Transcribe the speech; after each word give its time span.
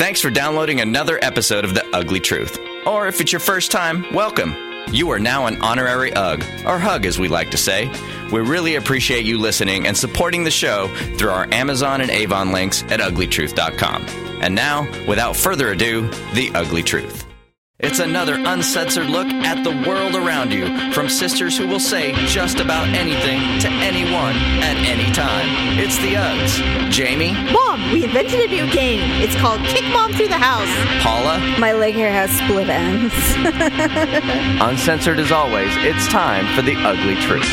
Thanks 0.00 0.22
for 0.22 0.30
downloading 0.30 0.80
another 0.80 1.18
episode 1.20 1.62
of 1.62 1.74
The 1.74 1.84
Ugly 1.94 2.20
Truth. 2.20 2.58
Or 2.86 3.06
if 3.06 3.20
it's 3.20 3.32
your 3.32 3.38
first 3.38 3.70
time, 3.70 4.06
welcome. 4.14 4.56
You 4.90 5.10
are 5.10 5.18
now 5.18 5.44
an 5.44 5.60
honorary 5.60 6.10
UG, 6.14 6.42
or 6.64 6.78
HUG 6.78 7.04
as 7.04 7.18
we 7.18 7.28
like 7.28 7.50
to 7.50 7.58
say. 7.58 7.92
We 8.32 8.40
really 8.40 8.76
appreciate 8.76 9.26
you 9.26 9.38
listening 9.38 9.86
and 9.86 9.94
supporting 9.94 10.42
the 10.42 10.50
show 10.50 10.88
through 11.18 11.28
our 11.28 11.46
Amazon 11.52 12.00
and 12.00 12.10
Avon 12.10 12.50
links 12.50 12.82
at 12.84 13.00
uglytruth.com. 13.00 14.06
And 14.40 14.54
now, 14.54 14.90
without 15.06 15.36
further 15.36 15.72
ado, 15.72 16.08
The 16.32 16.50
Ugly 16.54 16.84
Truth. 16.84 17.26
It's 17.78 17.98
another 17.98 18.36
uncensored 18.36 19.10
look 19.10 19.26
at 19.26 19.64
the 19.64 19.86
world 19.86 20.14
around 20.14 20.50
you 20.50 20.92
from 20.92 21.10
sisters 21.10 21.58
who 21.58 21.66
will 21.66 21.78
say 21.78 22.12
just 22.26 22.58
about 22.58 22.88
anything 22.88 23.60
to 23.60 23.68
anyone 23.68 24.34
at 24.62 24.76
any 24.78 25.12
time. 25.12 25.78
It's 25.78 25.98
the 25.98 26.14
Uggs. 26.14 26.90
Jamie, 26.90 27.34
we 27.92 28.04
invented 28.04 28.40
a 28.40 28.46
new 28.46 28.70
game. 28.72 29.00
It's 29.20 29.34
called 29.36 29.60
Kick 29.62 29.84
Mom 29.92 30.12
Through 30.12 30.28
the 30.28 30.38
House. 30.38 30.68
Paula, 31.02 31.38
My 31.58 31.72
leg 31.72 31.94
hair 31.94 32.12
has 32.12 32.30
split 32.30 32.68
ends. 32.68 33.12
uncensored 34.62 35.18
as 35.18 35.32
always, 35.32 35.70
it's 35.78 36.06
time 36.08 36.46
for 36.54 36.62
the 36.62 36.76
ugly 36.76 37.16
truth. 37.16 37.48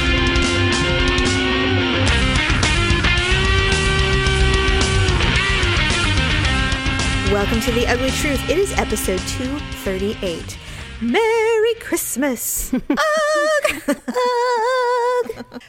Welcome 7.33 7.59
to 7.61 7.71
The 7.71 7.85
Ugly 7.87 8.11
Truth. 8.11 8.49
It 8.49 8.57
is 8.57 8.73
episode 8.77 9.19
238. 9.19 10.57
Merry 11.01 11.73
Christmas. 11.75 12.73
Ugh. 12.73 12.81
Ugh. 13.87 13.91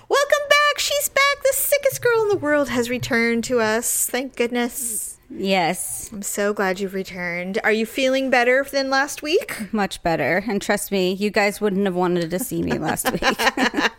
Welcome 0.09 0.45
back. 0.48 0.58
She's 0.88 1.09
back. 1.10 1.42
The 1.42 1.52
sickest 1.52 2.01
girl 2.02 2.23
in 2.23 2.28
the 2.28 2.37
world 2.37 2.69
has 2.70 2.88
returned 2.88 3.45
to 3.45 3.60
us. 3.60 4.06
Thank 4.09 4.37
goodness. 4.37 5.19
yes, 5.30 6.09
I'm 6.12 6.23
so 6.23 6.55
glad 6.55 6.80
you've 6.80 6.95
returned. 6.95 7.59
Are 7.62 7.73
you 7.73 7.84
feeling 7.84 8.30
better 8.30 8.65
than 8.70 8.88
last 8.88 9.20
week? 9.23 9.73
much 9.73 10.02
better. 10.02 10.43
And 10.48 10.63
trust 10.63 10.90
me, 10.90 11.13
you 11.13 11.30
guys 11.30 11.60
wouldn't 11.60 11.85
have 11.85 11.95
wanted 11.95 12.30
to 12.30 12.38
see 12.38 12.63
me 12.63 12.79
last 12.79 13.10
week. 13.13 13.23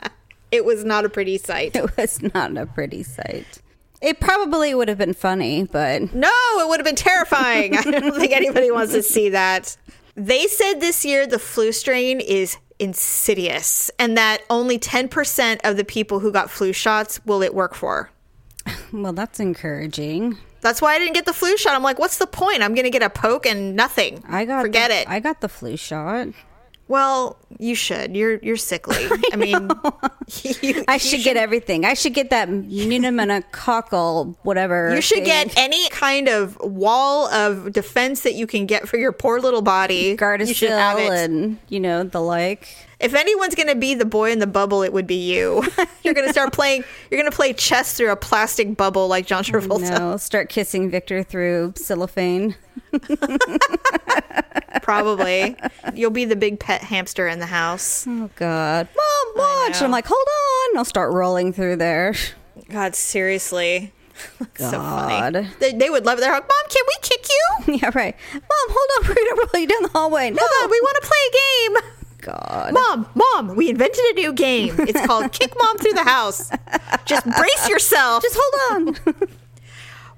It 0.52 0.66
was 0.66 0.83
not 0.83 1.05
a 1.05 1.09
pretty 1.09 1.38
sight. 1.38 1.75
it 1.75 1.95
was 1.95 2.23
not 2.33 2.58
a 2.58 2.66
pretty 2.66 3.03
sight. 3.03 3.59
It 4.02 4.19
probably 4.19 4.73
would 4.73 4.88
have 4.88 4.97
been 4.97 5.14
funny, 5.14 5.64
but 5.66 6.11
No, 6.11 6.31
it 6.58 6.67
would 6.67 6.80
have 6.80 6.86
been 6.86 6.95
terrifying. 6.95 7.77
I 7.77 7.83
don't 7.83 8.16
think 8.16 8.31
anybody 8.31 8.71
wants 8.71 8.94
to 8.94 9.03
see 9.03 9.30
that. 9.30 9.77
They 10.16 10.47
said 10.47 10.80
this 10.80 11.05
year 11.05 11.27
the 11.27 11.38
flu 11.38 11.71
strain 11.71 12.19
is 12.19 12.58
insidious 12.80 13.91
and 13.99 14.17
that 14.17 14.41
only 14.49 14.80
10% 14.80 15.59
of 15.63 15.77
the 15.77 15.83
people 15.83 16.19
who 16.19 16.31
got 16.31 16.49
flu 16.49 16.73
shots 16.73 17.23
will 17.25 17.41
it 17.41 17.53
work 17.53 17.75
for. 17.75 18.09
well, 18.94 19.13
that's 19.13 19.39
encouraging. 19.39 20.38
That's 20.61 20.81
why 20.81 20.95
I 20.95 20.99
didn't 20.99 21.13
get 21.13 21.25
the 21.25 21.33
flu 21.33 21.55
shot. 21.58 21.75
I'm 21.75 21.83
like, 21.83 21.99
what's 21.99 22.17
the 22.17 22.27
point? 22.27 22.61
I'm 22.61 22.73
going 22.75 22.83
to 22.86 22.89
get 22.89 23.02
a 23.03 23.09
poke 23.09 23.45
and 23.45 23.75
nothing. 23.75 24.23
I 24.27 24.45
got 24.45 24.61
Forget 24.61 24.89
the- 24.89 25.02
it. 25.02 25.09
I 25.09 25.19
got 25.19 25.41
the 25.41 25.47
flu 25.49 25.77
shot. 25.77 26.27
well, 26.88 27.38
you 27.59 27.75
should. 27.75 28.15
You're 28.15 28.38
you're 28.38 28.57
sickly. 28.57 28.97
I, 29.33 29.35
mean, 29.35 29.53
you, 30.61 30.83
I 30.88 30.93
you 30.93 30.99
should 30.99 31.23
get 31.23 31.38
everything. 31.38 31.85
I 31.85 31.93
should 31.93 32.13
get 32.13 32.29
that 32.31 32.47
pneumococcal 32.49 34.35
whatever. 34.43 34.95
You 34.95 35.02
should 35.02 35.17
thing. 35.17 35.25
get 35.25 35.57
any 35.57 35.89
kind 35.89 36.30
of 36.30 36.57
wall 36.61 37.27
of 37.27 37.73
defense 37.73 38.21
that 38.21 38.33
you 38.33 38.47
can 38.47 38.65
get 38.65 38.87
for 38.87 38.97
your 38.97 39.11
poor 39.11 39.39
little 39.39 39.61
body. 39.61 39.95
You 39.95 40.17
should 40.17 40.19
Gardasil 40.69 41.05
it. 41.05 41.30
and 41.30 41.57
you 41.67 41.80
know 41.80 42.03
the 42.03 42.21
like. 42.21 42.89
If 43.00 43.14
anyone's 43.14 43.55
going 43.55 43.69
to 43.69 43.75
be 43.75 43.95
the 43.95 44.05
boy 44.05 44.31
in 44.31 44.39
the 44.39 44.47
bubble, 44.47 44.83
it 44.83 44.92
would 44.92 45.08
be 45.08 45.16
you. 45.16 45.64
you're 46.03 46.14
going 46.14 46.28
to 46.28 46.33
start 46.33 46.52
playing. 46.52 46.83
You're 47.09 47.19
going 47.19 47.31
to 47.31 47.36
play 47.36 47.53
chess 47.53 47.94
through 47.94 48.11
a 48.11 48.16
plastic 48.17 48.75
bubble 48.75 49.08
like 49.08 49.25
John 49.25 49.39
oh, 49.39 49.52
Travolta. 49.52 49.97
No, 49.97 50.17
start 50.17 50.50
kissing 50.50 50.89
Victor 50.89 51.23
through 51.23 51.73
cellophane. 51.77 52.55
Probably. 54.81 55.55
You'll 55.94 56.11
be 56.11 56.25
the 56.25 56.36
big 56.36 56.59
pet 56.59 56.81
hamster 56.81 57.27
in 57.27 57.39
the 57.39 57.45
house. 57.45 58.05
Oh 58.08 58.30
God, 58.36 58.88
Mom, 58.95 59.33
watch! 59.36 59.81
I'm 59.81 59.92
like, 59.92 60.05
hold 60.08 60.27
on. 60.27 60.77
I'll 60.77 60.86
start 60.86 61.14
rolling 61.14 61.54
through 61.54 61.77
there. 61.77 62.16
God, 62.70 62.95
seriously. 62.95 63.93
That's 64.39 64.71
so 64.71 64.71
God. 64.71 65.33
funny. 65.33 65.48
They, 65.60 65.73
they 65.73 65.89
would 65.89 66.05
love 66.05 66.17
it. 66.17 66.21
They're 66.21 66.31
like, 66.31 66.43
Mom, 66.43 66.70
can 66.70 66.83
we 66.87 66.95
kick 67.02 67.27
you? 67.30 67.80
yeah, 67.81 67.92
right. 67.95 68.16
Mom, 68.33 68.43
hold 68.70 68.89
on. 68.98 69.08
We're 69.08 69.16
gonna 69.16 69.49
roll 69.54 69.61
you 69.61 69.67
down 69.67 69.83
the 69.83 69.89
hallway. 69.89 70.31
No, 70.31 70.42
Hold 70.42 70.64
on, 70.64 70.71
we 70.71 70.81
want 70.81 70.98
to 71.02 71.08
play 71.08 71.17
a 71.27 71.31
game. 71.31 71.98
God. 72.21 72.73
Mom, 72.73 73.07
Mom, 73.15 73.55
we 73.55 73.69
invented 73.69 74.03
a 74.11 74.13
new 74.13 74.33
game. 74.33 74.75
It's 74.80 75.05
called 75.05 75.31
Kick 75.31 75.53
Mom 75.61 75.77
Through 75.77 75.93
the 75.93 76.03
House. 76.03 76.49
Just 77.05 77.25
brace 77.25 77.69
yourself. 77.69 78.23
Just 78.23 78.37
hold 78.39 78.87
on. 78.87 78.95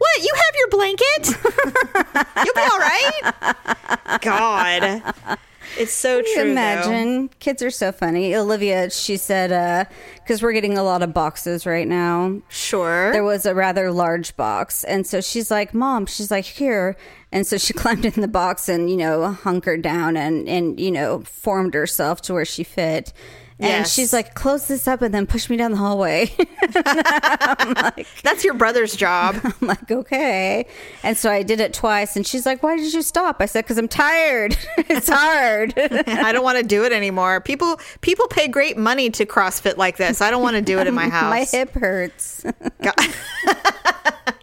What? 0.01 0.23
You 0.23 0.33
have 0.33 0.55
your 0.57 0.69
blanket? 0.69 1.27
You'll 2.43 2.55
be 2.55 2.61
all 2.61 2.79
right. 2.79 4.21
God. 4.21 5.37
It's 5.77 5.93
so 5.93 6.21
true. 6.21 6.31
though. 6.35 6.41
Imagine 6.51 7.29
kids 7.39 7.63
are 7.63 7.71
so 7.71 7.91
funny. 7.91 8.35
Olivia, 8.35 8.89
she 8.89 9.17
said, 9.17 9.51
uh, 9.51 9.85
because 10.15 10.41
we're 10.41 10.53
getting 10.53 10.77
a 10.77 10.83
lot 10.83 11.01
of 11.01 11.13
boxes 11.13 11.65
right 11.65 11.87
now. 11.87 12.41
Sure. 12.49 13.11
There 13.11 13.23
was 13.23 13.45
a 13.45 13.55
rather 13.55 13.91
large 13.91 14.35
box, 14.35 14.83
and 14.83 15.05
so 15.07 15.21
she's 15.21 15.49
like, 15.49 15.73
"Mom," 15.73 16.05
she's 16.05 16.31
like, 16.31 16.45
"Here," 16.45 16.95
and 17.31 17.45
so 17.47 17.57
she 17.57 17.73
climbed 17.81 18.05
in 18.05 18.21
the 18.21 18.27
box 18.27 18.69
and 18.69 18.89
you 18.89 18.97
know 18.97 19.31
hunkered 19.31 19.81
down 19.81 20.17
and 20.17 20.47
and 20.47 20.79
you 20.79 20.91
know 20.91 21.21
formed 21.21 21.73
herself 21.73 22.21
to 22.23 22.33
where 22.33 22.45
she 22.45 22.63
fit. 22.63 23.13
And 23.61 23.69
Yes. 23.69 23.93
she's 23.93 24.11
like, 24.11 24.33
"Close 24.33 24.67
this 24.67 24.87
up 24.87 25.03
and 25.03 25.13
then 25.13 25.27
push 25.27 25.47
me 25.49 25.55
down 25.55 25.71
the 25.71 25.77
hallway." 25.77 26.33
like, 26.75 28.07
That's 28.23 28.43
your 28.43 28.53
brother's 28.55 28.95
job. 28.95 29.35
I'm 29.61 29.67
like, 29.67 29.91
okay. 29.91 30.65
And 31.03 31.15
so 31.17 31.29
I 31.31 31.43
did 31.43 31.59
it 31.59 31.73
twice. 31.73 32.15
And 32.15 32.25
she's 32.25 32.45
like, 32.45 32.63
why 32.63 32.75
did 32.77 32.91
you 32.93 33.01
stop? 33.01 33.37
I 33.39 33.45
said, 33.45 33.63
because 33.63 33.77
I'm 33.77 33.87
tired. 33.87 34.57
it's 34.77 35.09
hard. 35.09 35.73
I 35.77 36.31
don't 36.31 36.43
want 36.43 36.57
to 36.57 36.63
do 36.63 36.83
it 36.85 36.91
anymore. 36.91 37.39
People 37.41 37.79
people 38.01 38.27
pay 38.27 38.47
great 38.47 38.77
money 38.77 39.09
to 39.11 39.25
CrossFit 39.25 39.77
like 39.77 39.97
this. 39.97 40.21
I 40.21 40.31
don't 40.31 40.41
want 40.43 40.55
to 40.55 40.61
do 40.61 40.79
it 40.79 40.87
in 40.87 40.93
my 40.93 41.09
house. 41.09 41.29
My 41.29 41.43
hip 41.43 41.71
hurts. 41.73 42.43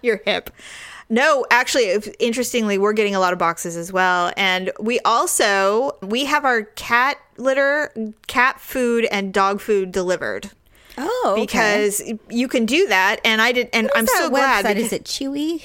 your 0.02 0.20
hip. 0.24 0.50
No, 1.10 1.46
actually, 1.50 1.84
if- 1.84 2.08
interestingly, 2.18 2.76
we're 2.78 2.92
getting 2.92 3.14
a 3.14 3.20
lot 3.20 3.32
of 3.32 3.38
boxes 3.38 3.76
as 3.76 3.90
well, 3.92 4.30
and 4.36 4.70
we 4.78 5.00
also 5.00 5.96
we 6.02 6.26
have 6.26 6.44
our 6.44 6.64
cat 6.64 7.16
litter, 7.38 7.92
cat 8.26 8.60
food, 8.60 9.06
and 9.10 9.32
dog 9.32 9.60
food 9.60 9.92
delivered 9.92 10.50
Oh, 10.96 11.36
because 11.38 12.02
you 12.28 12.48
can 12.48 12.66
do 12.66 12.86
that. 12.88 13.20
And 13.24 13.40
I 13.40 13.52
did, 13.52 13.68
and 13.72 13.90
I'm 13.94 14.06
so 14.06 14.28
glad. 14.30 14.76
Is 14.76 14.92
it 14.92 15.04
Chewy? 15.04 15.62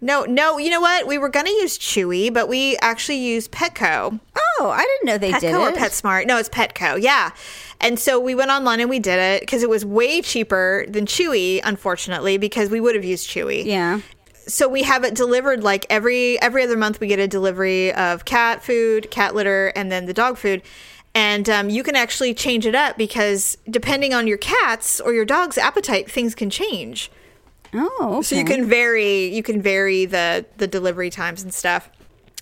no, 0.00 0.24
no, 0.24 0.58
you 0.58 0.68
know 0.68 0.80
what? 0.80 1.06
We 1.06 1.16
were 1.18 1.28
going 1.28 1.46
to 1.46 1.52
use 1.52 1.78
Chewy, 1.78 2.34
but 2.34 2.48
we 2.48 2.76
actually 2.78 3.18
use 3.18 3.46
Petco. 3.46 4.18
Oh, 4.58 4.70
I 4.70 4.80
didn't 4.82 5.06
know 5.06 5.18
they 5.18 5.30
did 5.38 5.54
Petco 5.54 5.72
or. 5.72 5.76
PetSmart? 5.76 6.26
No, 6.26 6.36
it's 6.38 6.48
Petco. 6.48 7.00
Yeah. 7.00 7.30
And 7.80 7.98
so 7.98 8.18
we 8.18 8.34
went 8.34 8.50
online 8.50 8.80
and 8.80 8.90
we 8.90 8.98
did 8.98 9.18
it 9.20 9.40
because 9.42 9.62
it 9.62 9.70
was 9.70 9.84
way 9.84 10.20
cheaper 10.20 10.84
than 10.88 11.06
Chewy, 11.06 11.60
unfortunately, 11.62 12.36
because 12.36 12.68
we 12.68 12.80
would 12.80 12.96
have 12.96 13.04
used 13.04 13.28
Chewy. 13.28 13.64
yeah. 13.64 14.00
So 14.48 14.68
we 14.68 14.82
have 14.82 15.04
it 15.04 15.14
delivered 15.14 15.62
like 15.62 15.86
every 15.88 16.40
every 16.42 16.64
other 16.64 16.76
month. 16.76 16.98
We 16.98 17.06
get 17.06 17.20
a 17.20 17.28
delivery 17.28 17.94
of 17.94 18.24
cat 18.24 18.60
food, 18.64 19.08
cat 19.12 19.36
litter, 19.36 19.68
and 19.76 19.90
then 19.92 20.06
the 20.06 20.12
dog 20.12 20.36
food. 20.36 20.62
And 21.14 21.48
um, 21.50 21.68
you 21.68 21.82
can 21.82 21.94
actually 21.94 22.32
change 22.32 22.64
it 22.64 22.74
up 22.74 22.96
because 22.96 23.58
depending 23.68 24.14
on 24.14 24.26
your 24.26 24.38
cat's 24.38 25.00
or 25.00 25.12
your 25.12 25.26
dog's 25.26 25.58
appetite, 25.58 26.10
things 26.10 26.34
can 26.34 26.48
change. 26.48 27.10
Oh, 27.74 28.16
okay. 28.18 28.22
So 28.22 28.36
you 28.36 28.44
can 28.44 28.66
vary 28.66 29.26
you 29.34 29.42
can 29.42 29.60
vary 29.62 30.04
the 30.04 30.44
the 30.56 30.66
delivery 30.66 31.10
times 31.10 31.42
and 31.42 31.52
stuff. 31.52 31.90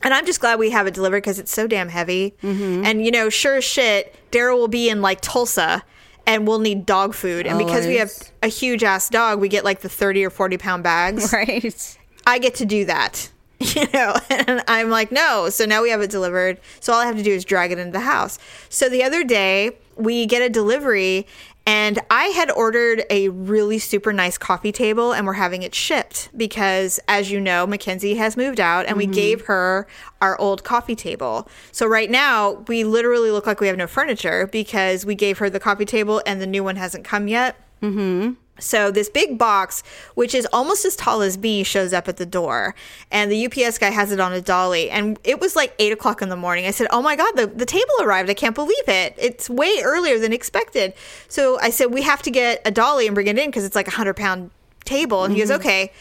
And 0.03 0.14
I'm 0.14 0.25
just 0.25 0.41
glad 0.41 0.59
we 0.59 0.70
have 0.70 0.86
it 0.86 0.94
delivered 0.94 1.19
because 1.19 1.38
it's 1.38 1.53
so 1.53 1.66
damn 1.66 1.88
heavy. 1.88 2.34
Mm-hmm. 2.42 2.84
And 2.84 3.04
you 3.04 3.10
know, 3.10 3.28
sure 3.28 3.56
as 3.56 3.64
shit, 3.64 4.14
Daryl 4.30 4.59
will 4.59 4.69
be 4.69 4.88
in 4.88 5.03
like 5.03 5.20
Tulsa 5.20 5.82
and 6.26 6.47
we'll 6.47 6.59
need 6.59 6.86
dog 6.86 7.14
food. 7.14 7.47
And 7.47 7.59
because 7.59 7.86
we 7.86 7.97
have 7.97 8.10
a 8.42 8.47
huge 8.47 8.84
ass 8.84 9.09
dog, 9.09 9.41
we 9.41 9.48
get 9.48 9.64
like 9.64 9.80
the 9.80 9.88
30 9.88 10.25
or 10.25 10.30
40 10.30 10.59
pound 10.59 10.82
bags. 10.82 11.32
Right. 11.41 11.98
I 12.26 12.38
get 12.38 12.56
to 12.56 12.66
do 12.66 12.84
that. 12.84 13.30
You 13.75 13.87
know, 13.93 14.16
and 14.31 14.65
I'm 14.69 14.88
like, 14.88 15.12
no. 15.12 15.51
So 15.51 15.66
now 15.66 15.83
we 15.83 15.91
have 15.91 16.01
it 16.01 16.10
delivered. 16.10 16.59
So 16.80 16.95
all 16.95 16.98
I 16.98 17.04
have 17.04 17.16
to 17.16 17.22
do 17.22 17.33
is 17.33 17.45
drag 17.45 17.72
it 17.72 17.78
into 17.78 17.92
the 17.92 18.01
house. 18.01 18.39
So 18.71 18.89
the 18.89 19.03
other 19.03 19.22
day, 19.22 19.77
we 19.97 20.24
get 20.24 20.41
a 20.41 20.48
delivery, 20.48 21.27
and 21.66 21.98
I 22.10 22.24
had 22.27 22.51
ordered 22.51 23.04
a 23.10 23.28
really 23.28 23.78
super 23.78 24.12
nice 24.12 24.39
coffee 24.39 24.72
table, 24.72 25.12
and 25.12 25.27
we're 25.27 25.34
having 25.34 25.62
it 25.62 25.74
shipped 25.74 26.30
because, 26.36 26.98
as 27.07 27.30
you 27.30 27.39
know, 27.39 27.66
Mackenzie 27.66 28.15
has 28.15 28.36
moved 28.36 28.60
out, 28.60 28.86
and 28.86 28.97
we 28.97 29.04
mm-hmm. 29.04 29.12
gave 29.12 29.42
her 29.42 29.86
our 30.22 30.41
old 30.41 30.65
coffee 30.65 30.97
table. 30.97 31.48
So 31.71 31.86
right 31.86 32.10
now, 32.10 32.65
we 32.66 32.84
literally 32.84 33.30
look 33.30 33.47
like 33.47 33.60
we 33.60 33.66
have 33.66 33.77
no 33.77 33.86
furniture 33.86 34.47
because 34.47 35.04
we 35.04 35.15
gave 35.15 35.39
her 35.39 35.51
the 35.51 35.60
coffee 35.60 35.84
table, 35.84 36.22
and 36.24 36.41
the 36.41 36.47
new 36.47 36.65
one 36.65 36.77
hasn't 36.77 37.04
come 37.04 37.28
yet. 37.28 37.56
Mm-hmm. 37.83 38.33
So 38.60 38.91
this 38.91 39.09
big 39.09 39.39
box, 39.39 39.83
which 40.15 40.34
is 40.34 40.47
almost 40.53 40.84
as 40.84 40.97
tall 40.97 41.22
as 41.22 41.39
me, 41.39 41.62
shows 41.62 41.92
up 41.92 42.09
at 42.09 42.16
the 42.16 42.27
door, 42.27 42.74
and 43.10 43.30
the 43.30 43.47
UPS 43.47 43.78
guy 43.78 43.91
has 43.91 44.12
it 44.12 44.21
on 44.21 44.33
a 44.33 44.41
dolly. 44.41 44.91
And 44.91 45.18
it 45.24 45.41
was 45.41 45.57
like 45.57 45.74
eight 45.78 45.92
o'clock 45.92 46.22
in 46.22 46.28
the 46.28 46.36
morning. 46.36 46.66
I 46.66 46.71
said, 46.71 46.86
"Oh 46.91 47.03
my 47.03 47.16
god, 47.16 47.33
the 47.36 47.47
the 47.47 47.66
table 47.66 47.95
arrived! 48.01 48.30
I 48.30 48.34
can't 48.34 48.54
believe 48.54 48.89
it! 48.89 49.15
It's 49.18 49.51
way 49.51 49.80
earlier 49.83 50.18
than 50.18 50.33
expected." 50.33 50.95
So 51.28 51.59
I 51.60 51.71
said, 51.71 51.92
"We 51.92 52.03
have 52.03 52.22
to 52.22 52.30
get 52.30 52.62
a 52.65 52.71
dolly 52.71 53.07
and 53.07 53.15
bring 53.15 53.27
it 53.27 53.39
in 53.39 53.47
because 53.47 53.65
it's 53.65 53.77
like 53.77 53.89
a 53.89 53.92
hundred 53.92 54.16
pound 54.16 54.51
table." 54.84 55.24
And 55.24 55.34
he 55.34 55.41
goes, 55.41 55.51
mm-hmm. 55.51 55.60
"Okay." 55.60 55.92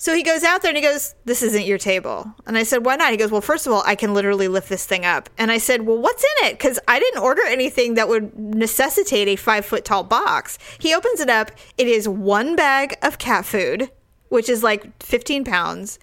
So 0.00 0.14
he 0.14 0.22
goes 0.22 0.44
out 0.44 0.62
there 0.62 0.70
and 0.70 0.78
he 0.78 0.82
goes, 0.82 1.14
This 1.26 1.42
isn't 1.42 1.66
your 1.66 1.76
table. 1.76 2.34
And 2.46 2.56
I 2.56 2.62
said, 2.62 2.86
Why 2.86 2.96
not? 2.96 3.10
He 3.10 3.18
goes, 3.18 3.30
Well, 3.30 3.42
first 3.42 3.66
of 3.66 3.72
all, 3.74 3.82
I 3.84 3.96
can 3.96 4.14
literally 4.14 4.48
lift 4.48 4.70
this 4.70 4.86
thing 4.86 5.04
up. 5.04 5.28
And 5.36 5.52
I 5.52 5.58
said, 5.58 5.82
Well, 5.82 5.98
what's 5.98 6.24
in 6.24 6.46
it? 6.46 6.52
Because 6.52 6.78
I 6.88 6.98
didn't 6.98 7.22
order 7.22 7.42
anything 7.46 7.94
that 7.94 8.08
would 8.08 8.34
necessitate 8.34 9.28
a 9.28 9.36
five 9.36 9.66
foot 9.66 9.84
tall 9.84 10.02
box. 10.02 10.58
He 10.78 10.94
opens 10.94 11.20
it 11.20 11.28
up. 11.28 11.50
It 11.76 11.86
is 11.86 12.08
one 12.08 12.56
bag 12.56 12.96
of 13.02 13.18
cat 13.18 13.44
food, 13.44 13.90
which 14.30 14.48
is 14.48 14.62
like 14.62 15.02
15 15.02 15.44
pounds, 15.44 15.98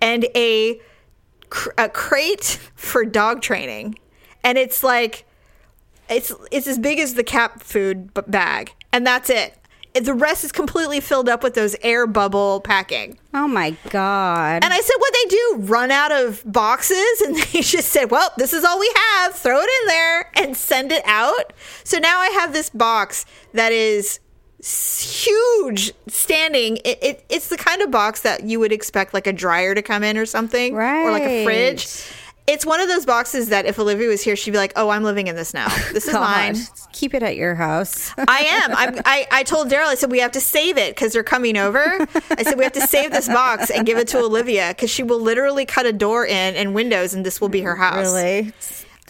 and 0.00 0.24
a, 0.34 0.80
cr- 1.50 1.72
a 1.76 1.90
crate 1.90 2.58
for 2.74 3.04
dog 3.04 3.42
training. 3.42 3.98
And 4.42 4.56
it's 4.56 4.82
like, 4.82 5.26
it's 6.08 6.32
it's 6.50 6.66
as 6.66 6.78
big 6.78 6.98
as 6.98 7.14
the 7.14 7.22
cat 7.22 7.62
food 7.62 8.14
bag, 8.28 8.72
and 8.94 9.06
that's 9.06 9.28
it. 9.28 9.58
The 9.94 10.14
rest 10.14 10.44
is 10.44 10.52
completely 10.52 11.00
filled 11.00 11.28
up 11.28 11.42
with 11.42 11.54
those 11.54 11.76
air 11.82 12.06
bubble 12.06 12.60
packing. 12.60 13.18
Oh 13.34 13.46
my 13.46 13.76
god. 13.90 14.64
And 14.64 14.72
I 14.72 14.80
said, 14.80 14.94
what 14.98 15.14
they 15.14 15.28
do? 15.28 15.56
Run 15.60 15.90
out 15.90 16.12
of 16.12 16.42
boxes? 16.44 16.98
And 17.24 17.36
they 17.36 17.60
just 17.60 17.90
said, 17.90 18.10
well, 18.10 18.32
this 18.36 18.52
is 18.52 18.64
all 18.64 18.78
we 18.80 18.92
have. 18.96 19.34
Throw 19.34 19.58
it 19.60 19.70
in 19.82 19.88
there 19.88 20.30
and 20.34 20.56
send 20.56 20.92
it 20.92 21.02
out. 21.06 21.52
So 21.84 21.98
now 21.98 22.20
I 22.20 22.28
have 22.28 22.52
this 22.52 22.70
box 22.70 23.24
that 23.52 23.72
is 23.72 24.18
huge 24.62 25.92
standing. 26.08 26.78
It, 26.78 26.98
it, 27.02 27.24
it's 27.28 27.48
the 27.48 27.56
kind 27.56 27.82
of 27.82 27.90
box 27.90 28.22
that 28.22 28.44
you 28.44 28.60
would 28.60 28.72
expect 28.72 29.12
like 29.12 29.26
a 29.26 29.32
dryer 29.32 29.74
to 29.74 29.82
come 29.82 30.02
in 30.02 30.16
or 30.16 30.26
something, 30.26 30.74
right. 30.74 31.04
or 31.04 31.10
like 31.10 31.22
a 31.22 31.44
fridge. 31.44 31.86
It's 32.46 32.66
one 32.66 32.80
of 32.80 32.88
those 32.88 33.06
boxes 33.06 33.50
that 33.50 33.66
if 33.66 33.78
Olivia 33.78 34.08
was 34.08 34.20
here, 34.22 34.34
she'd 34.34 34.50
be 34.50 34.56
like, 34.56 34.72
"Oh, 34.76 34.88
I'm 34.88 35.04
living 35.04 35.28
in 35.28 35.36
this 35.36 35.54
now. 35.54 35.68
This 35.92 36.08
is 36.08 36.14
mine." 36.14 36.56
Keep 36.92 37.14
it 37.14 37.22
at 37.22 37.36
your 37.36 37.54
house. 37.54 38.12
I 38.18 38.40
am. 38.40 38.76
I'm, 38.76 39.00
I 39.04 39.26
I 39.30 39.42
told 39.44 39.70
Daryl. 39.70 39.86
I 39.86 39.94
said 39.94 40.10
we 40.10 40.18
have 40.18 40.32
to 40.32 40.40
save 40.40 40.76
it 40.76 40.94
because 40.94 41.12
they're 41.12 41.22
coming 41.22 41.56
over. 41.56 41.80
I 42.30 42.42
said 42.42 42.58
we 42.58 42.64
have 42.64 42.72
to 42.74 42.86
save 42.86 43.12
this 43.12 43.28
box 43.28 43.70
and 43.70 43.86
give 43.86 43.96
it 43.96 44.08
to 44.08 44.18
Olivia 44.18 44.68
because 44.68 44.90
she 44.90 45.02
will 45.02 45.20
literally 45.20 45.64
cut 45.64 45.86
a 45.86 45.92
door 45.92 46.26
in 46.26 46.54
and 46.56 46.74
windows, 46.74 47.14
and 47.14 47.24
this 47.24 47.40
will 47.40 47.48
be 47.48 47.60
her 47.60 47.76
house. 47.76 48.12
really. 48.12 48.52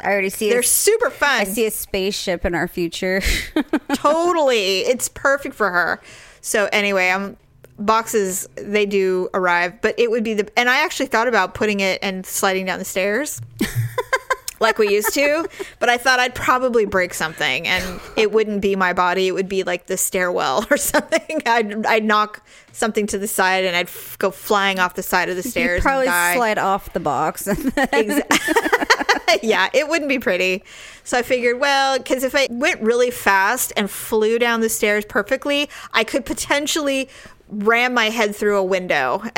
I 0.01 0.11
already 0.11 0.31
see 0.31 0.49
it. 0.49 0.51
They're 0.51 0.61
a, 0.61 0.65
super 0.65 1.11
fun. 1.11 1.41
I 1.41 1.45
see 1.45 1.67
a 1.67 1.71
spaceship 1.71 2.45
in 2.45 2.55
our 2.55 2.67
future. 2.69 3.23
totally. 3.95 4.81
It's 4.81 5.09
perfect 5.09 5.55
for 5.55 5.71
her. 5.71 6.01
So 6.41 6.69
anyway, 6.73 7.11
I'm 7.11 7.37
boxes 7.85 8.49
they 8.57 8.87
do 8.87 9.29
arrive, 9.35 9.81
but 9.81 9.99
it 9.99 10.11
would 10.11 10.25
be 10.25 10.35
the 10.35 10.49
and 10.59 10.69
I 10.69 10.85
actually 10.85 11.07
thought 11.07 11.29
about 11.29 11.55
putting 11.55 11.81
it 11.81 11.99
and 12.03 12.25
sliding 12.25 12.67
down 12.67 12.79
the 12.79 12.85
stairs. 12.85 13.41
like 14.61 14.79
we 14.79 14.89
used 14.89 15.13
to, 15.13 15.47
but 15.81 15.89
I 15.89 15.99
thought 15.99 16.21
I'd 16.21 16.37
probably 16.37 16.87
break 16.87 17.13
something 17.13 17.67
and 17.67 18.01
it 18.17 18.31
wouldn't 18.31 18.63
be 18.63 18.77
my 18.77 18.93
body, 18.93 19.27
it 19.27 19.33
would 19.33 19.49
be 19.49 19.65
like 19.65 19.87
the 19.87 19.97
stairwell 19.97 20.65
or 20.71 20.77
something. 20.77 21.43
I'd 21.45 21.85
I'd 21.85 22.05
knock 22.05 22.47
something 22.73 23.07
to 23.09 23.19
the 23.19 23.29
side 23.29 23.65
and 23.65 23.77
I'd 23.77 23.89
f- 23.89 24.17
go 24.19 24.31
flying 24.31 24.79
off 24.79 24.95
the 24.95 25.03
side 25.03 25.29
of 25.29 25.37
the 25.37 25.43
stairs 25.43 25.83
probably 25.83 26.07
and 26.07 26.15
die. 26.15 26.35
slide 26.37 26.59
off 26.59 26.93
the 26.93 27.01
box. 27.01 27.47
yeah, 29.43 29.69
it 29.75 29.89
wouldn't 29.89 30.09
be 30.09 30.19
pretty. 30.19 30.65
So 31.05 31.19
I 31.19 31.23
figured, 31.23 31.59
well, 31.59 31.99
because 31.99 32.23
if 32.23 32.35
I 32.35 32.47
went 32.51 32.81
really 32.81 33.11
fast 33.11 33.73
and 33.77 33.91
flew 33.91 34.39
down 34.39 34.61
the 34.61 34.69
stairs 34.69 35.05
perfectly, 35.05 35.69
I 35.93 36.05
could 36.05 36.25
potentially 36.25 37.09
ram 37.53 37.95
my 37.95 38.07
head 38.11 38.35
through 38.35 38.57
a 38.59 38.65
window. 38.65 39.23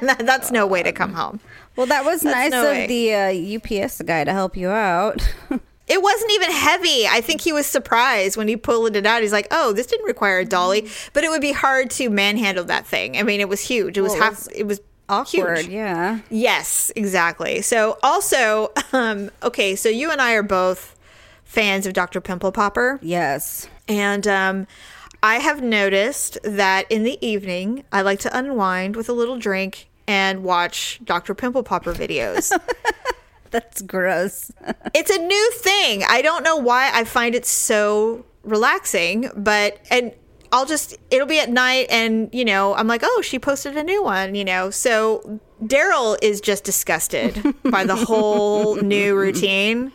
and 0.00 0.28
that's 0.28 0.50
no 0.52 0.66
way 0.66 0.82
to 0.82 0.92
come 0.92 1.14
home. 1.14 1.40
well, 1.74 1.86
that 1.86 2.04
was 2.04 2.22
nice 2.22 2.50
no 2.52 2.62
of 2.64 2.68
way. 2.70 2.86
the 2.86 3.14
uh, 3.14 3.84
UPS 3.84 4.02
guy 4.02 4.22
to 4.24 4.32
help 4.32 4.56
you 4.56 4.68
out. 4.68 5.26
It 5.88 6.02
wasn't 6.02 6.32
even 6.32 6.50
heavy. 6.50 7.06
I 7.06 7.20
think 7.20 7.40
he 7.42 7.52
was 7.52 7.64
surprised 7.64 8.36
when 8.36 8.48
he 8.48 8.56
pulled 8.56 8.96
it 8.96 9.06
out. 9.06 9.22
He's 9.22 9.30
like, 9.30 9.46
"Oh, 9.52 9.72
this 9.72 9.86
didn't 9.86 10.06
require 10.06 10.40
a 10.40 10.44
dolly, 10.44 10.88
but 11.12 11.22
it 11.22 11.30
would 11.30 11.40
be 11.40 11.52
hard 11.52 11.90
to 11.92 12.10
manhandle 12.10 12.64
that 12.64 12.88
thing. 12.88 13.16
I 13.16 13.22
mean, 13.22 13.40
it 13.40 13.48
was 13.48 13.60
huge. 13.60 13.96
It 13.96 14.00
was 14.00 14.10
Well, 14.14 14.20
it 14.22 14.24
half. 14.24 14.32
was 14.32 14.46
It 14.48 14.64
was 14.66 14.80
Awkward, 15.08 15.58
huge. 15.58 15.68
yeah. 15.68 16.18
Yes, 16.28 16.90
exactly. 16.96 17.62
So 17.62 17.98
also, 18.02 18.72
um, 18.92 19.30
okay, 19.44 19.76
so 19.76 19.88
you 19.88 20.10
and 20.10 20.20
I 20.20 20.32
are 20.32 20.42
both 20.42 20.96
fans 21.44 21.86
of 21.86 21.92
Dr. 21.92 22.20
Pimple 22.20 22.50
Popper. 22.50 22.98
Yes. 23.00 23.68
And 23.86 24.26
um, 24.26 24.66
I 25.22 25.36
have 25.36 25.62
noticed 25.62 26.38
that 26.42 26.90
in 26.90 27.02
the 27.02 27.18
evening, 27.26 27.84
I 27.92 28.02
like 28.02 28.20
to 28.20 28.36
unwind 28.36 28.96
with 28.96 29.08
a 29.08 29.12
little 29.12 29.38
drink 29.38 29.88
and 30.06 30.44
watch 30.44 31.00
Dr. 31.04 31.34
Pimple 31.34 31.62
Popper 31.62 31.92
videos. 31.92 32.56
That's 33.50 33.82
gross. 33.82 34.50
it's 34.94 35.10
a 35.10 35.18
new 35.18 35.50
thing. 35.52 36.04
I 36.08 36.22
don't 36.22 36.44
know 36.44 36.56
why 36.56 36.90
I 36.92 37.04
find 37.04 37.34
it 37.34 37.46
so 37.46 38.24
relaxing, 38.42 39.30
but 39.36 39.80
and 39.90 40.12
I'll 40.52 40.66
just 40.66 40.96
it'll 41.10 41.26
be 41.26 41.40
at 41.40 41.50
night 41.50 41.86
and 41.90 42.28
you 42.32 42.44
know, 42.44 42.74
I'm 42.74 42.86
like, 42.86 43.02
"Oh, 43.04 43.22
she 43.22 43.38
posted 43.38 43.76
a 43.76 43.82
new 43.82 44.02
one," 44.02 44.34
you 44.34 44.44
know. 44.44 44.70
So 44.70 45.40
Daryl 45.62 46.16
is 46.22 46.40
just 46.40 46.64
disgusted 46.64 47.54
by 47.64 47.84
the 47.84 47.96
whole 47.96 48.76
new 48.82 49.16
routine. 49.16 49.92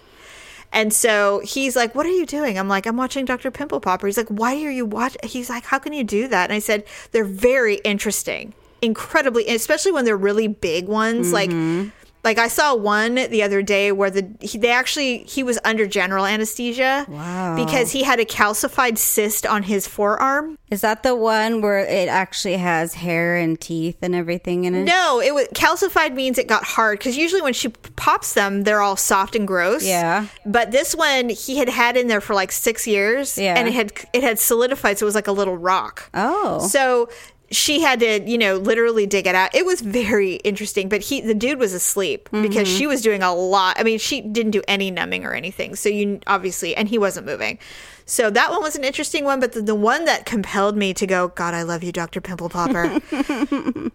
And 0.73 0.94
so 0.94 1.41
he's 1.44 1.75
like, 1.75 1.94
"What 1.95 2.06
are 2.06 2.09
you 2.09 2.25
doing?" 2.25 2.57
I'm 2.57 2.68
like, 2.68 2.85
"I'm 2.85 2.97
watching 2.97 3.25
Dr. 3.25 3.51
Pimple 3.51 3.79
Popper." 3.81 4.07
He's 4.07 4.18
like, 4.18 4.29
"Why 4.29 4.56
are 4.63 4.71
you 4.71 4.85
watch?" 4.85 5.18
He's 5.23 5.50
like, 5.50 5.65
"How 5.65 5.79
can 5.79 5.94
you 5.94 6.03
do 6.03 6.27
that?" 6.29 6.50
And 6.50 6.53
I 6.53 6.59
said, 6.59 6.85
"They're 7.12 7.23
very 7.23 7.75
interesting, 7.83 8.53
incredibly, 8.81 9.47
especially 9.47 9.91
when 9.91 10.06
they're 10.06 10.18
really 10.18 10.47
big 10.47 10.88
ones, 10.88 11.33
like." 11.33 11.50
Mm-hmm. 11.50 11.89
Like 12.23 12.38
I 12.38 12.47
saw 12.50 12.75
one 12.75 13.15
the 13.15 13.41
other 13.41 13.62
day 13.63 13.91
where 13.91 14.12
the 14.12 14.29
he, 14.39 14.57
they 14.59 14.69
actually 14.71 15.19
he 15.23 15.41
was 15.41 15.57
under 15.65 15.88
general 15.88 16.25
anesthesia 16.25 17.06
Wow. 17.09 17.56
because 17.56 17.91
he 17.91 18.03
had 18.03 18.19
a 18.19 18.25
calcified 18.25 18.97
cyst 19.00 19.45
on 19.45 19.63
his 19.63 19.88
forearm. 19.88 20.57
Is 20.69 20.81
that 20.81 21.01
the 21.03 21.15
one 21.15 21.62
where 21.62 21.79
it 21.79 22.07
actually 22.07 22.57
has 22.57 22.94
hair 22.94 23.35
and 23.35 23.59
teeth 23.59 23.97
and 24.01 24.13
everything 24.13 24.65
in 24.65 24.75
it? 24.75 24.83
No, 24.83 25.19
it 25.19 25.33
was 25.33 25.47
calcified 25.56 26.13
means 26.13 26.38
it 26.38 26.47
got 26.47 26.63
hard 26.63 27.00
because 27.00 27.18
usually 27.18 27.41
when 27.41 27.53
she 27.53 27.69
pops 27.95 28.33
them, 28.33 28.63
they're 28.63 28.81
all 28.81 28.95
soft 28.95 29.35
and 29.35 29.47
gross. 29.47 29.83
Yeah. 29.85 30.27
But 30.45 30.71
this 30.71 30.94
one 30.95 31.29
he 31.29 31.57
had 31.57 31.69
had 31.69 31.97
in 31.97 32.07
there 32.07 32.21
for 32.21 32.35
like 32.35 32.51
six 32.51 32.85
years. 32.85 33.38
Yeah. 33.38 33.56
And 33.57 33.68
it 33.68 33.73
had 33.73 33.94
it 34.13 34.23
had 34.23 34.38
solidified, 34.39 34.97
so 35.00 35.06
it 35.06 35.07
was 35.07 35.15
like 35.15 35.27
a 35.27 35.31
little 35.33 35.57
rock. 35.57 36.09
Oh. 36.13 36.59
So 36.68 37.09
she 37.51 37.81
had 37.81 38.00
to, 38.00 38.21
you 38.21 38.38
know, 38.38 38.56
literally 38.56 39.06
dig 39.06 39.27
it 39.27 39.36
out. 39.36 39.53
It 39.53 39.65
was 39.65 39.81
very 39.81 40.36
interesting, 40.36 40.88
but 40.89 41.01
he, 41.01 41.19
the 41.21 41.33
dude 41.33 41.59
was 41.59 41.74
asleep 41.74 42.30
because 42.31 42.68
Mm-hmm. 42.68 42.77
she 42.77 42.88
was 42.88 43.01
doing 43.01 43.21
a 43.21 43.33
lot. 43.33 43.77
I 43.80 43.83
mean, 43.83 44.00
she 44.00 44.21
didn't 44.21 44.51
do 44.51 44.62
any 44.68 44.89
numbing 44.89 45.25
or 45.25 45.33
anything. 45.33 45.75
So 45.75 45.89
you 45.89 46.19
obviously, 46.27 46.75
and 46.75 46.88
he 46.88 46.98
wasn't 46.98 47.25
moving. 47.25 47.59
So 48.06 48.30
that 48.30 48.51
one 48.51 48.62
was 48.62 48.75
an 48.75 48.83
interesting 48.83 49.25
one, 49.25 49.39
but 49.39 49.51
the, 49.53 49.62
the 49.62 49.75
one 49.75 50.06
that 50.06 50.25
compelled 50.25 50.75
me 50.77 50.94
to 50.94 51.06
go, 51.06 51.27
God, 51.30 51.53
I 51.53 51.63
love 51.63 51.83
you, 51.83 51.92
Dr. 51.92 52.21
Pimple 52.21 52.50
Popper. 52.50 53.00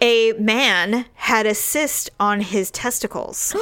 a 0.00 0.32
man 0.32 1.06
had 1.14 1.46
a 1.46 1.54
cyst 1.54 2.10
on 2.20 2.40
his 2.40 2.70
testicles. 2.70 3.54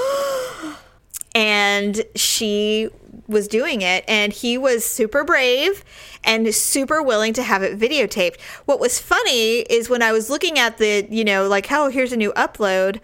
and 1.35 2.03
she 2.15 2.89
was 3.27 3.49
doing 3.49 3.83
it 3.83 4.05
and 4.07 4.33
he 4.33 4.59
was 4.59 4.85
super 4.85 5.25
brave 5.25 5.85
and 6.23 6.55
super 6.55 7.03
willing 7.03 7.33
to 7.35 7.43
have 7.43 7.63
it 7.63 7.79
videotaped. 7.79 8.41
What 8.65 8.81
was 8.81 8.99
funny 8.99 9.61
is 9.61 9.89
when 9.89 10.03
i 10.03 10.13
was 10.13 10.31
looking 10.31 10.59
at 10.59 10.79
the 10.79 11.07
you 11.11 11.25
know 11.25 11.49
like 11.49 11.71
oh 11.71 11.89
here's 11.89 12.13
a 12.13 12.17
new 12.17 12.33
upload 12.33 13.01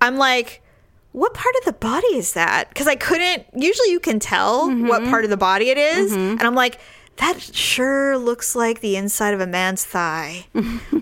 i'm 0.00 0.16
like 0.16 0.62
what 1.12 1.34
part 1.34 1.54
of 1.58 1.66
the 1.66 1.74
body 1.74 2.14
is 2.16 2.32
that? 2.32 2.68
Because 2.68 2.86
i 2.86 2.94
couldn't 2.94 3.46
usually 3.54 3.90
you 3.90 4.00
can 4.00 4.18
tell 4.18 4.68
mm-hmm. 4.68 4.88
what 4.88 5.04
part 5.04 5.24
of 5.24 5.30
the 5.30 5.36
body 5.36 5.70
it 5.70 5.78
is. 5.78 6.12
Mm-hmm. 6.12 6.38
and 6.38 6.42
i'm 6.42 6.54
like 6.54 6.78
that 7.16 7.40
sure 7.40 8.16
looks 8.16 8.56
like 8.56 8.80
the 8.80 8.96
inside 8.96 9.34
of 9.34 9.40
a 9.40 9.46
man's 9.46 9.84
thigh. 9.84 10.46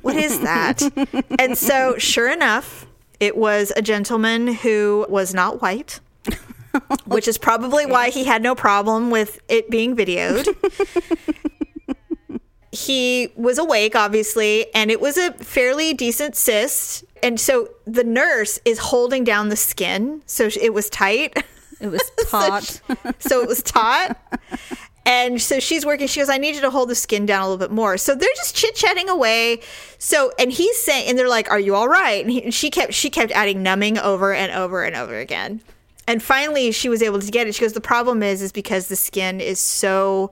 What 0.02 0.16
is 0.16 0.40
that? 0.40 0.82
And 1.38 1.56
so 1.56 1.96
sure 1.98 2.30
enough 2.30 2.86
it 3.20 3.36
was 3.36 3.72
a 3.76 3.82
gentleman 3.82 4.48
who 4.48 5.06
was 5.08 5.32
not 5.32 5.62
white 5.62 6.00
which 7.06 7.28
is 7.28 7.38
probably 7.38 7.86
why 7.86 8.10
he 8.10 8.24
had 8.24 8.42
no 8.42 8.54
problem 8.54 9.10
with 9.10 9.40
it 9.48 9.70
being 9.70 9.96
videoed. 9.96 10.46
he 12.72 13.28
was 13.36 13.58
awake, 13.58 13.96
obviously, 13.96 14.72
and 14.74 14.90
it 14.90 15.00
was 15.00 15.16
a 15.16 15.32
fairly 15.34 15.94
decent 15.94 16.36
cyst. 16.36 17.04
And 17.22 17.38
so 17.38 17.68
the 17.86 18.04
nurse 18.04 18.58
is 18.64 18.78
holding 18.78 19.24
down 19.24 19.48
the 19.48 19.56
skin, 19.56 20.22
so 20.26 20.48
it 20.60 20.72
was 20.72 20.88
tight. 20.88 21.44
It 21.80 21.88
was 21.88 22.02
taut. 22.28 22.80
so 23.18 23.42
it 23.42 23.48
was 23.48 23.62
taut. 23.62 24.16
And 25.06 25.40
so 25.40 25.58
she's 25.60 25.84
working. 25.84 26.06
She 26.06 26.20
goes, 26.20 26.28
I 26.28 26.36
need 26.36 26.54
you 26.54 26.60
to 26.60 26.70
hold 26.70 26.88
the 26.88 26.94
skin 26.94 27.26
down 27.26 27.42
a 27.42 27.48
little 27.48 27.58
bit 27.58 27.74
more. 27.74 27.96
So 27.96 28.14
they're 28.14 28.28
just 28.36 28.54
chit 28.54 28.74
chatting 28.74 29.08
away. 29.08 29.60
So, 29.98 30.30
and 30.38 30.52
he's 30.52 30.78
saying, 30.78 31.08
and 31.08 31.18
they're 31.18 31.28
like, 31.28 31.50
Are 31.50 31.58
you 31.58 31.74
all 31.74 31.88
right? 31.88 32.22
And, 32.22 32.30
he, 32.30 32.44
and 32.44 32.54
she 32.54 32.70
kept, 32.70 32.92
she 32.94 33.10
kept 33.10 33.32
adding 33.32 33.62
numbing 33.62 33.98
over 33.98 34.32
and 34.32 34.52
over 34.52 34.84
and 34.84 34.94
over 34.94 35.18
again. 35.18 35.62
And 36.10 36.22
finally, 36.22 36.72
she 36.72 36.88
was 36.88 37.02
able 37.02 37.20
to 37.20 37.30
get 37.30 37.46
it. 37.46 37.54
She 37.54 37.60
goes, 37.60 37.72
The 37.72 37.80
problem 37.80 38.22
is, 38.22 38.42
is 38.42 38.52
because 38.52 38.88
the 38.88 38.96
skin 38.96 39.40
is 39.40 39.60
so, 39.60 40.30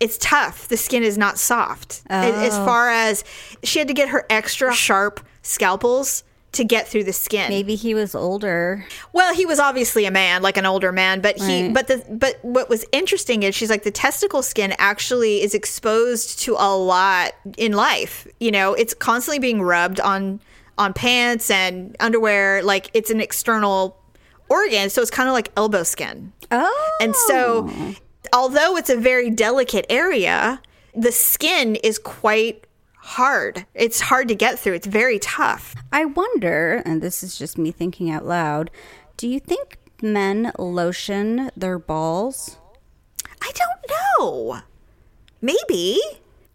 it's 0.00 0.18
tough. 0.18 0.68
The 0.68 0.76
skin 0.76 1.02
is 1.02 1.16
not 1.16 1.38
soft. 1.38 2.02
A- 2.10 2.14
As 2.48 2.54
Oh. 2.54 2.64
far 2.66 2.90
as 2.90 3.24
she 3.62 3.78
had 3.78 3.88
to 3.88 3.94
get 3.94 4.08
her 4.10 4.26
extra 4.28 4.72
sharp 4.74 5.20
scalpels 5.42 6.24
to 6.52 6.62
get 6.64 6.86
through 6.86 7.02
the 7.04 7.12
skin. 7.12 7.48
Maybe 7.48 7.74
he 7.74 7.94
was 7.94 8.14
older. 8.14 8.84
Well, 9.12 9.34
he 9.34 9.44
was 9.44 9.58
obviously 9.58 10.04
a 10.04 10.10
man, 10.12 10.40
like 10.42 10.56
an 10.56 10.66
older 10.66 10.92
man, 10.92 11.20
but 11.20 11.36
he 11.38 11.64
Right. 11.64 11.74
but 11.74 11.88
the 11.88 12.04
but 12.08 12.38
what 12.42 12.68
was 12.68 12.84
interesting 12.92 13.42
is 13.42 13.54
she's 13.56 13.70
like 13.70 13.82
the 13.82 13.90
testicle 13.90 14.40
skin 14.42 14.72
actually 14.78 15.42
is 15.42 15.52
exposed 15.54 16.38
to 16.40 16.54
a 16.58 16.70
lot 16.76 17.32
in 17.56 17.72
life. 17.72 18.26
You 18.38 18.52
know, 18.52 18.74
it's 18.74 18.94
constantly 18.94 19.40
being 19.40 19.62
rubbed 19.62 19.98
on 20.00 20.38
on 20.78 20.92
pants 20.92 21.50
and 21.50 21.96
underwear. 21.98 22.62
Like 22.62 22.88
it's 22.94 23.10
an 23.10 23.20
external 23.20 23.96
organ, 24.48 24.90
so 24.90 25.02
it's 25.02 25.10
kind 25.10 25.28
of 25.28 25.32
like 25.32 25.50
elbow 25.56 25.82
skin. 25.82 26.32
Oh. 26.50 26.96
And 27.00 27.14
so, 27.14 27.68
oh. 27.70 27.94
although 28.32 28.76
it's 28.76 28.90
a 28.90 28.96
very 28.96 29.30
delicate 29.30 29.86
area, 29.88 30.60
the 30.94 31.12
skin 31.12 31.76
is 31.76 31.98
quite 31.98 32.66
hard. 32.96 33.66
It's 33.74 34.00
hard 34.00 34.28
to 34.28 34.34
get 34.34 34.58
through. 34.58 34.74
It's 34.74 34.86
very 34.86 35.18
tough. 35.18 35.74
I 35.92 36.04
wonder, 36.06 36.82
and 36.84 37.02
this 37.02 37.22
is 37.22 37.36
just 37.36 37.58
me 37.58 37.70
thinking 37.70 38.10
out 38.10 38.24
loud, 38.24 38.70
do 39.16 39.28
you 39.28 39.40
think 39.40 39.78
men 40.02 40.52
lotion 40.58 41.50
their 41.56 41.78
balls? 41.78 42.58
I 43.42 43.52
don't 43.52 44.20
know. 44.20 44.60
Maybe. 45.40 46.00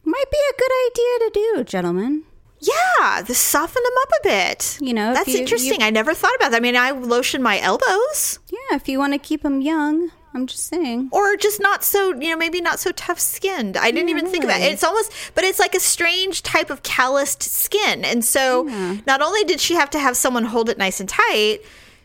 Might 0.03 0.31
be 0.31 0.37
a 0.49 0.57
good 0.57 0.71
idea 0.87 1.19
to 1.19 1.31
do, 1.33 1.63
gentlemen. 1.63 2.23
Yeah, 2.61 3.21
to 3.25 3.33
soften 3.33 3.81
them 3.83 3.93
up 4.01 4.09
a 4.19 4.27
bit. 4.27 4.77
You 4.81 4.93
know, 4.93 5.13
that's 5.13 5.29
you- 5.29 5.39
interesting. 5.39 5.79
you- 5.79 5.85
I 5.85 5.89
never 5.89 6.13
thought 6.13 6.35
about 6.35 6.51
that. 6.51 6.57
I 6.57 6.59
mean, 6.59 6.75
I 6.75 6.91
lotion 6.91 7.41
my 7.41 7.59
elbows, 7.59 8.39
Yeah, 8.49 8.75
if 8.75 8.87
you 8.89 8.99
want 8.99 9.13
to 9.13 9.19
keep 9.19 9.43
them 9.43 9.61
young, 9.61 10.11
I'm 10.33 10.45
just 10.45 10.67
saying. 10.67 11.09
or 11.11 11.35
just 11.37 11.59
not 11.61 11.83
so, 11.83 12.13
you 12.19 12.29
know, 12.29 12.35
maybe 12.37 12.59
not 12.61 12.79
so 12.79 12.91
tough 12.91 13.19
skinned. 13.19 13.77
I 13.77 13.91
didn't 13.91 14.09
even 14.09 14.27
think 14.27 14.43
about 14.43 14.57
it. 14.57 14.63
really. 14.63 14.73
It's 14.73 14.83
almost, 14.83 15.11
but 15.35 15.43
it's 15.43 15.57
like 15.59 15.73
a 15.73 15.79
strange 15.79 16.43
type 16.43 16.69
of 16.69 16.83
calloused 16.83 17.41
skin. 17.43 18.03
And 18.05 18.23
so, 18.25 18.63
not 19.07 19.21
only 19.21 19.43
did 19.45 19.59
she 19.61 19.73
have 19.75 19.89
to 19.91 19.99
have 19.99 20.15
someone 20.17 20.43
hold 20.45 20.69
it 20.69 20.77
nice 20.77 20.99
and 20.99 21.07
tight, 21.09 21.59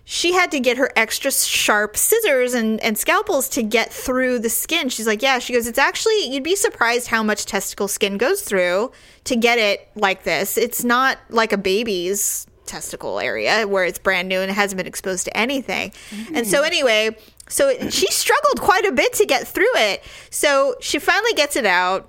she 0.04 0.34
had 0.34 0.50
to 0.50 0.60
get 0.60 0.76
her 0.76 0.90
extra 0.96 1.32
sharp 1.32 1.96
scissors 1.96 2.52
and, 2.54 2.80
and 2.80 2.98
scalpels 2.98 3.48
to 3.50 3.62
get 3.62 3.92
through 3.92 4.38
the 4.38 4.50
skin. 4.50 4.88
She's 4.88 5.06
like, 5.06 5.22
Yeah, 5.22 5.38
she 5.38 5.52
goes, 5.52 5.66
It's 5.66 5.78
actually, 5.78 6.28
you'd 6.28 6.44
be 6.44 6.56
surprised 6.56 7.08
how 7.08 7.22
much 7.22 7.46
testicle 7.46 7.88
skin 7.88 8.18
goes 8.18 8.42
through 8.42 8.92
to 9.24 9.36
get 9.36 9.58
it 9.58 9.88
like 9.94 10.24
this. 10.24 10.58
It's 10.58 10.84
not 10.84 11.18
like 11.30 11.52
a 11.52 11.58
baby's 11.58 12.46
testicle 12.66 13.20
area 13.20 13.66
where 13.66 13.84
it's 13.84 13.98
brand 13.98 14.28
new 14.28 14.40
and 14.40 14.50
it 14.50 14.54
hasn't 14.54 14.76
been 14.76 14.86
exposed 14.86 15.24
to 15.26 15.36
anything. 15.36 15.92
And 16.34 16.46
so, 16.46 16.62
mm. 16.62 16.66
anyway, 16.66 17.16
so 17.48 17.68
it- 17.68 17.92
she 17.92 18.06
struggled 18.08 18.60
quite 18.60 18.84
a 18.84 18.92
bit 18.92 19.12
to 19.14 19.26
get 19.26 19.46
through 19.48 19.74
it. 19.76 20.02
So 20.30 20.76
she 20.80 20.98
finally 20.98 21.32
gets 21.34 21.56
it 21.56 21.66
out 21.66 22.08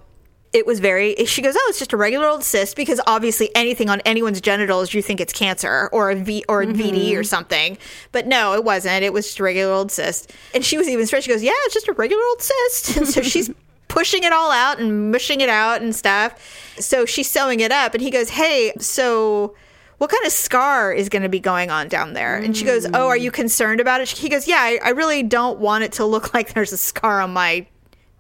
it 0.55 0.65
was 0.65 0.79
very 0.79 1.15
she 1.25 1.41
goes 1.41 1.53
oh 1.57 1.65
it's 1.67 1.77
just 1.77 1.91
a 1.91 1.97
regular 1.97 2.27
old 2.27 2.41
cyst 2.41 2.77
because 2.77 3.01
obviously 3.05 3.53
anything 3.55 3.89
on 3.89 3.99
anyone's 4.01 4.39
genitals 4.39 4.93
you 4.93 5.01
think 5.01 5.19
it's 5.19 5.33
cancer 5.33 5.89
or 5.91 6.11
a 6.11 6.15
v 6.15 6.45
or 6.47 6.61
a 6.61 6.65
vd 6.65 7.11
or 7.11 7.19
mm-hmm. 7.19 7.23
something. 7.23 7.77
But 8.13 8.25
no 8.25 8.53
it 8.53 8.63
wasn't. 8.63 9.03
It 9.03 9.11
was 9.11 9.25
just 9.25 9.39
a 9.39 9.43
regular 9.43 9.73
old 9.73 9.91
cyst. 9.91 10.31
And 10.53 10.63
she 10.63 10.77
was 10.77 10.87
even 10.87 11.05
straight 11.05 11.25
she 11.25 11.31
goes 11.31 11.43
yeah 11.43 11.51
it's 11.65 11.73
just 11.73 11.89
a 11.89 11.93
regular 11.93 12.23
old 12.23 12.41
cyst. 12.41 12.97
And 12.97 13.07
so 13.07 13.21
she's 13.21 13.51
pushing 13.89 14.23
it 14.23 14.31
all 14.31 14.49
out 14.49 14.79
and 14.79 15.11
mushing 15.11 15.41
it 15.41 15.49
out 15.49 15.81
and 15.81 15.93
stuff. 15.93 16.73
So 16.79 17.05
she's 17.05 17.29
sewing 17.29 17.59
it 17.59 17.73
up 17.73 17.93
and 17.93 18.01
he 18.01 18.09
goes 18.09 18.29
hey 18.29 18.71
so 18.79 19.55
what 19.97 20.09
kind 20.09 20.25
of 20.25 20.31
scar 20.31 20.93
is 20.93 21.09
going 21.09 21.23
to 21.23 21.29
be 21.29 21.39
going 21.39 21.71
on 21.71 21.87
down 21.87 22.13
there? 22.13 22.35
And 22.35 22.55
she 22.55 22.65
goes, 22.65 22.85
Oh, 22.93 23.07
are 23.07 23.15
you 23.15 23.31
mm. 23.31 23.35
concerned 23.35 23.79
about 23.79 24.01
it? 24.01 24.09
He 24.09 24.27
goes, 24.27 24.45
Yeah, 24.45 24.59
I, 24.59 24.77
I 24.83 24.89
really 24.89 25.23
don't 25.23 25.59
want 25.59 25.85
it 25.85 25.93
to 25.93 26.05
look 26.05 26.33
like 26.33 26.53
there's 26.53 26.73
a 26.73 26.77
scar 26.77 27.21
on 27.21 27.31
my 27.31 27.65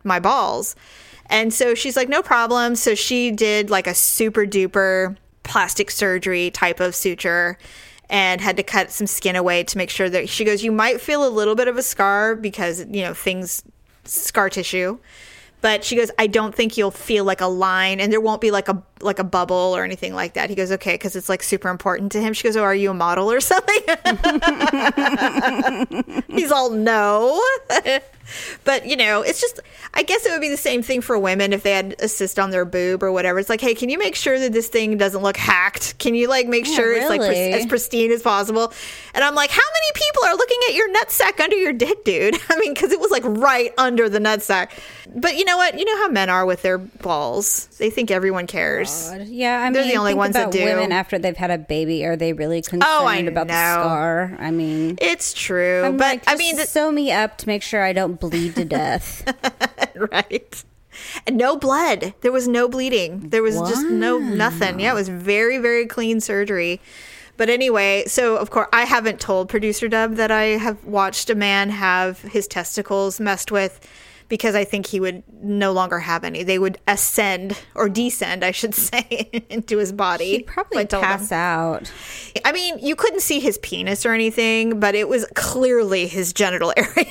my 0.05 0.19
balls. 0.19 0.75
And 1.27 1.53
so 1.53 1.75
she's 1.75 1.95
like, 1.95 2.09
no 2.09 2.21
problem. 2.21 2.75
So 2.75 2.95
she 2.95 3.31
did 3.31 3.69
like 3.69 3.87
a 3.87 3.95
super 3.95 4.45
duper 4.45 5.17
plastic 5.43 5.91
surgery 5.91 6.51
type 6.51 6.79
of 6.79 6.95
suture 6.95 7.57
and 8.09 8.41
had 8.41 8.57
to 8.57 8.63
cut 8.63 8.91
some 8.91 9.07
skin 9.07 9.35
away 9.35 9.63
to 9.63 9.77
make 9.77 9.89
sure 9.89 10.09
that 10.09 10.29
she 10.29 10.43
goes, 10.43 10.63
you 10.63 10.71
might 10.71 11.01
feel 11.01 11.27
a 11.27 11.29
little 11.29 11.55
bit 11.55 11.67
of 11.67 11.77
a 11.77 11.81
scar 11.81 12.35
because, 12.35 12.85
you 12.91 13.01
know, 13.01 13.13
things, 13.13 13.63
scar 14.03 14.49
tissue. 14.49 14.99
But 15.61 15.83
she 15.83 15.95
goes, 15.95 16.11
I 16.19 16.27
don't 16.27 16.53
think 16.53 16.77
you'll 16.77 16.91
feel 16.91 17.23
like 17.23 17.41
a 17.41 17.47
line 17.47 17.99
and 17.99 18.11
there 18.11 18.21
won't 18.21 18.41
be 18.41 18.51
like 18.51 18.67
a 18.67 18.83
like 19.01 19.19
a 19.19 19.23
bubble 19.23 19.55
or 19.55 19.83
anything 19.83 20.13
like 20.13 20.33
that. 20.33 20.49
He 20.49 20.55
goes, 20.55 20.71
okay, 20.71 20.93
because 20.93 21.15
it's 21.15 21.29
like 21.29 21.43
super 21.43 21.69
important 21.69 22.11
to 22.13 22.21
him. 22.21 22.33
She 22.33 22.43
goes, 22.43 22.55
oh, 22.55 22.63
are 22.63 22.75
you 22.75 22.91
a 22.91 22.93
model 22.93 23.31
or 23.31 23.41
something? 23.41 23.75
He's 26.27 26.51
all 26.51 26.69
no. 26.69 27.41
but 28.63 28.85
you 28.85 28.95
know, 28.95 29.21
it's 29.21 29.41
just 29.41 29.59
I 29.93 30.03
guess 30.03 30.25
it 30.25 30.31
would 30.31 30.41
be 30.41 30.49
the 30.49 30.57
same 30.57 30.81
thing 30.81 31.01
for 31.01 31.17
women 31.17 31.53
if 31.53 31.63
they 31.63 31.71
had 31.71 31.95
a 31.99 32.07
cyst 32.07 32.39
on 32.39 32.51
their 32.51 32.65
boob 32.65 33.03
or 33.03 33.11
whatever. 33.11 33.39
It's 33.39 33.49
like, 33.49 33.61
hey, 33.61 33.73
can 33.73 33.89
you 33.89 33.97
make 33.97 34.15
sure 34.15 34.39
that 34.39 34.53
this 34.53 34.67
thing 34.67 34.97
doesn't 34.97 35.21
look 35.21 35.37
hacked? 35.37 35.97
Can 35.99 36.15
you 36.15 36.27
like 36.27 36.47
make 36.47 36.65
sure 36.65 36.93
it's 36.93 37.09
like 37.09 37.21
as 37.21 37.65
pristine 37.65 38.11
as 38.11 38.21
possible? 38.21 38.73
And 39.13 39.23
I'm 39.23 39.35
like, 39.35 39.51
how 39.51 39.57
many 39.57 39.91
people 39.93 40.25
are 40.25 40.35
looking 40.35 40.59
at 40.69 40.75
your 40.75 40.93
nutsack 40.93 41.43
under 41.43 41.55
your 41.55 41.73
dick, 41.73 42.03
dude? 42.03 42.35
I 42.49 42.59
mean, 42.59 42.73
because 42.73 42.91
it 42.91 42.99
was 42.99 43.11
like 43.11 43.23
right 43.25 43.73
under 43.77 44.09
the 44.09 44.19
nutsack. 44.19 44.71
But 45.15 45.37
you 45.37 45.45
know 45.45 45.57
what? 45.57 45.77
You 45.77 45.85
know 45.85 45.97
how 45.97 46.09
men 46.09 46.29
are 46.29 46.45
with 46.45 46.61
their 46.61 46.77
balls. 46.77 47.67
They 47.77 47.89
think 47.89 48.11
everyone 48.11 48.47
cares. 48.47 48.94
Yeah, 49.27 49.61
I 49.61 49.71
They're 49.71 49.83
mean, 49.83 49.91
the 49.91 49.97
only 49.97 50.11
think 50.11 50.17
ones 50.19 50.33
that 50.33 50.51
do. 50.51 50.63
women 50.63 50.91
after 50.91 51.17
they've 51.19 51.35
had 51.37 51.51
a 51.51 51.57
baby. 51.57 52.05
Are 52.05 52.15
they 52.15 52.33
really 52.33 52.61
concerned 52.61 52.83
Oh, 52.85 53.05
I 53.05 53.17
about 53.17 53.47
the 53.47 53.53
know. 53.53 53.81
scar? 53.81 54.35
I 54.39 54.51
mean, 54.51 54.97
It's 55.01 55.33
true, 55.33 55.83
I'm 55.83 55.97
but 55.97 56.05
like, 56.05 56.23
I 56.27 56.35
mean, 56.35 56.55
th- 56.55 56.67
sew 56.67 56.91
me 56.91 57.11
up 57.11 57.37
to 57.39 57.47
make 57.47 57.61
sure 57.63 57.83
I 57.83 57.93
don't 57.93 58.19
bleed 58.19 58.55
to 58.55 58.65
death. 58.65 59.23
right. 59.95 60.63
And 61.27 61.37
no 61.37 61.57
blood. 61.57 62.13
There 62.21 62.31
was 62.31 62.47
no 62.47 62.67
bleeding. 62.69 63.29
There 63.29 63.43
was 63.43 63.55
just 63.59 63.85
no 63.85 64.17
nothing. 64.17 64.79
Yeah, 64.79 64.91
it 64.91 64.95
was 64.95 65.09
very, 65.09 65.57
very 65.57 65.85
clean 65.85 66.21
surgery. 66.21 66.79
But 67.37 67.49
anyway, 67.49 68.05
so 68.07 68.37
of 68.37 68.49
course, 68.49 68.69
I 68.71 68.83
haven't 68.85 69.19
told 69.19 69.49
producer 69.49 69.89
Dub 69.89 70.15
that 70.15 70.31
I 70.31 70.43
have 70.57 70.83
watched 70.85 71.29
a 71.29 71.35
man 71.35 71.69
have 71.69 72.21
his 72.21 72.47
testicles 72.47 73.19
messed 73.19 73.51
with 73.51 73.85
because 74.29 74.55
I 74.55 74.63
think 74.63 74.87
he 74.87 74.99
would 74.99 75.23
no 75.41 75.71
longer 75.71 75.99
have 75.99 76.23
any. 76.23 76.43
They 76.43 76.57
would 76.59 76.77
ascend 76.87 77.61
or 77.75 77.89
descend, 77.89 78.43
I 78.43 78.51
should 78.51 78.73
say, 78.89 79.45
into 79.49 79.77
his 79.77 79.91
body. 79.91 80.31
He'd 80.37 80.47
probably 80.47 80.81
I 80.81 80.85
told 80.85 81.03
him. 81.03 81.09
pass 81.09 81.31
out. 81.31 81.91
I 82.43 82.51
mean, 82.51 82.79
you 82.79 82.95
couldn't 82.95 83.21
see 83.21 83.39
his 83.39 83.57
penis 83.59 84.05
or 84.05 84.13
anything, 84.13 84.79
but 84.79 84.95
it 84.95 85.07
was 85.07 85.25
clearly 85.35 86.07
his 86.07 86.33
genital 86.33 86.73
area. 86.77 87.05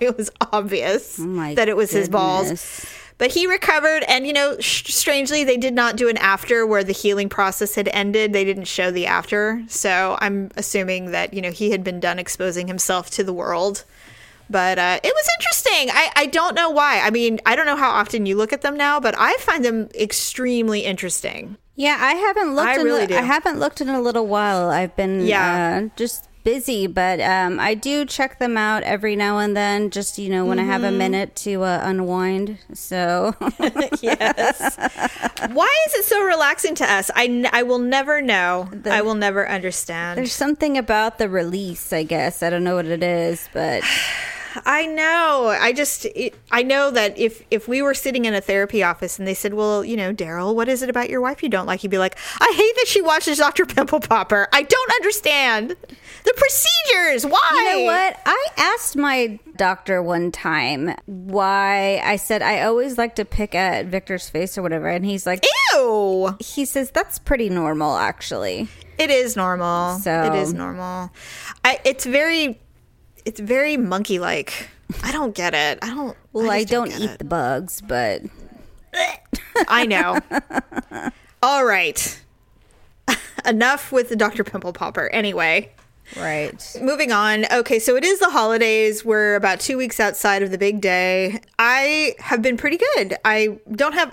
it 0.00 0.16
was 0.16 0.30
obvious 0.52 1.18
Oh 1.20 1.54
that 1.54 1.68
it 1.68 1.76
was 1.76 1.90
his 1.90 2.08
balls. 2.08 2.86
But 3.18 3.32
he 3.32 3.46
recovered, 3.46 4.02
and 4.08 4.26
you 4.26 4.32
know, 4.32 4.56
sh- 4.60 4.94
strangely, 4.94 5.44
they 5.44 5.58
did 5.58 5.74
not 5.74 5.96
do 5.96 6.08
an 6.08 6.16
after 6.16 6.66
where 6.66 6.82
the 6.82 6.94
healing 6.94 7.28
process 7.28 7.74
had 7.74 7.86
ended. 7.88 8.32
They 8.32 8.44
didn't 8.46 8.64
show 8.64 8.90
the 8.90 9.04
after, 9.06 9.62
so 9.68 10.16
I'm 10.22 10.50
assuming 10.56 11.10
that 11.10 11.34
you 11.34 11.42
know 11.42 11.50
he 11.50 11.70
had 11.70 11.84
been 11.84 12.00
done 12.00 12.18
exposing 12.18 12.66
himself 12.66 13.10
to 13.10 13.22
the 13.24 13.34
world. 13.34 13.84
But 14.50 14.78
uh, 14.80 14.98
it 15.02 15.14
was 15.14 15.28
interesting. 15.38 15.90
I, 15.94 16.10
I 16.16 16.26
don't 16.26 16.56
know 16.56 16.70
why. 16.70 17.00
I 17.00 17.10
mean, 17.10 17.38
I 17.46 17.54
don't 17.54 17.66
know 17.66 17.76
how 17.76 17.90
often 17.90 18.26
you 18.26 18.36
look 18.36 18.52
at 18.52 18.62
them 18.62 18.76
now, 18.76 18.98
but 18.98 19.14
I 19.16 19.34
find 19.36 19.64
them 19.64 19.88
extremely 19.94 20.80
interesting. 20.80 21.56
Yeah, 21.76 21.96
I 22.00 22.14
haven't 22.14 22.56
looked. 22.56 22.68
I 22.68 22.74
in 22.80 22.84
really 22.84 23.04
a, 23.04 23.06
do. 23.06 23.16
I 23.16 23.22
haven't 23.22 23.58
looked 23.60 23.80
in 23.80 23.88
a 23.88 24.00
little 24.00 24.26
while. 24.26 24.68
I've 24.68 24.94
been 24.96 25.20
Yeah. 25.24 25.82
uh, 25.84 25.88
just 25.96 26.26
busy, 26.42 26.86
but 26.86 27.20
um, 27.20 27.60
I 27.60 27.74
do 27.74 28.04
check 28.04 28.38
them 28.38 28.56
out 28.56 28.82
every 28.82 29.14
now 29.14 29.38
and 29.38 29.56
then. 29.56 29.88
Just 29.90 30.18
you 30.18 30.28
know, 30.30 30.44
when 30.44 30.58
I 30.58 30.64
have 30.64 30.82
a 30.82 30.88
Mm-hmm. 30.88 30.98
minute 30.98 31.36
to 31.36 31.62
uh, 31.62 31.80
unwind. 31.84 32.58
So 32.74 33.34
yes. 34.02 34.76
Why 35.52 35.74
is 35.86 35.94
it 35.94 36.04
so 36.04 36.22
relaxing 36.24 36.74
to 36.76 36.90
us? 36.92 37.10
I, 37.14 37.26
n- 37.26 37.48
I 37.52 37.62
will 37.62 37.78
never 37.78 38.20
know. 38.20 38.68
I 38.86 39.02
will 39.02 39.14
never 39.14 39.48
understand. 39.48 40.18
there's 40.18 40.32
something 40.32 40.76
about 40.76 41.18
the 41.18 41.28
release. 41.28 41.92
I 41.92 42.02
guess 42.02 42.42
I 42.42 42.50
don't 42.50 42.64
know 42.64 42.74
what 42.76 42.86
it 42.86 43.02
is, 43.02 43.48
but 43.52 43.82
I 44.64 44.86
know. 44.86 45.54
I 45.60 45.72
just 45.72 46.04
it, 46.06 46.34
I 46.50 46.62
know 46.62 46.90
that 46.90 47.18
if 47.18 47.42
if 47.50 47.68
we 47.68 47.82
were 47.82 47.94
sitting 47.94 48.24
in 48.24 48.34
a 48.34 48.40
therapy 48.40 48.82
office 48.82 49.18
and 49.18 49.26
they 49.26 49.34
said, 49.34 49.54
"Well, 49.54 49.84
you 49.84 49.96
know, 49.96 50.12
Daryl, 50.12 50.54
what 50.54 50.68
is 50.68 50.82
it 50.82 50.90
about 50.90 51.10
your 51.10 51.20
wife 51.20 51.42
you 51.42 51.48
don't 51.48 51.66
like?" 51.66 51.82
You'd 51.82 51.90
be 51.90 51.98
like, 51.98 52.16
"I 52.40 52.52
hate 52.56 52.74
that 52.76 52.86
she 52.88 53.00
watches 53.00 53.38
Dr. 53.38 53.66
Pimple 53.66 54.00
Popper. 54.00 54.48
I 54.52 54.62
don't 54.62 54.90
understand 54.92 55.70
the 56.24 56.34
procedures. 56.36 57.26
Why?" 57.26 57.50
You 57.52 57.78
know 57.78 57.84
what? 57.84 58.20
I 58.26 58.46
asked 58.56 58.96
my 58.96 59.38
doctor 59.56 60.02
one 60.02 60.32
time 60.32 60.94
why 61.06 62.00
I 62.04 62.16
said 62.16 62.42
I 62.42 62.62
always 62.62 62.96
like 62.98 63.16
to 63.16 63.24
pick 63.24 63.54
at 63.54 63.86
Victor's 63.86 64.28
face 64.28 64.56
or 64.56 64.62
whatever, 64.62 64.88
and 64.88 65.04
he's 65.04 65.26
like, 65.26 65.44
Ew. 65.74 66.36
he 66.40 66.64
says 66.64 66.90
that's 66.90 67.18
pretty 67.18 67.48
normal 67.48 67.96
actually. 67.96 68.68
It 68.98 69.10
is 69.10 69.36
normal. 69.36 69.98
So- 69.98 70.24
it 70.24 70.34
is 70.34 70.52
normal. 70.52 71.10
I 71.64 71.78
it's 71.84 72.04
very 72.04 72.60
it's 73.24 73.40
very 73.40 73.76
monkey 73.76 74.18
like. 74.18 74.68
I 75.04 75.12
don't 75.12 75.34
get 75.34 75.54
it. 75.54 75.78
I 75.82 75.88
don't 75.88 76.16
Well, 76.32 76.50
I, 76.50 76.60
just 76.62 76.72
don't 76.72 76.88
get 76.88 77.00
eat 77.00 77.10
it. 77.10 77.18
the 77.18 77.24
bugs, 77.24 77.80
but 77.80 78.22
I 79.68 79.86
know. 79.86 80.18
All 81.42 81.64
right. 81.64 82.20
Enough 83.46 83.92
with 83.92 84.08
the 84.08 84.16
Dr. 84.16 84.44
Pimple 84.44 84.72
Popper. 84.72 85.08
Anyway, 85.12 85.70
right. 86.16 86.76
moving 86.82 87.12
on. 87.12 87.46
Okay, 87.52 87.78
so 87.78 87.96
it 87.96 88.04
is 88.04 88.18
the 88.18 88.30
holidays. 88.30 89.04
We're 89.04 89.36
about 89.36 89.60
two 89.60 89.76
weeks 89.78 89.98
outside 90.00 90.42
of 90.42 90.50
the 90.50 90.58
big 90.58 90.80
day. 90.80 91.40
I 91.58 92.14
have 92.18 92.42
been 92.42 92.56
pretty 92.56 92.78
good. 92.96 93.16
I 93.24 93.58
don't 93.72 93.94
have 93.94 94.12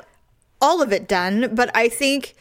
all 0.62 0.82
of 0.82 0.92
it 0.94 1.08
done, 1.08 1.54
but 1.56 1.70
I 1.76 1.90
think 1.90 2.36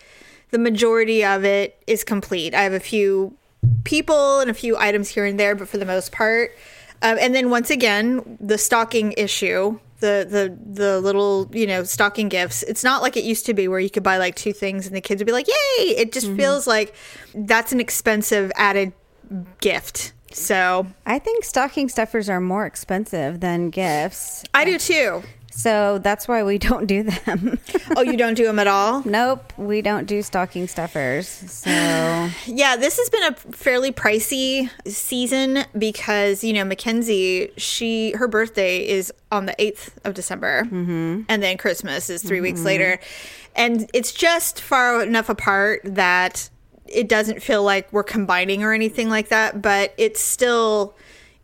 the 0.51 0.59
majority 0.59 1.25
of 1.25 1.45
it 1.45 1.83
is 1.87 2.05
complete. 2.05 2.55
I 2.55 2.63
have 2.63 2.73
a 2.73 2.81
few 2.81 3.35
people 3.87 4.41
and 4.41 4.51
a 4.51 4.55
few 4.55 4.77
items 4.77 5.09
here 5.09 5.25
and 5.25 5.41
there, 5.41 5.55
but 5.55 5.69
for 5.69 5.79
the 5.79 5.87
most 5.87 6.13
part, 6.13 6.51
Um, 7.03 7.19
and 7.21 7.35
then 7.35 7.51
once 7.51 7.71
again, 7.71 8.39
the 8.41 8.59
stocking 8.59 9.13
issue. 9.17 9.79
The, 10.01 10.27
the 10.29 10.83
the 10.83 11.01
little 11.01 11.49
you 11.53 11.67
know 11.67 11.83
stocking 11.85 12.29
gifts. 12.29 12.63
It's 12.65 12.85
not 12.85 13.01
like 13.01 13.17
it 13.17 13.25
used 13.25 13.47
to 13.47 13.55
be 13.55 13.67
where 13.67 13.81
you 13.81 13.89
could 13.89 14.03
buy 14.03 14.19
like 14.19 14.35
two 14.37 14.53
things 14.53 14.87
and 14.87 14.95
the 14.95 15.01
kids 15.01 15.21
would 15.21 15.27
be 15.27 15.33
like 15.33 15.49
yay! 15.49 15.97
It 15.97 16.13
just 16.13 16.31
feels 16.33 16.67
like 16.67 16.95
that's 17.35 17.73
an 17.73 17.81
expensive 17.81 18.53
added 18.57 18.93
gift. 19.63 20.13
So 20.33 20.87
I 21.07 21.19
think 21.19 21.45
stocking 21.45 21.89
stuffers 21.89 22.29
are 22.29 22.41
more 22.43 22.67
expensive 22.67 23.41
than 23.41 23.71
gifts. 23.71 24.45
i 24.53 24.67
do 24.67 24.79
too 24.79 25.23
So 25.57 25.99
that's 25.99 26.29
why 26.29 26.43
we 26.43 26.59
don't 26.69 26.87
do 26.87 27.03
them. 27.03 27.59
oh 27.97 28.03
you 28.03 28.17
don't 28.17 28.35
do 28.35 28.45
them 28.45 28.59
at 28.59 28.67
all 28.67 29.03
nope, 29.05 29.53
we 29.57 29.83
don't 29.83 30.07
do 30.07 30.23
stocking 30.23 30.69
stuffers. 30.69 31.27
So 31.27 31.71
Yeah, 32.47 32.77
this 32.77 32.99
has 32.99 33.11
been 33.11 33.33
a 33.33 33.35
fairly 33.35 33.91
pricey 33.91 34.71
season 34.87 35.65
because 35.77 36.45
you 36.45 36.53
know 36.53 36.65
Mackenzie, 36.65 37.51
she 37.57 38.13
her 38.13 38.29
birthday 38.29 38.87
is 38.87 39.13
on 39.33 39.47
the 39.47 39.61
eighth 39.61 39.99
of 40.05 40.15
December, 40.15 40.65
mm-hmm. 40.65 41.23
and 41.29 41.43
then 41.43 41.57
Christmas 41.57 42.11
is 42.11 42.23
3 42.23 42.41
weeks 42.41 42.63
later, 42.65 43.01
and 43.55 43.91
it's 43.93 44.13
just 44.13 44.61
far 44.61 45.03
enough 45.03 45.29
apart 45.29 45.81
that 45.85 46.49
it 46.87 47.09
doesn't 47.09 47.43
feel 47.43 47.63
like 47.63 47.93
we're 47.93 48.05
combining 48.05 48.63
or 48.63 48.73
anything 48.73 49.09
like 49.09 49.29
that. 49.29 49.63
But 49.63 49.95
it's 49.97 50.21
still, 50.21 50.95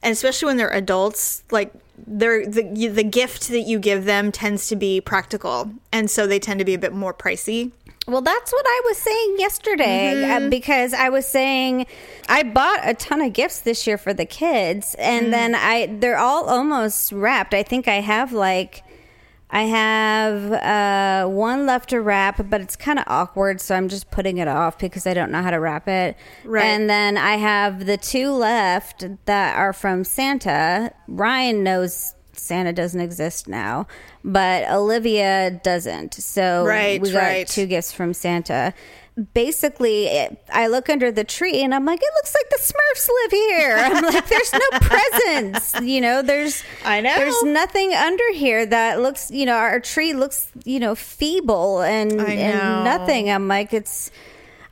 and 0.03 0.13
especially 0.13 0.47
when 0.47 0.57
they're 0.57 0.73
adults, 0.73 1.43
like 1.51 1.73
the 1.99 2.91
the 2.93 3.05
gift 3.05 3.49
that 3.49 3.61
you 3.61 3.79
give 3.79 4.05
them 4.05 4.33
tends 4.33 4.69
to 4.69 4.77
be 4.77 5.01
practical, 5.01 5.73
and 5.93 6.11
so 6.11 6.27
they 6.27 6.39
tend 6.39 6.59
to 6.59 6.65
be 6.65 6.75
a 6.75 6.79
bit 6.79 6.93
more 6.93 7.15
pricey. 7.15 7.73
Well, 8.09 8.23
that's 8.23 8.53
what 8.53 8.65
I 8.67 8.81
was 8.87 8.99
saying 8.99 9.37
yesterday 9.39 10.25
uh, 10.29 10.51
because 10.51 10.93
I 10.93 11.09
was 11.09 11.25
saying 11.25 11.87
I 12.29 12.43
bought 12.43 12.81
a 12.83 12.95
ton 12.95 13.21
of 13.21 13.33
gifts 13.33 13.61
this 13.61 13.87
year 13.87 13.97
for 13.97 14.13
the 14.13 14.27
kids, 14.27 14.97
and 14.99 15.33
then 15.33 15.55
I 15.55 15.87
they're 15.87 16.19
all 16.19 16.49
almost 16.49 17.13
wrapped. 17.13 17.55
I 17.55 17.63
think 17.63 17.87
I 17.87 18.01
have 18.01 18.33
like 18.33 18.83
I 19.55 19.65
have 19.65 20.51
uh, 20.51 21.29
one 21.29 21.67
left 21.67 21.91
to 21.91 22.01
wrap, 22.01 22.49
but 22.49 22.63
it's 22.63 22.75
kind 22.75 22.99
of 22.99 23.05
awkward, 23.07 23.61
so 23.61 23.75
I'm 23.75 23.89
just 23.89 24.11
putting 24.11 24.39
it 24.39 24.49
off 24.49 24.79
because 24.79 25.07
I 25.07 25.13
don't 25.13 25.31
know 25.31 25.43
how 25.43 25.51
to 25.51 25.61
wrap 25.61 25.87
it. 25.89 26.17
Right. 26.43 26.65
And 26.65 26.89
then 26.89 27.19
I 27.19 27.37
have 27.37 27.85
the 27.85 27.99
two 27.99 28.33
left 28.33 29.05
that 29.27 29.57
are 29.59 29.75
from 29.75 30.05
Santa. 30.05 30.93
Ryan 31.07 31.63
knows 31.63 32.15
Santa 32.33 32.73
doesn't 32.73 33.01
exist 33.01 33.47
now, 33.47 33.87
but 34.25 34.69
Olivia 34.71 35.61
doesn't. 35.63 36.15
So 36.15 36.65
Right, 36.65 37.01
we 37.01 37.13
got 37.13 37.19
right. 37.19 37.47
two 37.47 37.67
gifts 37.67 37.93
from 37.93 38.15
Santa. 38.15 38.73
Basically, 39.35 40.07
it, 40.07 40.43
I 40.51 40.69
look 40.69 40.89
under 40.89 41.13
the 41.13 41.25
tree 41.25 41.63
and 41.63 41.75
I'm 41.75 41.85
like, 41.85 42.01
it 42.01 42.11
looks 42.15 42.35
like 42.35 42.49
the 42.51 42.59
Smurfs 42.61 43.09
live 43.09 43.31
here. 43.31 43.77
I'm 43.77 44.05
like, 44.05 44.27
there's 44.29 44.53
no 44.53 44.79
presents, 44.81 45.81
you 45.83 46.01
know. 46.01 46.23
There's 46.23 46.63
I 46.85 47.01
know. 47.01 47.15
there's 47.15 47.43
nothing 47.43 47.93
under 47.93 48.33
here 48.33 48.65
that 48.65 49.01
looks, 49.01 49.31
you 49.31 49.45
know, 49.45 49.57
our 49.57 49.81
tree 49.81 50.15
looks, 50.15 50.49
you 50.65 50.81
know, 50.81 50.95
feeble 50.95 51.83
and 51.83 52.13
and 52.13 52.85
nothing. 52.85 53.31
I'm 53.31 53.49
like, 53.49 53.73
it's. 53.73 54.11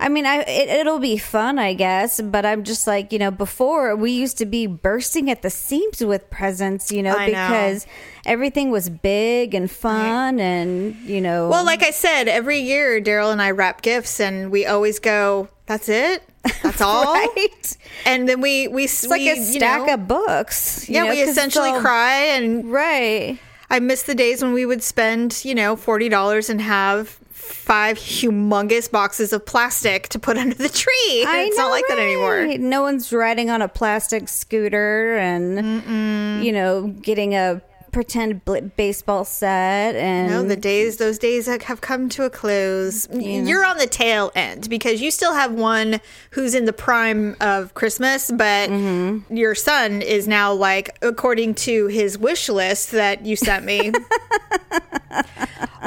I 0.02 0.08
mean, 0.08 0.24
I 0.24 0.38
it, 0.40 0.68
it'll 0.70 0.98
be 0.98 1.18
fun, 1.18 1.58
I 1.58 1.74
guess, 1.74 2.20
but 2.22 2.46
I'm 2.46 2.64
just 2.64 2.86
like, 2.86 3.12
you 3.12 3.18
know, 3.18 3.30
before 3.30 3.94
we 3.94 4.10
used 4.12 4.38
to 4.38 4.46
be 4.46 4.66
bursting 4.66 5.30
at 5.30 5.42
the 5.42 5.50
seams 5.50 6.02
with 6.02 6.30
presents, 6.30 6.90
you 6.90 7.02
know, 7.02 7.14
I 7.14 7.26
know. 7.26 7.32
because 7.32 7.86
everything 8.24 8.70
was 8.70 8.88
big 8.88 9.54
and 9.54 9.70
fun, 9.70 10.40
and 10.40 10.96
you 11.04 11.20
know, 11.20 11.48
Well, 11.50 11.64
like 11.66 11.82
I 11.82 11.90
said, 11.90 12.28
every 12.28 12.60
year 12.60 12.98
Daryl 13.00 13.30
and 13.30 13.42
I 13.42 13.50
wrap 13.50 13.82
gifts, 13.82 14.18
and 14.20 14.50
we 14.50 14.64
always 14.64 14.98
go, 14.98 15.48
"That's 15.66 15.90
it, 15.90 16.22
that's 16.62 16.80
all." 16.88 17.04
right? 17.04 17.76
And 18.06 18.26
then 18.26 18.40
we 18.40 18.68
we 18.68 18.84
It's 18.84 19.06
like 19.06 19.20
a 19.20 19.36
stack 19.36 19.86
of 19.90 20.08
books. 20.08 20.88
you 20.88 20.94
yeah. 20.94 21.04
know, 21.04 21.10
we 21.10 21.20
essentially 21.20 21.68
all- 21.70 21.80
cry, 21.82 22.14
and 22.36 22.72
Right. 22.72 23.38
I 23.68 23.78
miss 23.80 24.02
the 24.04 24.16
days 24.16 24.42
when 24.42 24.52
we 24.54 24.64
would 24.66 24.82
spend 24.82 25.44
you 25.44 25.54
know 25.54 25.76
forty 25.76 26.08
dollars 26.08 26.48
and 26.50 26.60
have 26.62 27.19
five 27.50 27.96
humongous 27.98 28.90
boxes 28.90 29.32
of 29.32 29.44
plastic 29.44 30.08
to 30.10 30.18
put 30.18 30.36
under 30.42 30.54
the 30.54 30.68
tree. 30.68 31.24
I 31.26 31.46
it's 31.48 31.56
know, 31.56 31.64
not 31.64 31.70
like 31.70 31.84
that 31.88 31.98
anymore. 31.98 32.46
No 32.58 32.82
one's 32.82 33.12
riding 33.12 33.50
on 33.50 33.62
a 33.62 33.68
plastic 33.68 34.28
scooter 34.28 35.16
and 35.18 36.42
you 36.44 36.52
know 36.52 36.88
getting 37.02 37.34
a 37.34 37.60
pretend 37.92 38.44
bl- 38.44 38.58
baseball 38.76 39.24
set 39.24 39.96
and 39.96 40.30
No, 40.30 40.44
the 40.44 40.54
days, 40.54 40.98
those 40.98 41.18
days 41.18 41.46
have 41.48 41.80
come 41.80 42.08
to 42.10 42.22
a 42.22 42.30
close. 42.30 43.08
You're 43.12 43.64
on 43.64 43.78
the 43.78 43.88
tail 43.88 44.30
end 44.36 44.70
because 44.70 45.00
you 45.02 45.10
still 45.10 45.34
have 45.34 45.50
one 45.52 46.00
who's 46.30 46.54
in 46.54 46.66
the 46.66 46.72
prime 46.72 47.34
of 47.40 47.74
Christmas, 47.74 48.30
but 48.30 48.70
Mm-hmm. 48.70 49.34
your 49.36 49.56
son 49.56 50.02
is 50.02 50.28
now 50.28 50.52
like, 50.52 50.96
according 51.02 51.56
to 51.66 51.88
his 51.88 52.16
wish 52.16 52.48
list 52.48 52.92
that 52.92 53.26
you 53.26 53.34
sent 53.34 53.64
me, 53.64 53.90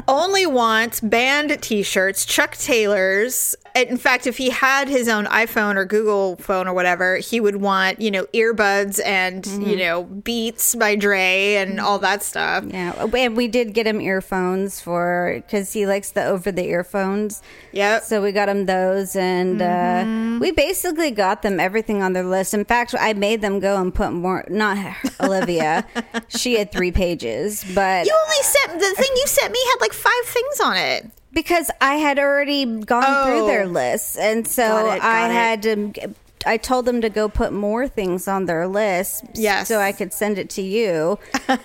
only 0.08 0.46
wants 0.46 1.00
band 1.02 1.58
t-shirts, 1.62 2.26
Chuck 2.26 2.56
Taylors. 2.58 3.56
In 3.76 3.98
fact, 3.98 4.28
if 4.28 4.38
he 4.38 4.50
had 4.52 4.88
his 4.88 5.08
own 5.10 5.26
iPhone 5.26 5.76
or 5.76 5.86
Google 5.86 6.36
phone 6.36 6.68
or 6.68 6.74
whatever, 6.74 7.18
he 7.18 7.40
would 7.40 7.56
want, 7.56 8.00
you 8.00 8.12
know, 8.12 8.26
earbuds 8.34 9.00
and, 9.04 9.44
Mm-hmm. 9.44 9.62
you 9.70 9.78
know, 9.78 10.04
Beats 10.04 10.76
by 10.76 10.96
Dre 10.96 11.56
and 11.56 11.80
all 11.80 11.98
that 12.00 12.22
stuff. 12.24 12.64
yeah 12.68 12.94
and 13.16 13.36
we 13.36 13.48
did 13.48 13.74
get 13.74 13.88
him 13.88 14.00
earphones 14.02 14.80
for 14.80 15.34
because 15.46 15.74
he 15.74 15.86
likes 15.86 16.12
the 16.12 16.24
over 16.24 16.52
the 16.52 16.66
earphones 16.66 17.42
Yep. 17.72 18.04
so 18.04 18.22
we 18.22 18.32
got 18.32 18.48
him 18.50 18.66
those 18.66 19.16
and 19.16 19.62
uh, 19.62 20.40
we 20.40 20.52
basically 20.52 21.12
got 21.12 21.42
them 21.42 21.60
everything 21.60 22.02
on 22.04 22.14
their 22.14 22.24
list 22.24 22.54
in 22.54 22.66
fact 22.66 22.94
i 23.00 23.14
made 23.14 23.42
them 23.42 23.60
go 23.60 23.80
and 23.82 23.94
put 23.94 24.12
more 24.14 24.46
not 24.50 24.78
olivia 25.20 25.86
she 26.30 26.58
had 26.58 26.72
three 26.72 26.92
pages 26.92 27.64
but 27.76 28.06
You 28.06 28.18
only 28.24 28.44
sent 28.44 28.80
the 28.80 29.02
thing 29.02 29.12
you 29.16 29.28
sent 29.28 29.52
me 29.52 29.60
had 29.72 29.82
like 29.82 29.94
five 29.94 30.26
things 30.26 30.60
on 30.60 30.78
it. 30.78 31.10
Because 31.34 31.70
I 31.82 31.96
had 31.96 32.20
already 32.20 32.66
gone 32.66 33.04
Oh. 33.06 33.26
through 33.26 33.48
their 33.48 33.64
oh. 33.64 33.68
lists, 33.68 34.18
and 34.18 34.48
so 34.48 34.64
Got 34.68 34.98
it, 34.98 35.04
I 35.04 35.30
it. 35.30 35.32
had 35.34 35.64
to. 35.64 36.14
I 36.46 36.58
told 36.58 36.86
them 36.86 37.02
to 37.02 37.10
go 37.10 37.30
put 37.30 37.54
more 37.54 37.88
things 37.88 38.28
on 38.28 38.46
their 38.46 38.68
list, 38.68 39.24
Yes. 39.34 39.68
so 39.68 39.80
I 39.80 39.92
could 39.92 40.14
send 40.14 40.38
it 40.38 40.50
to 40.52 40.62
you. 40.62 41.18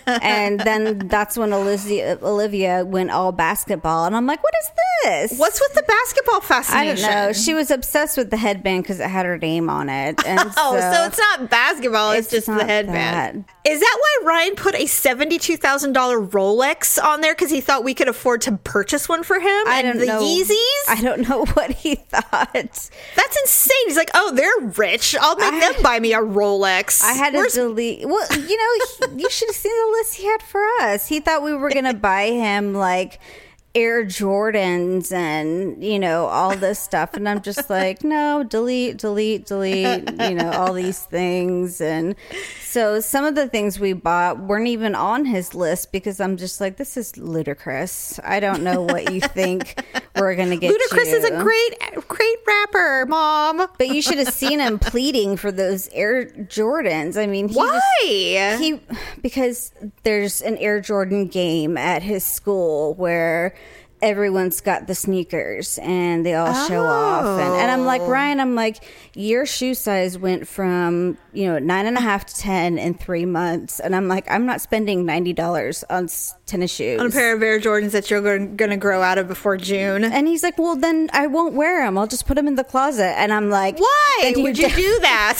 and 0.07 0.61
then 0.61 1.09
that's 1.09 1.37
when 1.37 1.53
Olivia, 1.53 2.19
Olivia 2.23 2.85
went 2.85 3.11
all 3.11 3.33
basketball, 3.33 4.05
and 4.05 4.14
I'm 4.17 4.27
like, 4.27 4.43
"What 4.43 4.55
is 4.62 4.71
this? 5.31 5.38
What's 5.38 5.61
with 5.61 5.75
the 5.75 5.83
basketball 5.83 6.37
I 6.37 6.41
fascination? 6.41 7.09
don't 7.11 7.27
know. 7.29 7.33
She 7.33 7.55
was 7.55 7.71
obsessed 7.71 8.17
with 8.17 8.31
the 8.31 8.37
headband 8.37 8.83
because 8.83 8.99
it 9.01 9.09
had 9.09 9.27
her 9.27 9.38
name 9.38 9.69
on 9.71 9.88
it. 9.88 10.21
And 10.27 10.41
Oh, 10.57 10.79
so, 10.79 11.05
it's 11.07 11.19
not 11.19 11.49
basketball, 11.51 12.12
it's, 12.12 12.33
It's 12.33 12.47
just 12.47 12.59
the 12.59 12.64
headband. 12.64 13.45
Is 13.67 13.81
that 13.81 13.99
why 14.01 14.27
Ryan 14.27 14.55
put 14.57 14.75
a 14.75 14.87
$72,000 14.87 16.31
Rolex 16.31 17.03
on 17.03 17.21
there 17.21 17.35
because 17.35 17.51
he 17.51 17.61
thought 17.61 17.85
we 17.85 17.95
could 17.95 18.09
afford 18.09 18.41
to 18.43 18.53
purchase 18.59 19.09
one 19.09 19.23
for 19.23 19.38
him? 19.38 19.64
I 19.67 19.83
don't 19.83 19.99
the 19.99 20.07
know. 20.07 20.21
Yeezys? 20.23 20.88
I 20.88 21.01
don't 21.03 21.29
know 21.29 21.45
what 21.55 21.71
he 21.71 21.95
thought. 21.97 22.53
That's 22.53 22.91
insane. 23.43 23.77
He's 23.87 23.97
like, 23.97 24.11
oh, 24.14 24.35
they're 24.35 24.67
rich. 24.76 25.14
I'll 25.20 25.37
make 25.37 25.52
I- 25.54 25.72
them 25.72 25.83
buy 25.83 26.00
me 26.00 26.12
a 26.12 26.18
Rolex. 26.20 27.02
I 27.02 27.12
had 27.12 27.33
to 27.33 27.48
delete. 27.52 28.07
Well, 28.07 28.26
you 28.33 28.57
know, 28.57 29.09
he, 29.16 29.22
you 29.22 29.31
should 29.31 29.48
have 29.48 29.57
seen 29.57 29.72
the 29.76 29.90
list 29.98 30.14
he 30.16 30.26
had 30.26 30.42
for 30.42 30.62
us. 30.81 31.07
He 31.09 31.20
thought 31.20 31.42
we 31.42 31.52
were 31.54 31.70
going 31.70 31.85
to 31.92 31.94
buy 31.94 32.26
him 32.31 32.74
like 32.74 33.18
Air 33.74 34.04
Jordans 34.04 35.12
and, 35.12 35.85
you 35.85 35.98
know, 35.98 36.26
all 36.26 36.57
this 36.57 36.78
stuff. 36.81 37.14
And 37.14 37.28
I'm 37.28 37.42
just 37.42 37.68
like, 37.70 38.02
no, 38.02 38.42
delete, 38.42 38.96
delete, 38.96 39.46
delete, 39.46 40.11
you 40.20 40.35
know, 40.35 40.50
all 40.52 40.72
these 40.72 41.04
things. 41.04 41.81
And 41.81 42.16
so 42.62 42.98
some 42.98 43.24
of 43.24 43.35
the 43.35 43.46
things 43.46 43.78
we 43.78 43.92
bought 43.92 44.38
weren't 44.40 44.66
even 44.68 44.94
on 44.94 45.26
his 45.26 45.54
list 45.54 45.92
because 45.92 46.18
I'm 46.18 46.37
just 46.37 46.61
like, 46.61 46.76
this 46.76 46.96
is 46.96 47.16
ludicrous. 47.18 48.18
I 48.24 48.40
don't 48.40 48.62
know 48.64 48.83
what 48.83 49.12
you 49.12 49.20
think 49.20 49.81
we're 50.16 50.35
going 50.35 50.50
to 50.50 50.57
get. 50.57 50.72
Ludacris 50.74 51.12
is 51.12 51.24
a 51.24 51.38
great, 51.42 52.09
great 52.09 52.37
rapper, 52.46 53.07
Mom. 53.07 53.66
But 53.78 53.88
you 53.88 54.02
should 54.02 54.18
have 54.18 54.33
seen 54.33 54.61
him 54.61 54.78
pleading 54.78 55.37
for 55.37 55.52
those 55.52 55.88
Air 55.92 56.26
Jordans. 56.26 57.16
I 57.16 57.26
mean, 57.26 57.48
just- 57.48 57.59
Why? 57.59 58.57
he 58.59 58.81
because 59.22 59.72
there's 60.02 60.40
an 60.40 60.57
Air 60.57 60.81
Jordan 60.81 61.26
game 61.26 61.76
at 61.76 62.02
his 62.02 62.24
school 62.24 62.94
where 62.94 63.54
everyone's 64.01 64.61
got 64.61 64.87
the 64.87 64.95
sneakers 64.95 65.79
and 65.83 66.25
they 66.25 66.35
all 66.35 66.53
show 66.69 66.85
off. 66.85 67.41
And, 67.41 67.55
and 67.55 67.71
i'm 67.71 67.85
like 67.85 68.01
oh. 68.03 68.09
ryan 68.09 68.41
i'm 68.41 68.55
like 68.55 68.85
your 69.15 69.45
shoe 69.47 69.75
size 69.75 70.19
went 70.19 70.47
from 70.47 71.19
you 71.33 71.47
know 71.47 71.59
nine 71.59 71.87
and 71.87 71.97
a 71.97 72.01
half 72.01 72.27
to 72.27 72.37
ten 72.37 72.79
in 72.79 72.95
three 72.95 73.25
months. 73.25 73.81
And 73.81 73.95
i'm 73.95 74.09
like 74.09 74.31
i'm 74.31 74.47
not 74.47 74.61
spending 74.61 75.05
$90 75.05 75.85
on 75.91 76.09
tennis 76.47 76.73
shoes. 76.73 77.01
On 77.01 77.07
a 77.07 77.11
pair 77.11 77.35
of 77.35 77.43
Air 77.43 77.61
Jordans 77.61 77.91
that 77.93 78.11
you're 78.11 78.21
going 78.21 78.71
to 78.71 78.77
grow 78.77 79.03
out 79.03 79.19
of 79.19 79.29
before 79.29 79.57
June. 79.57 80.05
and 80.05 80.29
he's 80.29 80.43
like 80.43 80.59
well 80.59 80.77
then 80.77 81.11
i 81.13 81.27
won't 81.27 81.55
wear 81.55 81.85
them 81.85 81.99
i'll 81.99 82.07
just 82.07 82.27
put 82.27 82.35
them 82.35 82.47
in 82.47 82.55
the 82.55 82.65
closet. 82.65 83.19
And 83.19 83.33
i'm 83.33 83.51
like 83.51 83.79
Why 83.79 84.33
"Then 84.35 84.43
would 84.43 84.59
you 84.59 84.69
do 84.69 84.99
that? 85.01 85.39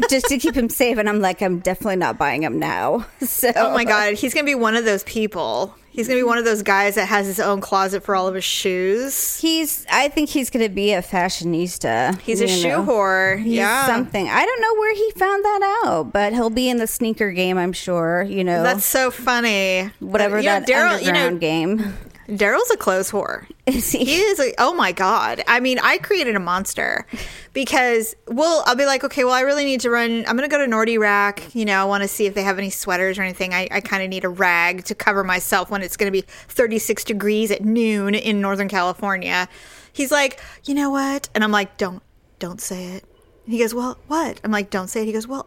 just 0.10 0.26
to 0.26 0.38
keep 0.38 0.54
him 0.54 0.68
safe. 0.68 0.98
And 0.98 1.08
i'm 1.08 1.20
like 1.20 1.42
i'm 1.42 1.58
definitely 1.58 1.96
not 1.96 2.18
buying 2.18 2.42
them 2.42 2.58
now. 2.58 3.06
So 3.28 3.52
oh 3.54 3.72
my 3.72 3.84
god, 3.84 4.14
he's 4.14 4.32
gonna 4.32 4.46
be 4.46 4.54
one 4.54 4.74
of 4.74 4.84
those 4.84 5.04
people. 5.04 5.74
He's 5.98 6.06
gonna 6.06 6.20
be 6.20 6.24
one 6.24 6.38
of 6.38 6.44
those 6.44 6.62
guys 6.62 6.94
that 6.94 7.06
has 7.06 7.26
his 7.26 7.40
own 7.40 7.60
closet 7.60 8.04
for 8.04 8.14
all 8.14 8.28
of 8.28 8.36
his 8.36 8.44
shoes. 8.44 9.36
He's. 9.40 9.84
I 9.90 10.06
think 10.06 10.28
he's 10.28 10.48
going 10.48 10.64
to 10.64 10.72
be 10.72 10.92
a 10.92 11.02
fashionista. 11.02 12.20
He's 12.20 12.40
a 12.40 12.46
you 12.46 12.62
shoe 12.62 12.68
whore. 12.68 13.36
He's 13.42 13.54
yeah. 13.54 13.84
something. 13.84 14.28
I 14.28 14.46
don't 14.46 14.60
know 14.60 14.74
where 14.76 14.94
he 14.94 15.10
found 15.16 15.44
that 15.44 15.82
out, 15.84 16.12
but 16.12 16.34
he'll 16.34 16.50
be 16.50 16.68
in 16.68 16.76
the 16.76 16.86
sneaker 16.86 17.32
game. 17.32 17.58
I'm 17.58 17.72
sure. 17.72 18.22
You 18.22 18.44
know, 18.44 18.62
That's 18.62 18.84
so 18.84 19.10
funny. 19.10 19.90
whatever 19.98 20.38
you 20.38 20.44
know, 20.44 20.60
that 20.60 20.68
Daryl, 20.68 20.98
underground 20.98 21.04
you 21.04 21.12
know, 21.12 21.36
game. 21.36 21.94
Daryl's 22.28 22.70
a 22.70 22.76
clothes 22.76 23.10
whore. 23.10 23.46
Is 23.66 23.90
he? 23.90 24.04
He 24.04 24.20
is 24.20 24.38
a, 24.38 24.52
oh 24.58 24.74
my 24.74 24.92
god. 24.92 25.42
I 25.46 25.60
mean, 25.60 25.78
I 25.78 25.98
created 25.98 26.36
a 26.36 26.40
monster 26.40 27.06
because 27.54 28.14
well, 28.26 28.62
I'll 28.66 28.76
be 28.76 28.84
like, 28.84 29.02
okay, 29.02 29.24
well, 29.24 29.32
I 29.32 29.40
really 29.40 29.64
need 29.64 29.80
to 29.80 29.90
run. 29.90 30.24
I'm 30.26 30.36
gonna 30.36 30.48
go 30.48 30.58
to 30.58 30.70
Nordy 30.70 30.98
Rack. 30.98 31.54
You 31.54 31.64
know, 31.64 31.80
I 31.80 31.84
want 31.84 32.02
to 32.02 32.08
see 32.08 32.26
if 32.26 32.34
they 32.34 32.42
have 32.42 32.58
any 32.58 32.70
sweaters 32.70 33.18
or 33.18 33.22
anything. 33.22 33.54
I, 33.54 33.68
I 33.70 33.80
kind 33.80 34.02
of 34.02 34.10
need 34.10 34.24
a 34.24 34.28
rag 34.28 34.84
to 34.84 34.94
cover 34.94 35.24
myself 35.24 35.70
when 35.70 35.82
it's 35.82 35.96
gonna 35.96 36.10
be 36.10 36.20
36 36.20 37.04
degrees 37.04 37.50
at 37.50 37.64
noon 37.64 38.14
in 38.14 38.40
Northern 38.40 38.68
California. 38.68 39.48
He's 39.92 40.12
like, 40.12 40.38
you 40.64 40.74
know 40.74 40.90
what? 40.90 41.30
And 41.34 41.42
I'm 41.42 41.50
like, 41.50 41.78
don't, 41.78 42.02
don't 42.38 42.60
say 42.60 42.84
it. 42.84 43.04
He 43.48 43.58
goes, 43.58 43.72
well, 43.72 43.96
what? 44.08 44.38
I'm 44.44 44.50
like, 44.50 44.68
don't 44.68 44.88
say 44.88 45.02
it. 45.02 45.06
He 45.06 45.12
goes, 45.12 45.26
well, 45.26 45.46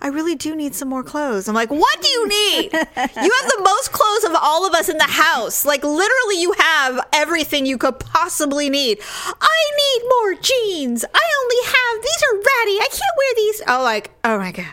I 0.00 0.06
really 0.06 0.36
do 0.36 0.54
need 0.54 0.72
some 0.72 0.88
more 0.88 1.02
clothes. 1.02 1.48
I'm 1.48 1.54
like, 1.54 1.70
what 1.70 2.00
do 2.00 2.08
you 2.08 2.28
need? 2.28 2.72
you 2.72 2.78
have 2.78 3.50
the 3.50 3.60
most 3.64 3.90
clothes 3.90 4.24
of 4.24 4.36
all 4.40 4.64
of 4.64 4.72
us 4.72 4.88
in 4.88 4.98
the 4.98 5.04
house. 5.04 5.64
Like, 5.64 5.82
literally, 5.82 6.40
you 6.40 6.52
have 6.56 7.00
everything 7.12 7.66
you 7.66 7.76
could 7.76 7.98
possibly 7.98 8.70
need. 8.70 9.00
I 9.26 9.60
need 9.76 10.08
more 10.08 10.34
jeans. 10.40 11.04
I 11.04 11.28
only 11.42 11.56
have, 11.66 12.02
these 12.02 12.22
are 12.22 12.36
ratty. 12.36 12.78
I 12.78 12.88
can't 12.88 13.16
wear 13.18 13.34
these. 13.34 13.62
Oh, 13.66 13.82
like, 13.82 14.10
oh 14.24 14.38
my 14.38 14.52
God. 14.52 14.66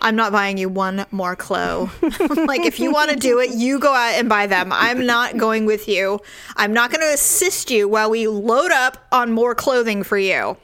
I'm 0.00 0.16
not 0.16 0.32
buying 0.32 0.58
you 0.58 0.68
one 0.68 1.06
more 1.12 1.36
clo. 1.36 1.90
like, 2.46 2.64
if 2.64 2.80
you 2.80 2.92
want 2.92 3.10
to 3.10 3.16
do 3.16 3.38
it, 3.38 3.50
you 3.50 3.78
go 3.78 3.92
out 3.92 4.14
and 4.14 4.28
buy 4.28 4.48
them. 4.48 4.72
I'm 4.72 5.06
not 5.06 5.36
going 5.36 5.64
with 5.64 5.86
you. 5.86 6.20
I'm 6.56 6.72
not 6.72 6.90
going 6.90 7.02
to 7.02 7.14
assist 7.14 7.70
you 7.70 7.88
while 7.88 8.10
we 8.10 8.26
load 8.26 8.72
up 8.72 9.06
on 9.12 9.32
more 9.32 9.54
clothing 9.54 10.02
for 10.02 10.18
you. 10.18 10.56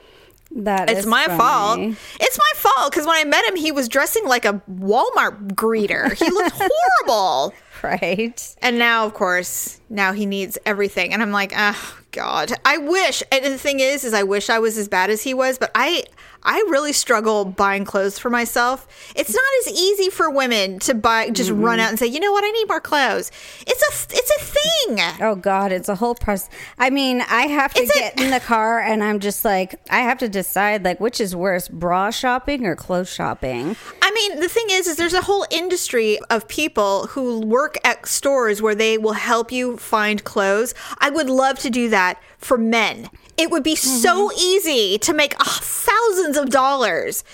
That 0.56 0.88
It's 0.88 1.04
my 1.06 1.24
funny. 1.26 1.38
fault. 1.38 1.98
It's 2.20 2.38
my 2.38 2.52
fault 2.60 2.90
because 2.92 3.06
when 3.06 3.16
I 3.16 3.24
met 3.24 3.44
him, 3.46 3.56
he 3.56 3.72
was 3.72 3.88
dressing 3.88 4.24
like 4.26 4.44
a 4.44 4.62
Walmart 4.70 5.52
greeter. 5.54 6.12
He 6.12 6.30
looked 6.30 6.52
horrible. 6.54 7.52
right? 7.82 8.56
And 8.62 8.78
now, 8.78 9.04
of 9.04 9.14
course, 9.14 9.80
now 9.90 10.12
he 10.12 10.26
needs 10.26 10.56
everything. 10.64 11.12
And 11.12 11.22
I'm 11.22 11.32
like, 11.32 11.52
oh 11.56 11.98
God. 12.12 12.52
I 12.64 12.78
wish. 12.78 13.22
And 13.32 13.44
the 13.44 13.58
thing 13.58 13.80
is, 13.80 14.04
is 14.04 14.14
I 14.14 14.22
wish 14.22 14.48
I 14.48 14.58
was 14.60 14.78
as 14.78 14.86
bad 14.88 15.10
as 15.10 15.22
he 15.22 15.34
was, 15.34 15.58
but 15.58 15.70
I 15.74 16.04
I 16.44 16.56
really 16.68 16.92
struggle 16.92 17.44
buying 17.44 17.84
clothes 17.84 18.18
for 18.18 18.30
myself. 18.30 18.86
It's 19.16 19.32
not 19.32 19.44
as 19.60 19.72
easy 19.72 20.10
for 20.10 20.30
women 20.30 20.78
to 20.80 20.94
buy 20.94 21.30
just 21.30 21.50
run 21.50 21.78
mm-hmm. 21.78 21.80
out 21.80 21.90
and 21.90 21.98
say, 21.98 22.06
you 22.06 22.20
know 22.20 22.32
what, 22.32 22.44
I 22.44 22.50
need 22.50 22.68
more 22.68 22.80
clothes. 22.80 23.30
It's 23.66 23.82
a 23.82 24.16
it's 24.16 24.30
a 24.30 24.44
thing. 24.44 24.98
Oh 25.20 25.36
God, 25.36 25.72
it's 25.72 25.88
a 25.88 25.94
whole 25.94 26.14
process. 26.14 26.50
I 26.78 26.90
mean, 26.90 27.22
I 27.22 27.42
have 27.42 27.72
to 27.74 27.82
It's 27.82 27.96
a- 27.96 27.98
get 27.98 28.20
in 28.20 28.30
the 28.30 28.40
car 28.40 28.80
and 28.80 29.02
I'm 29.02 29.20
just 29.20 29.44
like, 29.44 29.74
I 29.90 30.00
have 30.00 30.18
to 30.18 30.28
decide 30.28 30.84
like 30.84 31.00
which 31.00 31.20
is 31.20 31.34
worse, 31.34 31.68
bra 31.68 32.10
shopping 32.10 32.66
or 32.66 32.76
clothes 32.76 33.12
shopping. 33.12 33.76
I 34.02 34.10
mean, 34.10 34.40
the 34.40 34.48
thing 34.48 34.66
is, 34.70 34.86
is 34.86 34.96
there's 34.96 35.14
a 35.14 35.22
whole 35.22 35.46
industry 35.50 36.18
of 36.30 36.46
people 36.48 37.06
who 37.08 37.40
work 37.40 37.78
at 37.84 38.06
stores 38.06 38.60
where 38.60 38.74
they 38.74 38.98
will 38.98 39.14
help 39.14 39.50
you 39.50 39.76
find 39.76 40.22
clothes. 40.24 40.74
I 40.98 41.10
would 41.10 41.30
love 41.30 41.58
to 41.60 41.70
do 41.70 41.88
that 41.90 42.20
for 42.38 42.58
men. 42.58 43.08
It 43.36 43.50
would 43.50 43.62
be 43.62 43.76
so 43.76 44.28
mm-hmm. 44.28 44.38
easy 44.38 44.98
to 44.98 45.12
make 45.12 45.34
thousands 45.42 46.36
of 46.36 46.50
dollars 46.50 47.24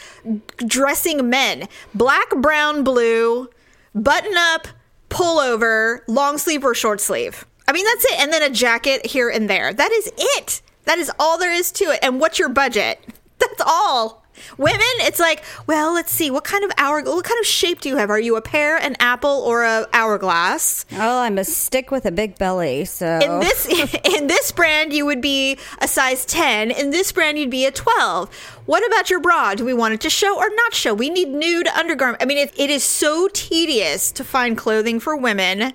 dressing 0.66 1.28
men. 1.28 1.68
Black, 1.94 2.30
brown, 2.36 2.84
blue, 2.84 3.48
button 3.94 4.36
up, 4.36 4.66
pullover, 5.10 6.00
long 6.08 6.38
sleeve 6.38 6.64
or 6.64 6.74
short 6.74 7.00
sleeve. 7.00 7.44
I 7.68 7.72
mean, 7.72 7.84
that's 7.84 8.04
it. 8.04 8.20
And 8.20 8.32
then 8.32 8.42
a 8.42 8.50
jacket 8.50 9.06
here 9.06 9.28
and 9.28 9.48
there. 9.48 9.72
That 9.72 9.92
is 9.92 10.10
it. 10.16 10.62
That 10.84 10.98
is 10.98 11.10
all 11.18 11.38
there 11.38 11.52
is 11.52 11.70
to 11.72 11.84
it. 11.84 12.00
And 12.02 12.18
what's 12.18 12.38
your 12.38 12.48
budget? 12.48 12.98
That's 13.38 13.62
all. 13.64 14.24
Women, 14.58 14.80
it's 15.00 15.20
like, 15.20 15.42
well, 15.66 15.92
let's 15.94 16.12
see. 16.12 16.30
What 16.30 16.44
kind 16.44 16.64
of 16.64 16.70
hour? 16.78 17.02
What 17.02 17.24
kind 17.24 17.38
of 17.40 17.46
shape 17.46 17.80
do 17.80 17.88
you 17.88 17.96
have? 17.96 18.10
Are 18.10 18.20
you 18.20 18.36
a 18.36 18.42
pear, 18.42 18.76
an 18.76 18.96
apple, 19.00 19.30
or 19.30 19.64
a 19.64 19.86
hourglass? 19.92 20.86
Oh, 20.92 21.20
I'm 21.20 21.38
a 21.38 21.44
stick 21.44 21.90
with 21.90 22.06
a 22.06 22.12
big 22.12 22.38
belly, 22.38 22.84
so 22.84 23.18
In 23.18 23.40
this 23.40 23.66
in 24.04 24.26
this 24.26 24.52
brand, 24.52 24.92
you 24.92 25.06
would 25.06 25.20
be 25.20 25.58
a 25.80 25.88
size 25.88 26.24
ten. 26.24 26.70
In 26.70 26.90
this 26.90 27.12
brand, 27.12 27.38
you'd 27.38 27.50
be 27.50 27.64
a 27.66 27.70
twelve. 27.70 28.34
What 28.66 28.86
about 28.86 29.10
your 29.10 29.20
bra? 29.20 29.54
Do 29.54 29.64
we 29.64 29.74
want 29.74 29.94
it 29.94 30.00
to 30.02 30.10
show 30.10 30.36
or 30.36 30.48
not 30.54 30.74
show? 30.74 30.94
We 30.94 31.10
need 31.10 31.28
nude 31.28 31.68
undergarment. 31.68 32.22
I 32.22 32.26
mean, 32.26 32.38
it, 32.38 32.52
it 32.58 32.70
is 32.70 32.84
so 32.84 33.28
tedious 33.32 34.12
to 34.12 34.24
find 34.24 34.56
clothing 34.56 35.00
for 35.00 35.16
women, 35.16 35.72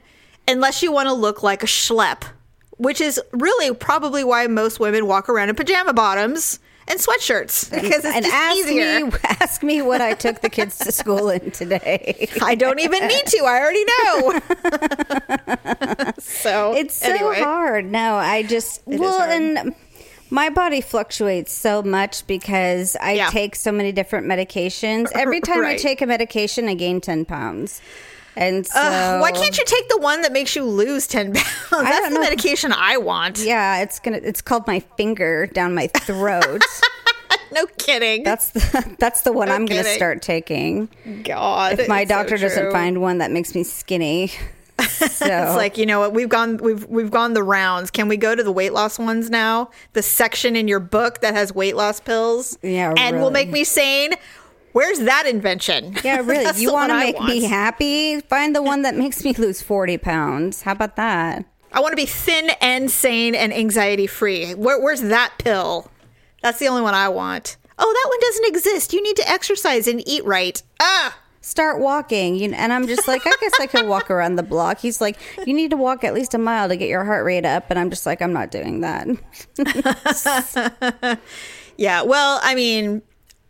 unless 0.47 0.81
you 0.81 0.91
want 0.91 1.07
to 1.07 1.13
look 1.13 1.43
like 1.43 1.63
a 1.63 1.67
schlep, 1.67 2.23
which 2.77 3.01
is 3.01 3.19
really 3.31 3.73
probably 3.75 4.23
why 4.23 4.47
most 4.47 4.79
women 4.79 5.07
walk 5.07 5.29
around 5.29 5.49
in 5.49 5.55
pajama 5.55 5.93
bottoms 5.93 6.59
and 6.87 6.99
sweatshirts 6.99 7.71
because 7.81 8.05
it's 8.05 8.15
and 8.15 8.25
ask 8.25 8.57
easier. 8.57 9.05
me 9.07 9.11
ask 9.23 9.63
me 9.63 9.81
what 9.81 10.01
I 10.01 10.13
took 10.13 10.41
the 10.41 10.49
kids 10.49 10.77
to 10.79 10.91
school 10.91 11.29
in 11.29 11.51
today. 11.51 12.27
I 12.41 12.55
don't 12.55 12.79
even 12.79 13.07
need 13.07 13.25
to. 13.25 13.37
I 13.45 13.59
already 13.59 13.85
know. 13.85 14.39
so 16.19 16.73
It's 16.75 16.95
so 16.95 17.09
anyway. 17.11 17.39
hard. 17.39 17.85
No, 17.91 18.15
I 18.15 18.43
just 18.43 18.81
is 18.87 18.99
well, 18.99 19.21
and 19.21 19.73
my 20.29 20.49
body 20.49 20.81
fluctuates 20.81 21.51
so 21.51 21.81
much 21.83 22.25
because 22.27 22.95
I 22.99 23.13
Yeah. 23.13 23.29
take 23.29 23.55
so 23.55 23.71
many 23.71 23.91
different 23.91 24.27
medications. 24.27 25.09
Every 25.13 25.41
time 25.41 25.65
I 25.65 25.77
take 25.77 26.01
a 26.01 26.05
medication, 26.07 26.67
I 26.67 26.73
gain 26.73 27.01
ten 27.01 27.25
pounds, 27.25 27.81
and 28.35 28.65
so 28.65 28.79
why 29.21 29.31
can't 29.31 29.57
you 29.57 29.63
take 29.65 29.89
the 29.89 29.97
one 29.99 30.21
that 30.21 30.31
makes 30.31 30.55
you 30.55 30.63
lose 30.65 31.07
10 31.07 31.33
pounds? 31.33 31.45
That's 31.71 32.09
the 32.09 32.15
know. 32.15 32.21
medication 32.21 32.73
I 32.73 32.97
want. 32.97 33.39
Yeah, 33.39 33.81
it's 33.81 33.99
gonna. 33.99 34.17
It's 34.23 34.41
called 34.41 34.67
my 34.67 34.79
finger 34.97 35.47
down 35.47 35.73
my 35.75 35.87
throat. 35.87 36.61
No 37.51 37.67
kidding. 37.77 38.23
that's 38.23 38.49
the, 38.49 38.95
that's 38.99 39.21
the 39.21 39.31
one 39.31 39.47
No 39.47 39.53
I'm 39.55 39.65
gonna 39.65 39.83
start 39.85 40.21
taking. 40.21 40.89
God. 41.23 41.79
If 41.79 41.87
my 41.87 42.01
it's 42.01 42.09
so 42.11 42.15
doctor 42.15 42.37
doesn't 42.37 42.71
find 42.73 43.01
one 43.01 43.19
that 43.19 43.31
makes 43.31 43.55
me 43.55 43.63
skinny. 43.63 44.27
So 44.77 45.25
It's 45.25 45.55
like, 45.55 45.77
you 45.77 45.85
know 45.85 46.01
what? 46.01 46.11
We've 46.13 46.27
gone 46.27 46.57
we've 46.57 46.85
we've 46.87 47.11
gone 47.11 47.33
the 47.33 47.43
rounds. 47.43 47.91
Can 47.91 48.09
we 48.09 48.17
go 48.17 48.35
to 48.35 48.43
the 48.43 48.51
weight 48.51 48.73
loss 48.73 48.99
ones 48.99 49.29
now? 49.29 49.69
The 49.93 50.01
section 50.01 50.57
in 50.57 50.67
your 50.67 50.81
book 50.81 51.21
that 51.21 51.33
has 51.33 51.55
weight 51.55 51.77
loss 51.77 52.01
pills? 52.01 52.57
Yeah, 52.61 52.93
And 52.97 53.21
will 53.21 53.31
make 53.31 53.49
me 53.49 53.63
sane? 53.63 54.15
Where's 54.75 54.99
that 54.99 55.25
invention? 55.25 55.95
yeah, 56.03 56.17
really, 56.17 56.59
you 56.59 56.73
want 56.73 56.91
to 56.91 56.99
make 56.99 57.17
me 57.21 57.43
happy? 57.43 58.19
Find 58.19 58.53
the 58.53 58.61
one 58.61 58.81
that 58.81 58.93
makes 58.93 59.23
me 59.23 59.31
lose 59.31 59.61
forty 59.61 59.97
pounds. 59.97 60.63
How 60.63 60.73
about 60.73 60.97
that? 60.97 61.45
I 61.71 61.79
want 61.79 61.93
to 61.93 61.95
be 61.95 62.05
thin 62.05 62.51
and 62.59 62.91
sane 62.91 63.35
and 63.35 63.53
anxiety 63.53 64.05
free. 64.05 64.51
Where, 64.53 64.77
where's 64.81 64.99
that 64.99 65.31
pill? 65.38 65.89
That's 66.41 66.59
the 66.59 66.67
only 66.67 66.81
one 66.81 66.93
I 66.93 67.07
want. 67.07 67.55
Oh, 67.79 67.89
that 67.89 68.09
one 68.09 68.19
doesn't 68.19 68.47
exist. 68.47 68.91
You 68.91 69.01
need 69.01 69.15
to 69.15 69.29
exercise 69.29 69.88
and 69.88 70.05
eat 70.05 70.25
right. 70.25 70.61
Ah, 70.81 71.17
Start 71.39 71.79
walking, 71.79 72.35
you 72.35 72.49
know, 72.49 72.57
and 72.57 72.73
I'm 72.73 72.85
just 72.85 73.07
like, 73.07 73.21
I 73.25 73.31
guess 73.39 73.53
I 73.61 73.67
could 73.67 73.88
walk 73.88 74.11
around 74.11 74.35
the 74.35 74.43
block. 74.43 74.79
He's 74.79 74.99
like, 74.99 75.17
you 75.45 75.53
need 75.53 75.71
to 75.71 75.77
walk 75.77 76.03
at 76.03 76.13
least 76.13 76.33
a 76.33 76.38
mile 76.38 76.67
to 76.67 76.75
get 76.75 76.89
your 76.89 77.05
heart 77.05 77.23
rate 77.23 77.45
up, 77.45 77.67
and 77.69 77.79
I'm 77.79 77.89
just 77.89 78.05
like, 78.05 78.21
I'm 78.21 78.33
not 78.33 78.51
doing 78.51 78.81
that. 78.81 79.07
yeah. 81.77 82.01
Well, 82.01 82.41
I 82.43 82.55
mean, 82.55 83.03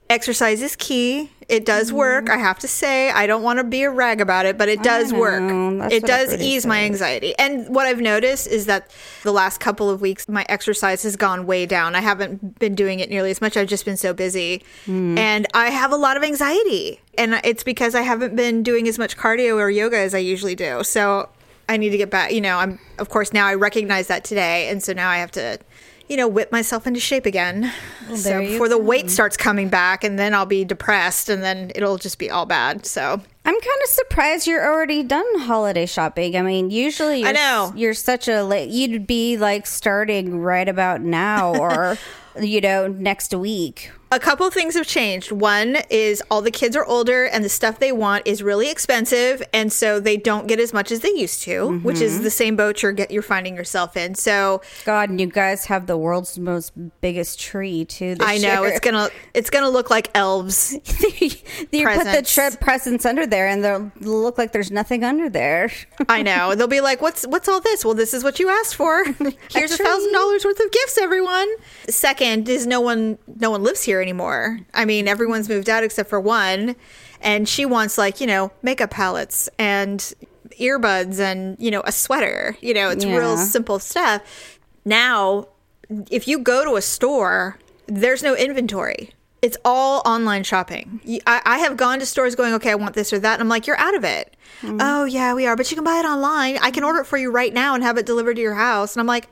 exercise 0.09 0.61
is 0.61 0.75
key. 0.75 1.31
It 1.47 1.65
does 1.65 1.93
work. 1.93 2.29
I 2.29 2.37
have 2.37 2.57
to 2.59 2.67
say, 2.67 3.11
I 3.11 3.27
don't 3.27 3.43
want 3.43 3.59
to 3.59 3.63
be 3.63 3.83
a 3.83 3.91
rag 3.91 4.19
about 4.19 4.47
it, 4.47 4.57
but 4.57 4.67
it 4.67 4.81
does 4.81 5.13
work. 5.13 5.47
That's 5.79 5.93
It 5.93 6.03
does 6.03 6.41
ease 6.41 6.65
my 6.65 6.83
anxiety. 6.83 7.35
And 7.37 7.73
what 7.73 7.85
I've 7.85 8.01
noticed 8.01 8.47
is 8.47 8.65
that 8.65 8.89
the 9.21 9.31
last 9.31 9.59
couple 9.59 9.87
of 9.89 10.01
weeks, 10.01 10.27
my 10.27 10.43
exercise 10.49 11.03
has 11.03 11.15
gone 11.15 11.45
way 11.45 11.67
down. 11.67 11.93
I 11.93 12.01
haven't 12.01 12.57
been 12.57 12.73
doing 12.73 12.99
it 12.99 13.09
nearly 13.09 13.29
as 13.29 13.41
much. 13.41 13.57
I've 13.57 13.67
just 13.67 13.85
been 13.85 13.97
so 13.97 14.11
busy. 14.11 14.63
Hmm. 14.85 15.17
And 15.19 15.45
I 15.53 15.69
have 15.69 15.91
a 15.91 15.97
lot 15.97 16.17
of 16.17 16.23
anxiety. 16.23 16.99
And 17.15 17.39
it's 17.43 17.63
because 17.63 17.93
I 17.93 18.01
haven't 18.01 18.35
been 18.35 18.63
doing 18.63 18.87
as 18.87 18.97
much 18.97 19.17
cardio 19.17 19.57
or 19.57 19.69
yoga 19.69 19.97
as 19.97 20.15
I 20.15 20.19
usually 20.19 20.55
do. 20.55 20.83
So 20.83 21.29
I 21.69 21.77
need 21.77 21.91
to 21.91 21.97
get 21.97 22.09
back. 22.09 22.31
You 22.31 22.41
know, 22.41 22.57
I'm, 22.57 22.79
of 22.97 23.09
course, 23.09 23.33
now 23.33 23.45
I 23.45 23.53
recognize 23.53 24.07
that 24.07 24.23
today. 24.23 24.69
And 24.69 24.81
so 24.81 24.93
now 24.93 25.09
I 25.09 25.17
have 25.17 25.31
to. 25.31 25.59
You 26.07 26.17
know, 26.17 26.27
whip 26.27 26.51
myself 26.51 26.85
into 26.85 26.99
shape 26.99 27.25
again. 27.25 27.71
so 28.15 28.39
before 28.39 28.69
the 28.69 28.77
weight 28.77 29.09
starts 29.09 29.37
coming 29.37 29.69
back, 29.69 30.03
and 30.03 30.19
then 30.19 30.33
I'll 30.33 30.45
be 30.45 30.63
depressed, 30.63 31.29
and 31.29 31.41
then 31.43 31.71
it'll 31.73 31.97
just 31.97 32.19
be 32.19 32.29
all 32.29 32.45
bad. 32.45 32.85
So 32.85 33.21
I'm 33.45 33.53
kind 33.53 33.81
of 33.83 33.89
surprised 33.89 34.47
you're 34.47 34.65
already 34.65 35.03
done 35.03 35.25
holiday 35.39 35.85
shopping. 35.85 36.35
I 36.35 36.41
mean, 36.41 36.71
usually 36.71 37.19
you're, 37.19 37.29
I 37.29 37.31
know. 37.31 37.73
you're 37.75 37.93
such 37.93 38.27
a 38.27 38.43
late, 38.43 38.69
you'd 38.69 39.05
be 39.05 39.37
like 39.37 39.67
starting 39.67 40.39
right 40.39 40.67
about 40.67 41.01
now 41.01 41.55
or, 41.59 41.97
you 42.41 42.59
know, 42.59 42.87
next 42.87 43.35
week. 43.35 43.91
A 44.11 44.19
couple 44.19 44.49
things 44.49 44.75
have 44.75 44.87
changed. 44.87 45.31
One 45.31 45.77
is 45.89 46.23
all 46.31 46.41
the 46.41 46.49
kids 46.49 46.75
are 46.77 46.85
older 46.85 47.25
and 47.25 47.43
the 47.43 47.49
stuff 47.49 47.79
they 47.79 47.91
want 47.91 48.25
is 48.25 48.41
really 48.41 48.69
expensive, 48.69 49.43
and 49.51 49.73
so 49.73 49.99
they 49.99 50.15
don't 50.15 50.47
get 50.47 50.57
as 50.57 50.71
much 50.71 50.91
as 50.91 51.01
they 51.01 51.09
used 51.09 51.41
to, 51.41 51.79
which 51.79 51.99
is 51.99 52.13
mm-hmm. 52.13 52.23
the 52.23 52.29
same 52.29 52.55
boat 52.55 52.81
you're 52.81 52.93
get 52.93 53.11
you're 53.11 53.21
finding 53.21 53.55
yourself 53.55 53.97
in. 53.97 54.15
So 54.15 54.61
God, 54.85 55.09
and 55.09 55.19
you 55.19 55.27
guys 55.27 55.65
have 55.65 55.87
the 55.87 55.97
world's 55.97 56.39
most 56.39 56.71
biggest 57.01 57.41
tree 57.41 57.83
too. 57.83 58.15
I 58.21 58.37
know 58.37 58.61
year. 58.61 58.71
it's 58.71 58.79
gonna 58.79 59.09
it's 59.33 59.49
gonna 59.49 59.69
look 59.69 59.89
like 59.89 60.11
elves. 60.15 60.71
you 61.19 61.29
put 61.31 61.71
the 61.71 61.83
presents. 61.83 62.33
trip 62.33 62.61
presents 62.61 63.05
under 63.05 63.27
there 63.27 63.34
and 63.43 63.63
they'll 63.63 63.91
look 63.99 64.37
like 64.37 64.51
there's 64.51 64.71
nothing 64.71 65.03
under 65.03 65.29
there. 65.29 65.71
I 66.09 66.21
know. 66.21 66.55
They'll 66.55 66.67
be 66.67 66.81
like, 66.81 67.01
"What's 67.01 67.25
what's 67.27 67.47
all 67.47 67.59
this?" 67.59 67.83
Well, 67.83 67.93
this 67.93 68.13
is 68.13 68.23
what 68.23 68.39
you 68.39 68.49
asked 68.49 68.75
for. 68.75 69.03
Here's 69.51 69.71
a 69.71 69.77
thousand 69.77 70.13
dollars 70.13 70.45
worth 70.45 70.59
of 70.59 70.71
gifts, 70.71 70.97
everyone. 70.97 71.47
Second 71.89 72.47
is 72.49 72.65
no 72.65 72.81
one 72.81 73.17
no 73.27 73.51
one 73.51 73.63
lives 73.63 73.83
here 73.83 74.01
anymore. 74.01 74.59
I 74.73 74.85
mean, 74.85 75.07
everyone's 75.07 75.49
moved 75.49 75.69
out 75.69 75.83
except 75.83 76.09
for 76.09 76.19
one, 76.19 76.75
and 77.21 77.47
she 77.47 77.65
wants 77.65 77.97
like 77.97 78.21
you 78.21 78.27
know 78.27 78.51
makeup 78.61 78.91
palettes 78.91 79.49
and 79.59 79.99
earbuds 80.59 81.19
and 81.19 81.57
you 81.59 81.71
know 81.71 81.81
a 81.85 81.91
sweater. 81.91 82.57
You 82.61 82.73
know, 82.73 82.89
it's 82.89 83.05
real 83.05 83.37
simple 83.37 83.79
stuff. 83.79 84.59
Now, 84.85 85.47
if 86.11 86.27
you 86.27 86.39
go 86.39 86.63
to 86.63 86.75
a 86.75 86.81
store, 86.81 87.57
there's 87.87 88.23
no 88.23 88.35
inventory. 88.35 89.11
It's 89.45 89.57
all 89.63 90.01
online 90.05 90.43
shopping. 90.43 90.99
I, 91.27 91.39
I 91.45 91.57
have 91.59 91.77
gone 91.77 91.99
to 91.99 92.05
stores 92.07 92.33
going, 92.33 92.55
okay, 92.55 92.71
I 92.71 92.75
want 92.75 92.95
this 92.95 93.13
or 93.13 93.19
that. 93.19 93.33
And 93.33 93.41
I'm 93.43 93.47
like, 93.47 93.67
you're 93.67 93.77
out 93.77 93.93
of 93.93 94.03
it. 94.03 94.35
Oh, 94.63 95.05
yeah, 95.05 95.35
we 95.35 95.45
are. 95.45 95.55
But 95.55 95.69
you 95.69 95.75
can 95.75 95.83
buy 95.83 95.99
it 95.99 96.05
online. 96.05 96.57
I 96.63 96.71
can 96.71 96.83
order 96.83 97.01
it 97.01 97.05
for 97.05 97.17
you 97.17 97.31
right 97.31 97.53
now 97.53 97.75
and 97.75 97.83
have 97.83 97.99
it 97.99 98.07
delivered 98.07 98.37
to 98.37 98.41
your 98.41 98.55
house. 98.55 98.95
And 98.95 99.01
I'm 99.01 99.05
like, 99.05 99.29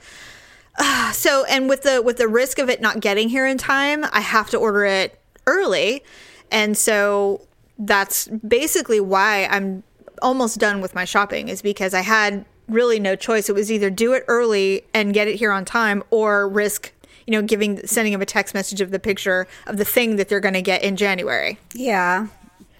ah. 0.78 1.10
so, 1.15 1.45
and 1.45 1.67
with 1.67 1.82
the, 1.82 1.99
with 1.99 2.17
the 2.17 2.28
risk 2.28 2.60
of 2.60 2.69
it 2.69 2.80
not 2.80 2.99
getting 2.99 3.28
here 3.28 3.47
in 3.47 3.58
time, 3.58 4.06
I 4.13 4.19
have 4.19 4.52
to 4.52 4.58
order 4.58 4.86
it 4.86 5.19
early. 5.47 6.04
And 6.52 6.78
so 6.78 7.47
that's 7.80 8.28
basically 8.28 8.99
why 8.99 9.47
I'm 9.49 9.82
almost 10.21 10.60
done 10.60 10.80
with 10.80 10.93
my 10.93 11.06
shopping 11.06 11.47
is 11.49 11.63
because 11.63 11.95
I 11.95 12.02
had 12.02 12.45
really 12.67 12.99
no 12.99 13.15
choice. 13.15 13.49
It 13.49 13.56
was 13.56 13.71
either 13.71 13.89
do 13.89 14.13
it 14.13 14.26
early 14.28 14.84
and 14.93 15.12
get 15.12 15.28
it 15.28 15.38
here 15.38 15.52
on 15.52 15.65
time 15.65 16.04
or 16.12 16.47
risk, 16.47 16.91
you 17.27 17.31
know, 17.31 17.41
giving 17.41 17.86
sending 17.88 18.12
them 18.13 18.21
a 18.21 18.25
text 18.25 18.53
message 18.53 18.81
of 18.81 18.91
the 18.91 18.99
picture 18.99 19.47
of 19.67 19.77
the 19.77 19.86
thing 19.86 20.15
that 20.17 20.29
they're 20.29 20.39
going 20.39 20.53
to 20.55 20.62
get 20.62 20.83
in 20.83 20.95
January. 20.95 21.57
Yeah. 21.73 22.27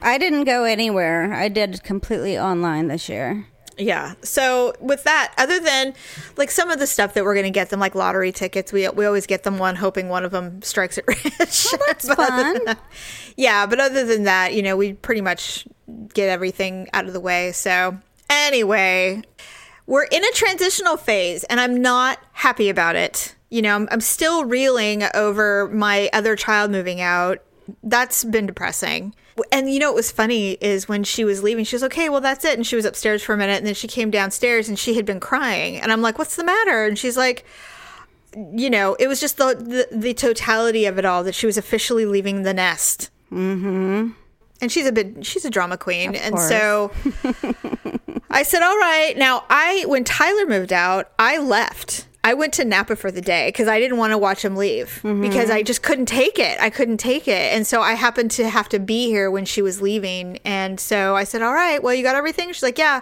I 0.02 0.18
didn't 0.18 0.44
go 0.44 0.66
anywhere. 0.66 1.34
I 1.34 1.48
did 1.48 1.84
completely 1.84 2.38
online 2.38 2.88
this 2.90 3.08
year. 3.08 3.48
Yeah. 3.78 4.14
So 4.22 4.74
with 4.80 5.04
that, 5.06 5.34
other 5.38 5.60
than 5.60 5.94
like 6.38 6.52
some 6.52 6.70
of 6.70 6.78
the 6.78 6.86
stuff 6.86 7.16
that 7.16 7.24
we're 7.24 7.34
going 7.34 7.46
to 7.46 7.50
get 7.50 7.70
them, 7.72 7.80
like 7.80 7.96
lottery 7.96 8.32
tickets, 8.32 8.72
we 8.72 8.88
we 8.90 9.06
always 9.06 9.26
get 9.26 9.44
them 9.44 9.58
one, 9.58 9.76
hoping 9.78 10.10
one 10.10 10.26
of 10.26 10.32
them 10.32 10.62
strikes 10.62 10.98
it 11.00 11.06
rich. 11.08 11.26
that's 11.88 12.08
But 12.08 12.18
fun. 12.18 12.66
that- 12.66 12.80
yeah, 13.36 13.66
but 13.66 13.80
other 13.80 14.06
than 14.06 14.24
that, 14.26 14.54
you 14.54 14.62
know, 14.62 14.78
we 14.78 14.94
pretty 14.94 15.22
much 15.22 15.66
get 16.14 16.30
everything 16.30 16.88
out 16.94 17.08
of 17.08 17.14
the 17.14 17.20
way. 17.20 17.52
So 17.52 17.98
anyway, 18.30 19.22
we're 19.88 20.04
in 20.04 20.24
a 20.24 20.32
transitional 20.34 20.98
phase, 20.98 21.44
and 21.46 21.60
I'm 21.60 21.82
not 21.82 22.20
happy 22.34 22.70
about 22.70 22.96
it. 22.96 23.34
You 23.54 23.62
know, 23.62 23.76
I'm, 23.76 23.88
I'm 23.92 24.02
still 24.02 24.46
reeling 24.46 25.04
over 25.14 25.70
my 25.70 26.10
other 26.12 26.36
child 26.36 26.72
moving 26.72 27.02
out. 27.02 27.40
That's 27.84 28.24
been 28.24 28.48
depressing. 28.48 29.14
And 29.52 29.72
you 29.72 29.78
know 29.78 29.90
what 29.90 29.96
was 29.98 30.12
funny 30.12 30.54
is 30.54 30.90
when 30.90 31.04
she 31.04 31.24
was 31.24 31.44
leaving, 31.44 31.64
she 31.64 31.76
was 31.76 31.84
okay, 31.84 32.10
well 32.10 32.20
that's 32.20 32.44
it. 32.46 32.58
And 32.58 32.66
she 32.66 32.76
was 32.76 32.84
upstairs 32.84 33.22
for 33.22 33.36
a 33.36 33.38
minute, 33.38 33.58
and 33.60 33.68
then 33.68 33.76
she 33.76 33.88
came 33.88 34.10
downstairs 34.10 34.68
and 34.68 34.80
she 34.80 34.96
had 34.96 35.06
been 35.06 35.20
crying. 35.20 35.78
And 35.78 35.92
I'm 35.92 36.02
like, 36.02 36.18
what's 36.18 36.36
the 36.36 36.44
matter? 36.44 36.84
And 36.86 36.98
she's 36.98 37.16
like, 37.16 37.46
you 38.36 38.72
know, 38.72 38.96
it 38.96 39.08
was 39.08 39.20
just 39.20 39.38
the 39.38 39.54
the, 39.54 39.96
the 39.96 40.14
totality 40.16 40.88
of 40.88 40.98
it 40.98 41.06
all 41.06 41.24
that 41.24 41.36
she 41.36 41.46
was 41.46 41.56
officially 41.56 42.08
leaving 42.08 42.42
the 42.42 42.56
nest. 42.56 43.12
Mm-hmm. 43.32 44.14
And 44.62 44.72
she's 44.72 44.88
a 44.88 44.92
bit 44.92 45.24
she's 45.24 45.46
a 45.46 45.52
drama 45.52 45.78
queen, 45.78 46.16
and 46.16 46.34
course. 46.34 46.50
so 46.50 46.92
I 48.32 48.42
said, 48.42 48.64
"All 48.64 48.80
right." 48.80 49.14
Now, 49.16 49.44
I 49.48 49.86
when 49.88 50.04
Tyler 50.04 50.48
moved 50.48 50.74
out, 50.74 51.12
I 51.20 51.38
left. 51.38 52.08
I 52.24 52.34
went 52.34 52.54
to 52.54 52.66
Napa 52.66 52.96
for 52.96 53.12
the 53.12 53.22
day 53.22 53.50
because 53.50 53.68
I 53.68 53.80
didn't 53.80 53.98
want 53.98 54.12
to 54.12 54.18
watch 54.18 54.46
him 54.46 54.56
leave 54.56 55.02
mm-hmm. 55.04 55.22
because 55.22 55.50
I 55.50 55.62
just 55.62 55.84
couldn't 55.84 56.06
take 56.06 56.40
it. 56.40 56.58
I 56.62 56.70
couldn't 56.70 56.98
take 56.98 57.28
it, 57.28 57.54
and 57.54 57.68
so 57.68 57.82
I 57.82 57.94
happened 57.94 58.32
to 58.32 58.50
have 58.50 58.70
to 58.70 58.80
be 58.80 59.08
here 59.08 59.30
when 59.30 59.46
she 59.46 59.62
was 59.62 59.82
leaving, 59.82 60.40
and 60.46 60.80
so 60.80 61.16
I 61.16 61.26
said, 61.26 61.42
"All 61.42 61.54
right, 61.54 61.84
well, 61.84 61.94
you 61.94 62.04
got 62.04 62.16
everything?" 62.16 62.52
She's 62.54 62.64
like, 62.64 62.78
"Yeah." 62.78 63.02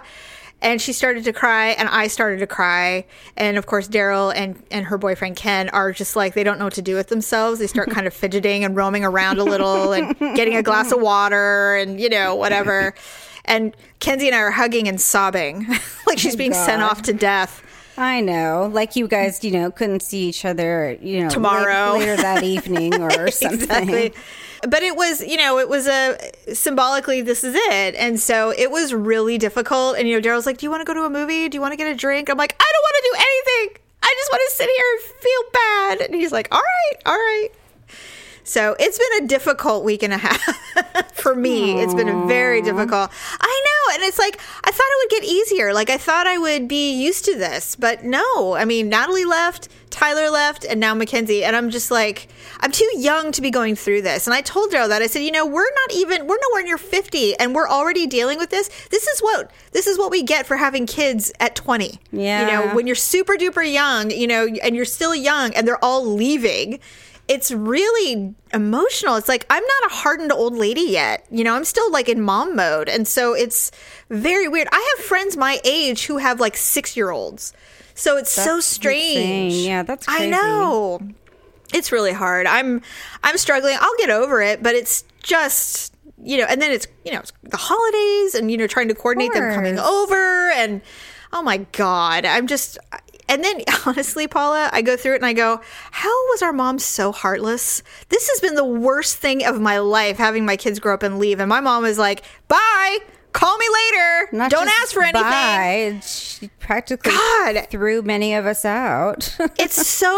And 0.60 0.80
she 0.80 0.92
started 0.92 1.24
to 1.24 1.32
cry, 1.32 1.70
and 1.70 1.88
I 1.88 2.06
started 2.06 2.38
to 2.38 2.46
cry. 2.46 3.04
And 3.36 3.58
of 3.58 3.66
course, 3.66 3.88
Daryl 3.88 4.32
and, 4.32 4.62
and 4.70 4.86
her 4.86 4.96
boyfriend 4.96 5.34
Ken 5.34 5.68
are 5.70 5.90
just 5.90 6.14
like, 6.14 6.34
they 6.34 6.44
don't 6.44 6.56
know 6.56 6.66
what 6.66 6.74
to 6.74 6.82
do 6.82 6.94
with 6.94 7.08
themselves. 7.08 7.58
They 7.58 7.66
start 7.66 7.90
kind 7.90 8.06
of 8.06 8.14
fidgeting 8.14 8.62
and 8.62 8.76
roaming 8.76 9.04
around 9.04 9.40
a 9.40 9.44
little 9.44 9.92
and 9.92 10.16
getting 10.36 10.54
a 10.54 10.62
glass 10.62 10.92
of 10.92 11.00
water 11.00 11.74
and, 11.74 12.00
you 12.00 12.08
know, 12.08 12.36
whatever. 12.36 12.94
And 13.44 13.76
Kenzie 13.98 14.28
and 14.28 14.36
I 14.36 14.38
are 14.38 14.52
hugging 14.52 14.86
and 14.86 15.00
sobbing 15.00 15.66
like 16.06 16.20
she's 16.20 16.36
being 16.36 16.54
sent 16.54 16.80
off 16.80 17.02
to 17.02 17.12
death. 17.12 17.60
I 17.96 18.20
know. 18.20 18.70
Like 18.72 18.96
you 18.96 19.06
guys, 19.06 19.44
you 19.44 19.50
know, 19.50 19.70
couldn't 19.70 20.00
see 20.00 20.28
each 20.28 20.44
other, 20.44 20.96
you 21.02 21.22
know, 21.22 21.28
Tomorrow. 21.28 21.92
late- 21.92 22.00
later 22.00 22.16
that 22.16 22.42
evening 22.54 23.00
or 23.02 23.30
something. 23.30 23.60
exactly. 23.60 24.12
But 24.68 24.82
it 24.82 24.96
was, 24.96 25.20
you 25.20 25.36
know, 25.36 25.58
it 25.58 25.68
was 25.68 25.86
a 25.88 26.16
symbolically 26.54 27.20
this 27.20 27.42
is 27.44 27.54
it, 27.56 27.94
and 27.96 28.18
so 28.20 28.50
it 28.56 28.70
was 28.70 28.94
really 28.94 29.36
difficult. 29.36 29.96
And 29.98 30.08
you 30.08 30.20
know, 30.20 30.26
Daryl's 30.26 30.46
like, 30.46 30.58
"Do 30.58 30.66
you 30.66 30.70
want 30.70 30.80
to 30.82 30.84
go 30.84 30.94
to 30.94 31.02
a 31.04 31.10
movie? 31.10 31.48
Do 31.48 31.56
you 31.56 31.60
want 31.60 31.72
to 31.72 31.76
get 31.76 31.88
a 31.88 31.94
drink?" 31.96 32.30
I'm 32.30 32.38
like, 32.38 32.54
"I 32.60 32.64
don't 32.72 32.82
want 32.82 32.94
to 32.96 33.10
do 33.10 33.16
anything. 33.18 33.82
I 34.04 34.14
just 34.18 34.30
want 34.32 34.42
to 34.48 34.56
sit 34.56 34.70
here 34.76 34.84
and 34.92 35.02
feel 35.20 35.42
bad." 35.52 36.00
And 36.10 36.14
he's 36.14 36.30
like, 36.32 36.46
"All 36.54 36.60
right, 36.60 37.02
all 37.06 37.14
right." 37.14 37.48
So 38.44 38.74
it's 38.78 38.98
been 38.98 39.24
a 39.24 39.28
difficult 39.28 39.84
week 39.84 40.02
and 40.02 40.12
a 40.12 40.18
half 40.18 41.12
for 41.14 41.34
me. 41.34 41.80
It's 41.80 41.94
been 41.94 42.08
a 42.08 42.26
very 42.26 42.60
difficult. 42.62 43.10
I 43.40 43.62
know. 43.64 43.94
And 43.94 44.02
it's 44.02 44.18
like, 44.18 44.40
I 44.64 44.70
thought 44.70 44.86
it 44.86 44.98
would 45.04 45.20
get 45.20 45.30
easier. 45.30 45.72
Like, 45.72 45.90
I 45.90 45.96
thought 45.96 46.26
I 46.26 46.38
would 46.38 46.66
be 46.66 46.92
used 46.92 47.24
to 47.26 47.36
this, 47.36 47.76
but 47.76 48.04
no. 48.04 48.54
I 48.54 48.64
mean, 48.64 48.88
Natalie 48.88 49.24
left, 49.24 49.68
Tyler 49.90 50.30
left, 50.30 50.64
and 50.64 50.80
now 50.80 50.94
Mackenzie. 50.94 51.44
And 51.44 51.54
I'm 51.54 51.70
just 51.70 51.90
like, 51.90 52.28
I'm 52.60 52.72
too 52.72 52.88
young 52.96 53.32
to 53.32 53.42
be 53.42 53.50
going 53.50 53.76
through 53.76 54.02
this. 54.02 54.26
And 54.26 54.34
I 54.34 54.40
told 54.40 54.70
Daryl 54.70 54.88
that. 54.88 55.02
I 55.02 55.06
said, 55.06 55.20
you 55.22 55.30
know, 55.30 55.46
we're 55.46 55.62
not 55.62 55.94
even, 55.94 56.26
we're 56.26 56.38
nowhere 56.50 56.64
near 56.64 56.78
50 56.78 57.36
and 57.38 57.54
we're 57.54 57.68
already 57.68 58.06
dealing 58.06 58.38
with 58.38 58.50
this. 58.50 58.68
This 58.88 59.06
is 59.06 59.20
what, 59.20 59.50
this 59.72 59.86
is 59.86 59.98
what 59.98 60.10
we 60.10 60.22
get 60.22 60.46
for 60.46 60.56
having 60.56 60.86
kids 60.86 61.32
at 61.38 61.54
20. 61.54 62.00
Yeah. 62.10 62.40
You 62.40 62.46
know, 62.46 62.74
when 62.74 62.86
you're 62.86 62.96
super 62.96 63.34
duper 63.34 63.70
young, 63.70 64.10
you 64.10 64.26
know, 64.26 64.48
and 64.62 64.74
you're 64.74 64.84
still 64.84 65.14
young 65.14 65.54
and 65.54 65.66
they're 65.66 65.84
all 65.84 66.04
leaving 66.04 66.80
it's 67.32 67.50
really 67.50 68.34
emotional. 68.52 69.16
It's 69.16 69.28
like 69.28 69.46
I'm 69.48 69.62
not 69.62 69.90
a 69.90 69.94
hardened 69.94 70.32
old 70.32 70.54
lady 70.54 70.82
yet. 70.82 71.26
You 71.30 71.44
know, 71.44 71.54
I'm 71.54 71.64
still 71.64 71.90
like 71.90 72.10
in 72.10 72.20
mom 72.20 72.54
mode. 72.54 72.90
And 72.90 73.08
so 73.08 73.32
it's 73.32 73.70
very 74.10 74.48
weird. 74.48 74.68
I 74.70 74.94
have 74.96 75.06
friends 75.06 75.34
my 75.34 75.58
age 75.64 76.04
who 76.04 76.18
have 76.18 76.40
like 76.40 76.58
six 76.58 76.94
year 76.94 77.10
olds. 77.10 77.54
So 77.94 78.18
it's 78.18 78.30
so 78.30 78.60
strange. 78.60 79.16
insane. 79.16 79.66
Yeah, 79.66 79.82
that's 79.82 80.06
I 80.08 80.26
know. 80.26 81.00
It's 81.72 81.90
really 81.90 82.12
hard. 82.12 82.46
I'm 82.46 82.82
I'm 83.24 83.38
struggling. 83.38 83.76
I'll 83.80 83.96
get 83.96 84.10
over 84.10 84.42
it, 84.42 84.62
but 84.62 84.74
it's 84.74 85.04
just 85.22 85.94
you 86.22 86.36
know, 86.36 86.44
and 86.44 86.60
then 86.60 86.70
it's 86.70 86.86
you 87.06 87.12
know, 87.12 87.20
it's 87.20 87.32
the 87.44 87.56
holidays 87.56 88.34
and 88.34 88.50
you 88.50 88.58
know, 88.58 88.66
trying 88.66 88.88
to 88.88 88.94
coordinate 88.94 89.32
them 89.32 89.54
coming 89.54 89.78
over 89.78 90.50
and 90.50 90.82
oh 91.32 91.42
my 91.42 91.58
god, 91.72 92.26
I'm 92.26 92.46
just 92.46 92.76
and 93.28 93.42
then 93.42 93.62
honestly, 93.86 94.28
Paula, 94.28 94.70
I 94.72 94.82
go 94.82 94.96
through 94.96 95.14
it 95.14 95.16
and 95.16 95.26
I 95.26 95.32
go, 95.32 95.60
how 95.90 96.26
was 96.30 96.42
our 96.42 96.52
mom 96.52 96.78
so 96.78 97.12
heartless? 97.12 97.82
This 98.08 98.28
has 98.28 98.40
been 98.40 98.54
the 98.54 98.64
worst 98.64 99.16
thing 99.16 99.44
of 99.44 99.60
my 99.60 99.78
life 99.78 100.18
having 100.18 100.44
my 100.44 100.56
kids 100.56 100.78
grow 100.78 100.94
up 100.94 101.02
and 101.02 101.18
leave. 101.18 101.40
And 101.40 101.48
my 101.48 101.60
mom 101.60 101.82
was 101.82 101.98
like, 101.98 102.22
bye, 102.48 102.98
call 103.32 103.56
me 103.58 103.66
later. 103.72 104.28
Not 104.32 104.50
Don't 104.50 104.68
ask 104.80 104.92
for 104.92 105.02
anything. 105.02 105.22
Bye. 105.22 106.00
She 106.02 106.48
practically 106.58 107.12
God. 107.12 107.66
threw 107.70 108.02
many 108.02 108.34
of 108.34 108.46
us 108.46 108.64
out. 108.64 109.36
It's 109.58 109.86
so, 109.86 110.08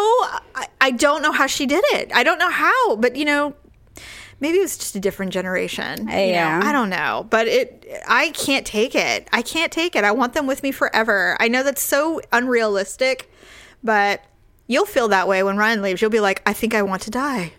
I, 0.54 0.68
I 0.80 0.90
don't 0.90 1.22
know 1.22 1.32
how 1.32 1.46
she 1.46 1.66
did 1.66 1.84
it. 1.88 2.10
I 2.14 2.22
don't 2.22 2.38
know 2.38 2.50
how, 2.50 2.96
but 2.96 3.16
you 3.16 3.24
know, 3.24 3.54
maybe 4.44 4.59
it 4.59 4.61
was 4.61 4.76
just 4.76 4.94
a 4.94 5.00
different 5.00 5.33
generation. 5.33 6.00
you 6.00 6.04
know? 6.04 6.26
Yeah. 6.26 6.61
I 6.62 6.70
don't 6.70 6.90
know, 6.90 7.26
but 7.30 7.48
it, 7.48 7.88
I 8.07 8.28
can't 8.33 8.66
take 8.66 8.94
it. 8.94 9.26
I 9.33 9.40
can't 9.40 9.72
take 9.72 9.96
it. 9.96 10.04
I 10.04 10.12
want 10.12 10.35
them 10.35 10.46
with 10.46 10.62
me 10.62 10.70
forever. 10.70 11.38
I 11.40 11.48
know 11.48 11.62
that's 11.62 11.80
so 11.80 12.20
unrealistic, 12.30 13.33
but 13.83 14.22
you'll 14.66 14.85
feel 14.85 15.09
that 15.09 15.28
way 15.28 15.42
when 15.42 15.57
Ryan 15.57 15.80
leaves. 15.80 16.02
You'll 16.02 16.11
be 16.11 16.20
like, 16.20 16.42
I 16.44 16.52
think 16.52 16.74
I 16.74 16.83
want 16.83 17.00
to 17.02 17.11
die. 17.11 17.54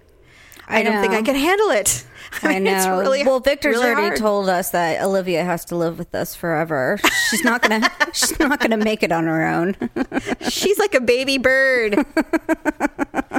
I, 0.68 0.84
don't 0.84 1.02
think. 1.02 1.14
I 1.14 1.24
can 1.24 1.36
handle 1.36 1.72
it. 1.72 2.06
I 2.44 2.60
know. 2.60 2.76
It's 2.76 2.88
really, 2.88 3.24
well, 3.24 3.40
Victor's 3.40 3.76
really 3.76 3.88
already 3.88 4.08
hard. 4.08 4.18
told 4.20 4.50
us 4.50 4.72
that 4.72 5.02
Olivia 5.04 5.44
has 5.44 5.66
to 5.66 5.76
live 5.76 5.98
with 5.98 6.14
us 6.16 6.36
forever. 6.36 7.00
She's 7.30 7.44
not 7.44 7.62
gonna. 7.62 7.90
she's 8.14 8.40
not 8.40 8.60
gonna 8.60 8.78
make 8.78 9.04
it 9.04 9.12
on 9.12 9.26
her 9.26 9.46
own. 9.48 9.76
She's 10.50 10.78
like 10.80 10.94
a 10.94 11.02
baby 11.02 11.38
bird. 11.38 12.06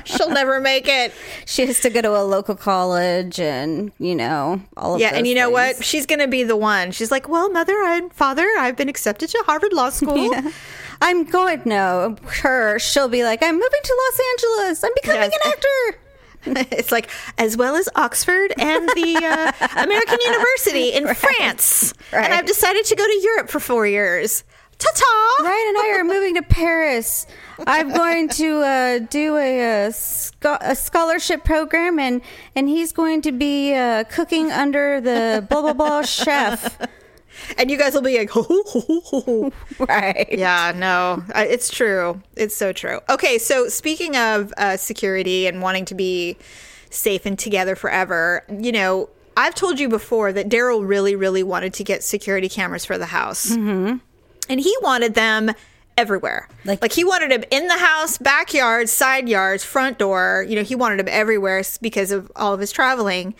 She'll 0.04 0.30
never 0.30 0.60
make 0.60 0.86
it. 0.88 1.12
she 1.46 1.66
has 1.66 1.80
to 1.80 1.90
go 1.90 2.00
to 2.00 2.16
a 2.16 2.22
local 2.24 2.54
college, 2.54 3.40
and 3.40 3.90
you 3.98 4.14
know 4.14 4.60
all 4.76 4.94
of. 4.94 5.00
Yeah, 5.00 5.14
and 5.14 5.26
you 5.26 5.34
know 5.34 5.50
what? 5.50 5.82
She's 5.84 6.06
going 6.06 6.20
to 6.20 6.28
be 6.28 6.42
the 6.44 6.56
one. 6.56 6.92
She's 6.92 7.10
like, 7.10 7.28
"Well, 7.28 7.50
mother 7.50 7.76
and 7.84 8.12
father, 8.12 8.46
I've 8.58 8.76
been 8.76 8.88
accepted 8.88 9.28
to 9.30 9.42
Harvard 9.46 9.72
Law 9.72 9.90
School." 9.90 10.32
I'm 11.02 11.24
going. 11.24 11.62
No, 11.64 12.16
her. 12.42 12.78
She'll 12.78 13.08
be 13.08 13.22
like, 13.24 13.42
I'm 13.42 13.54
moving 13.54 13.68
to 13.84 13.96
Los 14.10 14.20
Angeles. 14.32 14.84
I'm 14.84 14.92
becoming 14.94 15.30
Yes. 15.30 15.32
an 15.44 15.50
actor. 15.52 15.98
it's 16.72 16.92
like 16.92 17.10
as 17.38 17.56
well 17.56 17.76
as 17.76 17.88
Oxford 17.94 18.52
and 18.58 18.88
the 18.90 19.16
uh, 19.16 19.82
American 19.82 20.18
University 20.24 20.92
in 20.92 21.14
France. 21.14 21.92
And 22.12 22.32
I've 22.32 22.46
decided 22.46 22.84
to 22.86 22.96
go 22.96 23.04
to 23.04 23.20
Europe 23.22 23.50
for 23.50 23.60
4 23.60 23.86
years. 23.86 24.44
Ta 24.78 24.88
ta! 24.94 25.44
Ryan 25.44 25.68
and 25.68 25.78
I 25.78 25.96
are 25.98 26.04
moving 26.04 26.34
to 26.34 26.42
Paris. 26.42 27.26
I'm 27.66 27.92
going 27.94 28.28
to 28.30 28.60
uh, 28.60 28.98
do 28.98 29.36
a, 29.38 29.86
a, 29.86 29.92
scho- 29.92 30.58
a 30.60 30.76
scholarship 30.76 31.44
program, 31.44 31.98
and 31.98 32.20
and 32.54 32.68
he's 32.68 32.92
going 32.92 33.22
to 33.22 33.32
be 33.32 33.74
uh, 33.74 34.04
cooking 34.04 34.52
under 34.52 35.00
the 35.00 35.46
blah 35.48 35.62
blah 35.62 35.72
blah 35.72 36.02
chef. 36.02 36.78
And 37.58 37.70
you 37.70 37.76
guys 37.78 37.94
will 37.94 38.02
be 38.02 38.18
like, 38.18 38.30
ho, 38.30 38.42
ho. 38.42 39.52
Right. 39.78 40.26
Yeah, 40.30 40.72
no, 40.74 41.22
it's 41.34 41.70
true. 41.70 42.20
It's 42.36 42.56
so 42.56 42.72
true. 42.72 43.00
Okay, 43.08 43.38
so 43.38 43.68
speaking 43.68 44.16
of 44.16 44.52
uh, 44.56 44.76
security 44.76 45.46
and 45.46 45.60
wanting 45.62 45.84
to 45.86 45.94
be 45.94 46.36
safe 46.90 47.26
and 47.26 47.38
together 47.38 47.76
forever, 47.76 48.44
you 48.60 48.72
know, 48.72 49.08
I've 49.36 49.54
told 49.54 49.78
you 49.78 49.88
before 49.88 50.32
that 50.32 50.48
Daryl 50.48 50.86
really, 50.86 51.14
really 51.14 51.42
wanted 51.42 51.74
to 51.74 51.84
get 51.84 52.02
security 52.02 52.48
cameras 52.48 52.84
for 52.84 52.96
the 52.96 53.06
house. 53.06 53.50
Mm-hmm. 53.50 53.96
And 54.48 54.60
he 54.60 54.74
wanted 54.80 55.14
them 55.14 55.50
everywhere. 55.98 56.48
Like, 56.64 56.80
Like- 56.80 56.92
he 56.92 57.04
wanted 57.04 57.30
them 57.30 57.44
in 57.50 57.66
the 57.68 57.76
house, 57.78 58.16
backyard, 58.18 58.88
side 58.88 59.28
yards, 59.28 59.62
front 59.64 59.98
door. 59.98 60.44
You 60.48 60.56
know, 60.56 60.62
he 60.62 60.74
wanted 60.74 60.98
them 61.00 61.08
everywhere 61.10 61.62
because 61.82 62.12
of 62.12 62.30
all 62.36 62.54
of 62.54 62.60
his 62.60 62.72
traveling. 62.72 63.34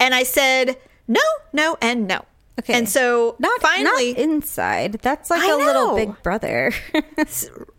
And 0.00 0.14
I 0.14 0.22
said, 0.22 0.76
no, 1.06 1.20
no, 1.52 1.76
and 1.80 2.06
no. 2.08 2.24
Okay. 2.58 2.74
And 2.74 2.88
so 2.88 3.36
Not 3.38 3.60
finally, 3.60 4.12
not 4.12 4.20
inside. 4.20 4.92
That's 4.94 5.30
like 5.30 5.42
I 5.42 5.52
a 5.52 5.56
little 5.56 5.94
big 5.94 6.22
brother. 6.22 6.72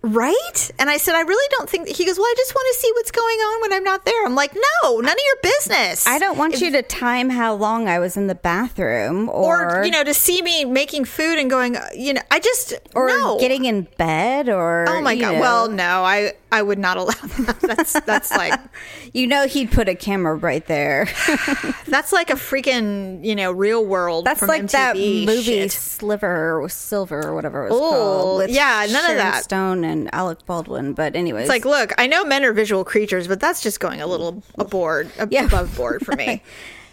Right? 0.02 0.72
And 0.80 0.90
I 0.90 0.96
said, 0.96 1.16
I 1.16 1.22
really 1.22 1.48
don't 1.58 1.70
think. 1.70 1.90
He 1.90 2.06
goes, 2.06 2.18
Well, 2.18 2.26
I 2.26 2.34
just 2.38 2.56
want 2.56 2.74
to 2.74 2.80
see 2.80 2.90
what's 2.96 3.12
going 3.12 3.38
on 3.38 3.62
when 3.62 3.74
I'm 3.74 3.84
not 3.84 4.06
there. 4.06 4.26
I'm 4.26 4.34
like, 4.34 4.56
No, 4.56 5.00
none 5.02 5.12
of 5.12 5.18
your 5.18 5.52
business. 5.54 6.08
I 6.08 6.20
don't 6.20 6.38
want 6.38 6.62
you 6.62 6.72
to 6.72 6.82
time 6.82 7.30
how 7.30 7.54
long 7.54 7.90
I 7.90 8.00
was 8.00 8.16
in 8.16 8.28
the 8.28 8.36
bathroom 8.36 9.28
or 9.28 9.80
Or, 9.80 9.84
you 9.84 9.92
know, 9.92 10.06
to 10.06 10.14
see 10.14 10.42
me 10.42 10.64
making 10.64 11.04
food 11.04 11.38
and 11.38 11.50
going, 11.50 11.76
uh, 11.76 11.86
you 11.94 12.14
know, 12.14 12.22
I 12.32 12.40
just. 12.40 12.74
or 12.96 13.08
no. 13.10 13.38
getting 13.40 13.66
in 13.66 13.88
bed 13.98 14.48
or 14.48 14.86
Oh 14.88 15.02
my 15.02 15.18
God. 15.18 15.34
know. 15.34 15.42
Well, 15.42 15.70
no, 15.70 16.04
I, 16.06 16.32
I 16.50 16.62
would 16.62 16.80
not 16.80 16.96
allow 17.02 17.12
that. 17.12 17.58
That's, 17.62 18.00
that's 18.00 18.32
like. 18.32 18.58
you 19.14 19.28
know 19.28 19.48
he'd 19.48 19.70
put 19.72 19.90
a 19.90 19.96
camera 19.96 20.36
right 20.36 20.66
there. 20.68 21.08
That's 21.88 22.12
like 22.12 22.30
a 22.30 22.34
freaking, 22.36 23.24
you 23.26 23.36
know, 23.36 23.52
real 23.52 23.84
world. 23.86 24.26
That's 24.26 24.40
from 24.40 24.50
like 24.50 24.66
that 24.72 24.96
movie 24.96 25.42
shit. 25.44 25.72
Sliver 25.72 26.60
or 26.62 26.70
Silver 26.70 27.20
or 27.26 27.36
whatever 27.36 27.66
it 27.68 27.72
was 27.72 27.80
Oh, 27.82 27.90
called. 27.92 28.50
yeah, 28.50 28.86
none 28.90 29.10
of 29.12 29.18
that. 29.18 29.44
Stone 29.44 29.84
and 29.84 30.14
Alec 30.14 30.46
Baldwin. 30.46 30.94
But 30.94 31.16
anyways, 31.16 31.44
It's 31.44 31.50
like, 31.50 31.66
look, 31.66 31.94
I 31.98 32.08
know 32.08 32.24
men 32.26 32.44
are 32.46 32.54
visual 32.54 32.84
creatures, 32.84 33.28
but 33.28 33.40
that's 33.40 33.62
just 33.62 33.80
going 33.80 34.02
a 34.02 34.08
little 34.08 34.44
aboard, 34.58 35.10
ab- 35.18 35.32
Yeah. 35.32 35.46
above 35.46 35.76
board 35.76 36.06
for 36.06 36.16
me. 36.16 36.42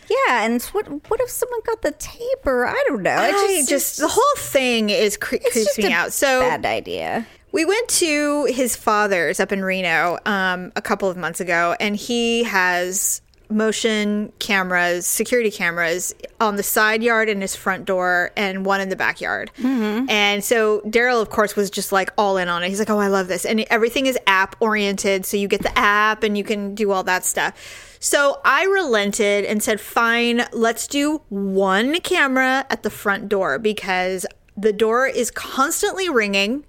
yeah. 0.09 0.45
And 0.45 0.63
what 0.63 0.87
what 1.09 1.21
if 1.21 1.31
someone 1.31 1.61
got 1.67 1.83
the 1.83 1.93
taper? 1.93 2.67
I 2.67 2.83
don't 2.89 3.03
know? 3.03 3.17
I 3.17 3.65
just, 3.69 3.99
the 3.99 4.09
whole 4.09 4.35
thing 4.37 4.91
is 4.91 5.17
cre- 5.17 5.37
creeps 5.37 5.55
just 5.55 5.79
me 5.79 5.93
out. 5.93 6.13
So 6.13 6.41
bad 6.41 6.65
idea. 6.65 7.27
We 7.53 7.65
went 7.65 7.89
to 7.89 8.45
his 8.47 8.77
father's 8.77 9.41
up 9.41 9.51
in 9.51 9.65
Reno 9.65 10.19
um, 10.27 10.73
a 10.77 10.83
couple 10.83 11.09
of 11.09 11.17
months 11.17 11.41
ago, 11.41 11.75
and 11.81 11.97
he 11.97 12.45
has 12.45 13.23
motion 13.49 14.33
cameras, 14.39 15.07
security 15.07 15.51
cameras 15.51 16.15
on 16.41 16.57
the 16.57 16.63
side 16.63 17.03
yard 17.03 17.29
in 17.29 17.41
his 17.41 17.55
front 17.57 17.85
door, 17.85 18.33
and 18.37 18.65
one 18.65 18.81
in 18.81 18.89
the 18.89 18.97
backyard. 18.97 19.51
Mm-hmm. 19.59 20.11
And 20.11 20.43
so 20.45 20.81
Daryl, 20.81 21.21
of 21.23 21.31
course, 21.31 21.57
was 21.57 21.71
just 21.71 21.93
like 21.93 22.11
all 22.19 22.37
in 22.37 22.49
on 22.49 22.63
it. 22.63 22.69
He's 22.69 22.79
like, 22.79 22.91
"Oh, 22.91 22.99
I 22.99 23.09
love 23.09 23.29
this," 23.29 23.45
and 23.45 23.61
everything 23.71 24.07
is 24.07 24.19
app 24.27 24.57
oriented, 24.61 25.27
so 25.27 25.37
you 25.37 25.49
get 25.49 25.63
the 25.63 25.77
app 25.79 26.23
and 26.23 26.37
you 26.37 26.45
can 26.45 26.75
do 26.75 26.93
all 26.93 27.05
that 27.05 27.25
stuff. 27.25 27.97
So 28.01 28.41
I 28.45 28.65
relented 28.65 29.45
and 29.45 29.63
said, 29.63 29.81
"Fine, 29.81 30.47
let's 30.53 30.87
do 30.87 31.23
one 31.29 32.01
camera 32.01 32.67
at 32.71 32.83
the 32.83 32.91
front 32.91 33.29
door 33.29 33.59
because." 33.59 34.27
The 34.59 34.73
door 34.73 35.07
is 35.07 35.31
constantly 35.31 36.09
ringing 36.09 36.65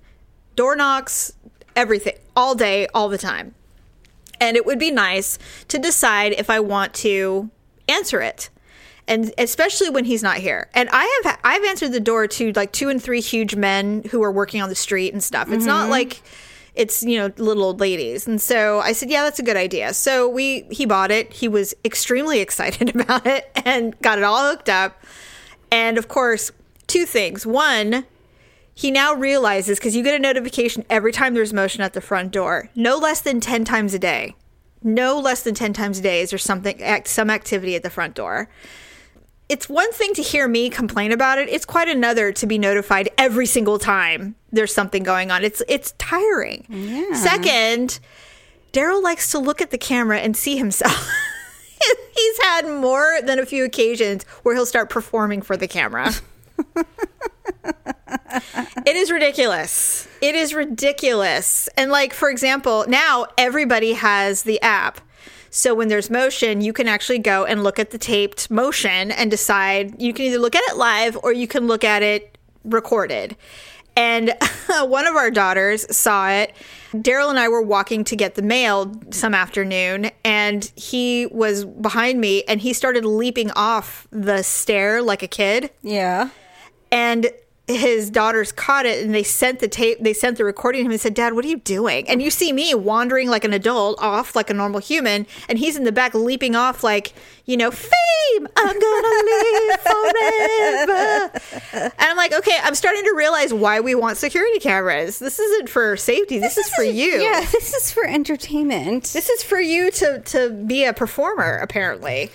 door 0.58 0.76
knocks, 0.76 1.32
everything, 1.74 2.16
all 2.36 2.54
day, 2.54 2.88
all 2.94 3.08
the 3.08 3.18
time. 3.18 3.56
And 4.40 4.58
it 4.58 4.66
would 4.66 4.80
be 4.80 4.92
nice 4.92 5.40
to 5.68 5.78
decide 5.78 6.34
if 6.34 6.50
I 6.50 6.60
want 6.60 6.94
to 6.96 7.50
answer 7.88 8.22
it. 8.22 8.50
And 9.08 9.34
especially 9.38 9.90
when 9.90 10.06
he's 10.06 10.22
not 10.22 10.38
here. 10.38 10.70
And 10.74 10.90
I 10.92 11.22
have 11.24 11.40
I've 11.44 11.64
answered 11.64 11.94
the 11.94 12.00
door 12.00 12.28
to 12.28 12.52
like 12.54 12.74
two 12.74 12.90
and 12.90 13.02
three 13.02 13.22
huge 13.22 13.56
men 13.56 14.04
who 14.12 14.22
are 14.22 14.32
working 14.32 14.62
on 14.62 14.68
the 14.68 14.76
street 14.76 15.14
and 15.14 15.24
stuff. 15.24 15.50
It's 15.50 15.66
not 15.66 15.84
mm-hmm. 15.84 15.92
like 15.92 16.22
it's 16.76 17.04
you 17.04 17.18
know 17.18 17.32
little 17.38 17.64
old 17.64 17.80
ladies. 17.80 18.28
And 18.28 18.42
so 18.42 18.80
I 18.80 18.92
said, 18.92 19.10
"Yeah, 19.10 19.24
that's 19.24 19.40
a 19.40 19.44
good 19.44 19.58
idea." 19.58 19.94
So 19.94 20.28
we 20.30 20.68
he 20.72 20.86
bought 20.86 21.12
it. 21.12 21.34
He 21.34 21.48
was 21.48 21.74
extremely 21.84 22.40
excited 22.48 22.96
about 22.96 23.26
it 23.26 23.50
and 23.66 24.00
got 24.02 24.18
it 24.18 24.24
all 24.24 24.50
hooked 24.50 24.70
up. 24.70 25.02
And 25.72 25.98
of 25.98 26.08
course, 26.08 26.52
two 26.88 27.06
things. 27.06 27.46
One, 27.46 28.06
he 28.78 28.92
now 28.92 29.16
realizes 29.16 29.80
because 29.80 29.96
you 29.96 30.04
get 30.04 30.14
a 30.14 30.20
notification 30.20 30.86
every 30.88 31.12
time 31.12 31.34
there's 31.34 31.52
motion 31.52 31.82
at 31.82 31.94
the 31.94 32.00
front 32.00 32.32
door, 32.32 32.70
no 32.76 32.96
less 32.96 33.22
than 33.22 33.40
10 33.40 33.66
times 33.66 33.96
a 33.96 34.00
day. 34.00 34.36
No 34.84 35.20
less 35.20 35.42
than 35.42 35.56
10 35.56 35.74
times 35.74 35.98
a 35.98 36.02
day 36.04 36.22
is 36.22 36.30
there 36.30 36.38
something 36.38 36.80
act, 36.84 37.08
some 37.08 37.32
activity 37.32 37.76
at 37.76 37.82
the 37.82 37.90
front 37.90 38.14
door. 38.14 38.52
It's 39.50 39.68
one 39.68 39.92
thing 39.94 40.14
to 40.14 40.22
hear 40.22 40.48
me 40.48 40.70
complain 40.70 41.12
about 41.12 41.40
it. 41.40 41.50
It's 41.50 41.66
quite 41.66 41.88
another 41.88 42.32
to 42.34 42.46
be 42.46 42.60
notified 42.60 43.10
every 43.18 43.48
single 43.48 43.80
time 43.80 44.36
there's 44.52 44.76
something 44.76 45.02
going 45.02 45.32
on. 45.32 45.44
It's 45.44 45.64
it's 45.68 45.94
tiring. 45.94 46.68
Second, 47.16 48.00
Daryl 48.74 49.02
likes 49.02 49.32
to 49.32 49.40
look 49.40 49.60
at 49.60 49.72
the 49.72 49.80
camera 49.80 50.20
and 50.20 50.38
see 50.38 50.56
himself. 50.56 51.10
He's 52.16 52.38
had 52.44 52.68
more 52.68 53.22
than 53.24 53.40
a 53.40 53.46
few 53.48 53.66
occasions 53.66 54.24
where 54.44 54.54
he'll 54.54 54.68
start 54.68 54.92
performing 54.92 55.42
for 55.42 55.58
the 55.58 55.68
camera. 55.68 56.14
It 58.88 58.96
is 58.96 59.12
ridiculous. 59.12 60.08
It 60.22 60.34
is 60.34 60.54
ridiculous. 60.54 61.68
And 61.76 61.92
like 61.92 62.14
for 62.14 62.30
example, 62.30 62.86
now 62.88 63.28
everybody 63.38 63.92
has 63.94 64.44
the 64.44 64.62
app. 64.62 65.02
So 65.50 65.76
when 65.76 65.90
there's 65.90 66.10
motion, 66.10 66.62
you 66.62 66.72
can 66.72 66.88
actually 66.88 67.20
go 67.20 67.44
and 67.44 67.64
look 67.66 67.80
at 67.80 67.90
the 67.92 67.98
taped 67.98 68.50
motion 68.50 69.12
and 69.12 69.30
decide 69.30 70.02
you 70.02 70.14
can 70.14 70.26
either 70.28 70.40
look 70.40 70.56
at 70.56 70.64
it 70.70 70.78
live 70.78 71.18
or 71.22 71.34
you 71.34 71.48
can 71.48 71.68
look 71.68 71.84
at 71.84 72.02
it 72.02 72.38
recorded. 72.64 73.36
And 73.98 74.34
one 74.70 75.06
of 75.06 75.18
our 75.18 75.32
daughters 75.32 75.94
saw 75.94 76.30
it. 76.30 76.54
Daryl 76.94 77.30
and 77.30 77.38
I 77.40 77.50
were 77.50 77.62
walking 77.62 78.06
to 78.06 78.16
get 78.16 78.36
the 78.36 78.42
mail 78.42 78.94
some 79.10 79.34
afternoon, 79.34 80.12
and 80.24 80.72
he 80.78 81.26
was 81.26 81.66
behind 81.66 82.22
me 82.22 82.44
and 82.44 82.62
he 82.62 82.72
started 82.72 83.04
leaping 83.04 83.52
off 83.52 84.08
the 84.12 84.44
stair 84.44 85.02
like 85.02 85.24
a 85.24 85.28
kid 85.28 85.72
Yeah. 85.82 86.30
and 86.90 87.30
his 87.68 88.10
daughters 88.10 88.54
caught 88.54 88.86
it 88.86 89.04
and 89.04 89.14
they 89.14 89.24
sent 89.24 89.60
the 89.60 89.68
tape 89.68 89.98
they 90.00 90.14
sent 90.14 90.38
the 90.38 90.46
recording 90.46 90.80
to 90.80 90.86
him 90.86 90.92
and 90.92 91.02
said 91.02 91.14
dad 91.14 91.34
what 91.34 91.44
are 91.44 91.50
you 91.50 91.58
doing? 91.58 92.08
And 92.08 92.22
you 92.22 92.32
see 92.32 92.54
me 92.54 92.74
wandering 92.74 93.30
like 93.30 93.44
an 93.44 93.52
adult 93.52 94.00
off 94.02 94.36
like 94.36 94.50
a 94.50 94.54
normal 94.54 94.80
human 94.80 95.28
and 95.50 95.60
he's 95.60 95.76
in 95.76 95.84
the 95.84 95.92
back 95.92 96.14
leaping 96.14 96.56
off 96.56 96.84
like 96.84 97.14
you 97.46 97.58
know 97.58 97.70
fame 97.72 98.48
i'm 98.56 98.80
gonna 98.80 99.24
live 99.26 99.80
forever. 99.82 101.32
And 101.98 102.10
i'm 102.10 102.18
like 102.18 102.34
okay 102.34 102.58
i'm 102.64 102.76
starting 102.76 103.04
to 103.04 103.14
realize 103.16 103.54
why 103.54 103.80
we 103.82 103.96
want 103.96 104.18
security 104.18 104.60
cameras. 104.60 105.20
This 105.20 105.40
isn't 105.40 105.70
for 105.70 105.98
safety. 105.98 106.40
This, 106.40 106.58
is 106.58 106.70
for 106.70 106.84
you. 106.84 107.22
Yeah, 107.22 107.42
this 107.52 107.74
is 107.74 107.92
for 107.92 108.06
entertainment. 108.06 109.04
this 109.06 109.30
is 109.30 109.44
for 109.44 109.60
you 109.60 109.92
to 109.92 110.20
to 110.20 110.50
be 110.52 110.86
a 110.86 110.94
performer 110.94 111.58
apparently 111.58 112.30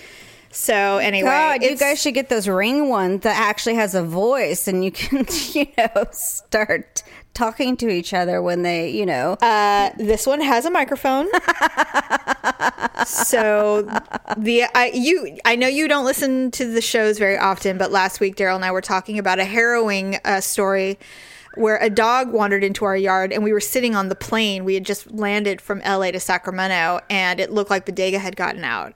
so 0.52 0.98
anyway 0.98 1.28
God, 1.28 1.62
you 1.62 1.76
guys 1.76 2.00
should 2.00 2.14
get 2.14 2.28
those 2.28 2.46
ring 2.46 2.88
ones 2.88 3.22
that 3.22 3.36
actually 3.38 3.74
has 3.74 3.94
a 3.94 4.02
voice 4.02 4.68
and 4.68 4.84
you 4.84 4.92
can, 4.92 5.26
you 5.52 5.66
know, 5.76 6.06
start 6.12 7.02
talking 7.34 7.76
to 7.78 7.88
each 7.88 8.12
other 8.12 8.42
when 8.42 8.62
they, 8.62 8.90
you 8.90 9.06
know. 9.06 9.32
Uh, 9.40 9.90
this 9.98 10.26
one 10.26 10.40
has 10.40 10.64
a 10.64 10.70
microphone. 10.70 11.26
so 13.06 13.82
the 14.36 14.64
I 14.74 14.90
you 14.94 15.38
I 15.44 15.56
know 15.56 15.66
you 15.68 15.88
don't 15.88 16.04
listen 16.04 16.50
to 16.52 16.64
the 16.66 16.80
shows 16.80 17.18
very 17.18 17.38
often, 17.38 17.78
but 17.78 17.90
last 17.90 18.20
week 18.20 18.36
Daryl 18.36 18.56
and 18.56 18.64
I 18.64 18.70
were 18.70 18.80
talking 18.80 19.18
about 19.18 19.38
a 19.38 19.44
harrowing 19.44 20.18
uh, 20.24 20.40
story 20.40 20.98
where 21.54 21.76
a 21.78 21.90
dog 21.90 22.32
wandered 22.32 22.64
into 22.64 22.84
our 22.84 22.96
yard 22.96 23.32
and 23.32 23.44
we 23.44 23.52
were 23.52 23.60
sitting 23.60 23.94
on 23.94 24.08
the 24.08 24.14
plane. 24.14 24.64
We 24.64 24.74
had 24.74 24.84
just 24.84 25.10
landed 25.10 25.60
from 25.60 25.80
LA 25.80 26.10
to 26.10 26.20
Sacramento 26.20 27.00
and 27.10 27.40
it 27.40 27.50
looked 27.50 27.70
like 27.70 27.84
Bodega 27.84 28.18
had 28.18 28.36
gotten 28.36 28.64
out. 28.64 28.94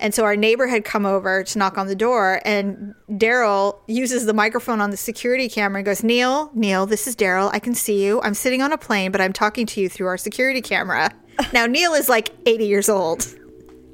And 0.00 0.14
so 0.14 0.24
our 0.24 0.36
neighbor 0.36 0.66
had 0.66 0.84
come 0.84 1.04
over 1.04 1.42
to 1.42 1.58
knock 1.58 1.76
on 1.76 1.88
the 1.88 1.96
door, 1.96 2.40
and 2.44 2.94
Daryl 3.10 3.78
uses 3.86 4.26
the 4.26 4.32
microphone 4.34 4.80
on 4.80 4.90
the 4.90 4.96
security 4.96 5.48
camera 5.48 5.78
and 5.78 5.86
goes, 5.86 6.04
Neil, 6.04 6.50
Neil, 6.54 6.86
this 6.86 7.06
is 7.06 7.16
Daryl. 7.16 7.50
I 7.52 7.58
can 7.58 7.74
see 7.74 8.04
you. 8.04 8.20
I'm 8.22 8.34
sitting 8.34 8.62
on 8.62 8.72
a 8.72 8.78
plane, 8.78 9.10
but 9.10 9.20
I'm 9.20 9.32
talking 9.32 9.66
to 9.66 9.80
you 9.80 9.88
through 9.88 10.06
our 10.06 10.18
security 10.18 10.62
camera. 10.62 11.12
Now, 11.52 11.66
Neil 11.66 11.94
is 11.94 12.08
like 12.08 12.30
80 12.46 12.66
years 12.66 12.88
old. 12.88 13.24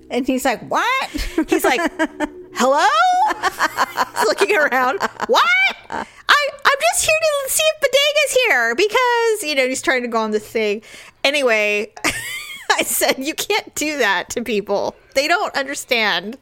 And 0.08 0.26
he's 0.26 0.46
like, 0.46 0.66
"What?" 0.70 1.10
He's 1.46 1.62
like, 1.62 1.78
hello? 2.54 2.86
He's 4.14 4.24
looking 4.24 4.56
around. 4.56 4.98
What? 5.26 5.44
I, 5.90 6.48
I'm 6.64 6.78
just 6.92 7.04
here 7.04 7.18
to 7.20 7.50
see 7.50 7.62
if 7.62 7.80
Bodega's 7.80 8.44
here 8.46 8.74
because, 8.74 9.42
you 9.42 9.54
know, 9.54 9.68
he's 9.68 9.82
trying 9.82 10.02
to 10.02 10.08
go 10.08 10.18
on 10.18 10.30
this 10.30 10.46
thing. 10.46 10.82
Anyway, 11.22 11.92
I 12.70 12.83
said, 12.83 13.18
you 13.18 13.35
can't 13.35 13.74
do 13.74 13.98
that 13.98 14.31
to 14.31 14.42
people. 14.42 14.96
They 15.15 15.29
don't 15.29 15.54
understand. 15.56 16.37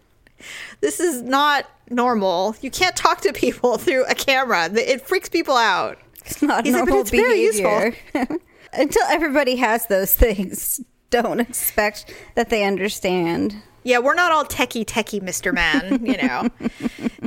This 0.80 0.98
is 1.00 1.22
not 1.22 1.66
normal. 1.90 2.56
You 2.60 2.70
can't 2.70 2.96
talk 2.96 3.20
to 3.22 3.32
people 3.32 3.78
through 3.84 4.04
a 4.06 4.14
camera. 4.14 4.70
It 4.72 5.06
freaks 5.06 5.28
people 5.28 5.56
out. 5.56 5.98
It's 6.24 6.42
not 6.42 6.64
He's 6.64 6.74
like, 6.74 6.84
"But 6.84 6.90
normal 6.90 7.00
it's 7.02 7.10
very 7.10 7.40
useful." 7.40 7.92
behavior. 8.12 8.38
Until 8.72 9.02
everybody 9.08 9.56
has 9.56 9.86
those 9.86 10.14
things, 10.14 10.80
don't 11.10 11.40
expect 11.40 12.12
that 12.36 12.48
they 12.48 12.64
understand. 12.64 13.56
Yeah, 13.84 13.98
we're 13.98 14.14
not 14.14 14.32
all 14.32 14.44
techie 14.44 14.84
techie, 14.84 15.20
Mr. 15.20 15.52
Man, 15.52 16.04
you 16.04 16.16
know. 16.16 16.48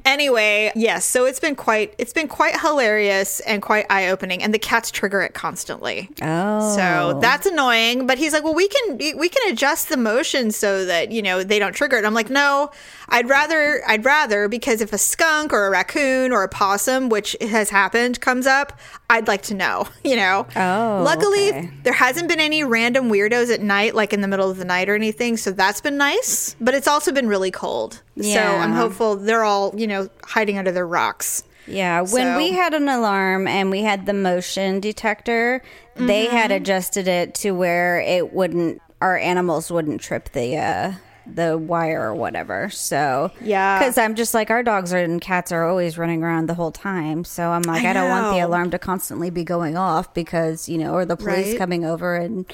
anyway, 0.06 0.72
yes, 0.76 1.06
so 1.06 1.26
it's 1.26 1.40
been 1.40 1.56
quite 1.56 1.94
it's 1.98 2.14
been 2.14 2.28
quite 2.28 2.60
hilarious 2.60 3.40
and 3.42 3.62
quite 3.62 3.86
eye-opening 3.90 4.42
and 4.42 4.54
the 4.54 4.60
cats 4.60 4.92
trigger 4.92 5.22
it 5.22 5.34
constantly. 5.34 6.10
Oh. 6.22 6.76
So 6.76 7.20
that's 7.22 7.46
annoying, 7.46 8.08
but 8.08 8.18
he's 8.18 8.34
like, 8.34 8.44
"Well, 8.44 8.56
we 8.56 8.68
can 8.68 8.98
we 8.98 9.30
can 9.30 9.52
adjust 9.52 9.90
the 9.90 9.98
motion 9.98 10.52
so 10.52 10.86
that, 10.86 11.12
you 11.12 11.22
know, 11.22 11.44
they 11.44 11.60
don't 11.60 11.74
trigger 11.74 11.98
it." 11.98 12.06
I'm 12.06 12.14
like, 12.14 12.30
"No, 12.30 12.72
I'd 13.10 13.30
rather 13.30 13.82
I'd 13.88 14.04
rather 14.06 14.48
because 14.48 14.82
if 14.82 14.92
a 14.94 14.98
skunk 14.98 15.54
or 15.54 15.68
a 15.68 15.70
raccoon 15.70 16.32
or 16.32 16.44
a 16.44 16.50
possum, 16.50 17.10
which 17.10 17.36
has 17.42 17.70
happened, 17.70 18.20
comes 18.22 18.48
up, 18.48 18.80
I'd 19.10 19.28
like 19.28 19.44
to 19.44 19.54
know, 19.54 19.88
you 20.04 20.16
know." 20.16 20.48
Oh, 20.56 21.02
Luckily, 21.06 21.50
okay. 21.50 21.70
there 21.84 21.94
hasn't 21.94 22.28
been 22.28 22.40
any 22.40 22.64
random 22.64 23.10
weirdos 23.10 23.54
at 23.54 23.62
night 23.62 23.96
like 23.96 24.14
in 24.14 24.22
the 24.22 24.28
middle 24.28 24.50
of 24.50 24.58
the 24.58 24.66
night 24.66 24.90
or 24.90 24.96
anything, 24.96 25.38
so 25.38 25.52
that's 25.52 25.82
been 25.82 25.98
nice, 25.98 26.56
but 26.60 26.74
it's 26.74 26.88
also 26.88 27.12
been 27.12 27.28
really 27.28 27.52
cold. 27.52 28.02
So 28.22 28.40
I'm 28.40 28.72
hopeful 28.74 29.16
they're 29.18 29.44
all, 29.44 29.74
you 29.78 29.88
know, 29.88 30.10
hiding 30.24 30.58
under 30.58 30.72
their 30.72 30.88
rocks. 30.88 31.44
Yeah, 31.68 32.02
when 32.02 32.08
So- 32.08 32.38
we 32.38 32.52
had 32.52 32.74
an 32.74 32.88
alarm 32.88 33.48
and 33.48 33.72
we 33.72 33.82
had 33.82 34.06
the 34.06 34.14
motion 34.14 34.80
detector, 34.80 35.62
they 35.96 36.26
had 36.28 36.52
Mm-hmm. 36.52 36.62
adjusted 36.62 37.08
it 37.08 37.34
to 37.36 37.52
where 37.52 38.00
it 38.00 38.32
wouldn't 38.34 38.82
our 39.02 39.18
animals 39.18 39.70
wouldn't 39.72 40.00
trip 40.02 40.30
the 40.32 40.56
uh 40.58 40.92
the 41.28 41.58
wire 41.58 42.02
or 42.10 42.16
whatever. 42.16 42.70
So 42.70 43.32
Yeah. 43.42 43.80
because 43.80 43.98
I'm 43.98 44.16
just 44.16 44.34
like 44.34 44.50
our 44.50 44.64
dogs 44.64 44.94
are 44.94 44.98
and 44.98 45.20
cats 45.22 45.52
are 45.52 45.68
always 45.68 45.98
running 45.98 46.24
around 46.24 46.48
the 46.48 46.54
whole 46.54 46.72
time. 46.72 47.24
So 47.24 47.50
I'm 47.50 47.62
like 47.64 47.84
I 47.84 47.92
I, 47.92 47.94
don't 47.94 48.10
want 48.10 48.36
the 48.36 48.42
alarm 48.42 48.72
to 48.72 48.80
constantly 48.80 49.30
be 49.30 49.44
going 49.44 49.78
off 49.78 50.14
because 50.14 50.68
you 50.70 50.78
know 50.78 50.94
or 50.94 51.06
the 51.06 51.18
police 51.18 51.50
Right. 51.50 51.58
coming 51.58 51.86
over 51.86 52.16
and 52.16 52.46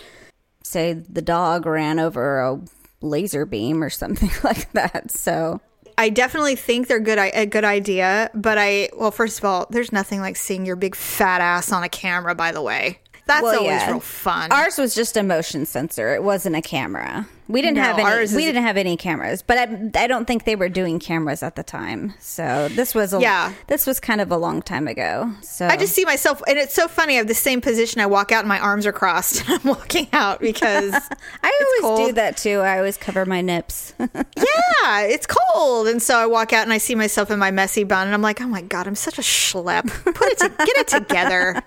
say 0.63 0.93
the 0.93 1.21
dog 1.21 1.65
ran 1.65 1.99
over 1.99 2.39
a 2.39 2.59
laser 3.01 3.45
beam 3.45 3.83
or 3.83 3.89
something 3.89 4.29
like 4.43 4.71
that. 4.73 5.11
So 5.11 5.59
I 5.97 6.09
definitely 6.09 6.55
think 6.55 6.87
they're 6.87 6.99
good 6.99 7.19
a 7.19 7.45
good 7.45 7.65
idea, 7.65 8.29
but 8.33 8.57
I 8.57 8.89
well, 8.97 9.11
first 9.11 9.39
of 9.39 9.45
all, 9.45 9.67
there's 9.69 9.91
nothing 9.91 10.21
like 10.21 10.35
seeing 10.37 10.65
your 10.65 10.75
big 10.75 10.95
fat 10.95 11.41
ass 11.41 11.71
on 11.71 11.83
a 11.83 11.89
camera. 11.89 12.33
By 12.33 12.51
the 12.53 12.61
way, 12.61 12.99
that's 13.27 13.43
Well, 13.43 13.55
always 13.59 13.71
yeah. 13.71 13.91
real 13.91 13.99
fun. 13.99 14.51
Ours 14.51 14.77
was 14.77 14.95
just 14.95 15.17
a 15.17 15.23
motion 15.23 15.65
sensor. 15.65 16.15
It 16.15 16.23
wasn't 16.23 16.55
a 16.55 16.61
camera. 16.61 17.27
We 17.47 17.61
didn't 17.61 17.77
No, 17.77 17.83
have 17.83 17.99
any. 17.99 18.35
We 18.35 18.45
didn't 18.45 18.63
have 18.63 18.77
any 18.77 18.95
cameras, 18.97 19.41
but 19.41 19.57
I, 19.57 20.03
I 20.03 20.07
don't 20.07 20.25
think 20.25 20.45
they 20.45 20.55
were 20.55 20.69
doing 20.69 20.99
cameras 20.99 21.43
at 21.43 21.55
the 21.55 21.63
time. 21.63 22.13
So 22.19 22.67
this 22.69 22.95
was 22.95 23.13
a, 23.13 23.19
Yeah. 23.19 23.53
This 23.67 23.85
was 23.85 23.99
kind 23.99 24.21
of 24.21 24.31
a 24.31 24.37
long 24.37 24.61
time 24.61 24.87
ago. 24.87 25.31
So 25.41 25.67
I 25.67 25.75
just 25.77 25.93
see 25.93 26.05
myself, 26.05 26.41
and 26.47 26.57
it's 26.57 26.73
so 26.73 26.87
funny. 26.87 27.15
I 27.15 27.17
have 27.17 27.27
the 27.27 27.33
same 27.33 27.59
position. 27.61 27.99
I 28.01 28.05
walk 28.05 28.31
out, 28.31 28.39
and 28.39 28.47
my 28.47 28.59
arms 28.59 28.85
are 28.85 28.93
crossed, 28.93 29.41
and 29.49 29.59
I'm 29.59 29.67
walking 29.67 30.07
out 30.13 30.39
because 30.39 30.93
I 31.43 31.77
always 31.83 32.07
do 32.09 32.13
that 32.13 32.37
too. 32.37 32.59
I 32.59 32.77
always 32.77 32.97
cover 32.97 33.25
my 33.25 33.41
nips. 33.41 33.93
yeah, 33.99 35.01
it's 35.01 35.27
cold, 35.27 35.87
and 35.87 36.01
so 36.01 36.17
I 36.17 36.25
walk 36.25 36.53
out 36.53 36.63
and 36.63 36.73
I 36.73 36.77
see 36.77 36.95
myself 36.95 37.31
in 37.31 37.39
my 37.39 37.51
messy 37.51 37.83
bun, 37.83 38.07
and 38.07 38.13
I'm 38.13 38.21
like, 38.21 38.39
oh 38.41 38.47
my 38.47 38.61
god, 38.61 38.87
I'm 38.87 38.95
such 38.95 39.17
a 39.17 39.21
schlep. 39.21 39.87
Put 40.03 40.27
it, 40.31 40.37
to, 40.39 40.49
get 40.49 40.77
it 40.77 40.87
together. 40.87 41.61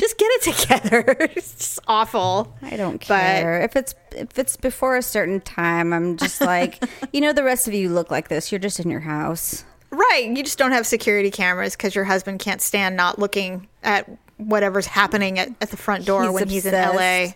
Just 0.00 0.18
get 0.18 0.26
it 0.32 0.42
together. 0.56 1.04
it's 1.36 1.54
just 1.54 1.78
awful. 1.86 2.54
I 2.62 2.76
don't 2.76 2.98
But- 3.06 3.20
care 3.20 3.60
if 3.62 3.76
it's 3.76 3.94
if 4.12 4.38
it's 4.38 4.56
before 4.56 4.96
a 4.96 5.02
certain 5.02 5.17
time. 5.40 5.92
I'm 5.92 6.16
just 6.16 6.40
like, 6.40 6.82
you 7.12 7.20
know, 7.20 7.32
the 7.32 7.44
rest 7.44 7.68
of 7.68 7.74
you 7.74 7.88
look 7.88 8.10
like 8.10 8.28
this. 8.28 8.50
You're 8.52 8.58
just 8.58 8.80
in 8.80 8.90
your 8.90 9.00
house. 9.00 9.64
Right. 9.90 10.26
You 10.28 10.42
just 10.42 10.58
don't 10.58 10.72
have 10.72 10.86
security 10.86 11.30
cameras 11.30 11.76
because 11.76 11.94
your 11.94 12.04
husband 12.04 12.40
can't 12.40 12.60
stand 12.60 12.96
not 12.96 13.18
looking 13.18 13.68
at 13.82 14.08
whatever's 14.36 14.86
happening 14.86 15.38
at, 15.38 15.48
at 15.60 15.70
the 15.70 15.76
front 15.76 16.04
door 16.04 16.24
He's 16.24 16.32
when 16.32 16.48
he's 16.48 16.66
in. 16.66 16.74
LA. 16.74 17.32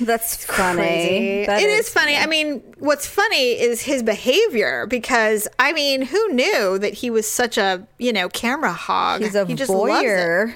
That's 0.00 0.44
funny. 0.44 1.46
That 1.46 1.62
It 1.62 1.68
is 1.68 1.88
funny. 1.88 2.16
I 2.16 2.26
mean, 2.26 2.62
what's 2.78 3.06
funny 3.06 3.58
is 3.58 3.80
his 3.80 4.02
behavior 4.02 4.86
because 4.86 5.48
I 5.58 5.72
mean, 5.72 6.02
who 6.02 6.28
knew 6.32 6.78
that 6.78 6.94
he 6.94 7.08
was 7.08 7.30
such 7.30 7.56
a, 7.56 7.86
you 7.98 8.12
know, 8.12 8.28
camera 8.28 8.72
hog? 8.72 9.22
He's 9.22 9.34
a 9.34 9.46
he 9.46 9.54
just 9.54 9.70
voyeur. 9.70 10.54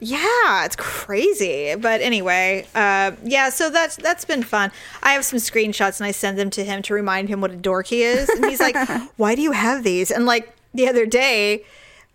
Yeah, 0.00 0.64
it's 0.64 0.76
crazy. 0.76 1.74
But 1.76 2.00
anyway, 2.00 2.66
uh, 2.74 3.12
yeah, 3.22 3.50
so 3.50 3.68
that's 3.70 3.96
that's 3.96 4.24
been 4.24 4.42
fun. 4.42 4.72
I 5.02 5.12
have 5.12 5.24
some 5.24 5.38
screenshots 5.38 6.00
and 6.00 6.06
I 6.06 6.10
send 6.10 6.38
them 6.38 6.50
to 6.50 6.64
him 6.64 6.82
to 6.82 6.94
remind 6.94 7.28
him 7.28 7.40
what 7.40 7.50
a 7.50 7.56
dork 7.56 7.86
he 7.88 8.02
is. 8.02 8.28
And 8.30 8.44
he's 8.46 8.60
like, 8.60 8.76
"Why 9.16 9.34
do 9.34 9.42
you 9.42 9.52
have 9.52 9.84
these?" 9.84 10.10
And 10.10 10.24
like 10.26 10.54
the 10.72 10.88
other 10.88 11.04
day, 11.04 11.64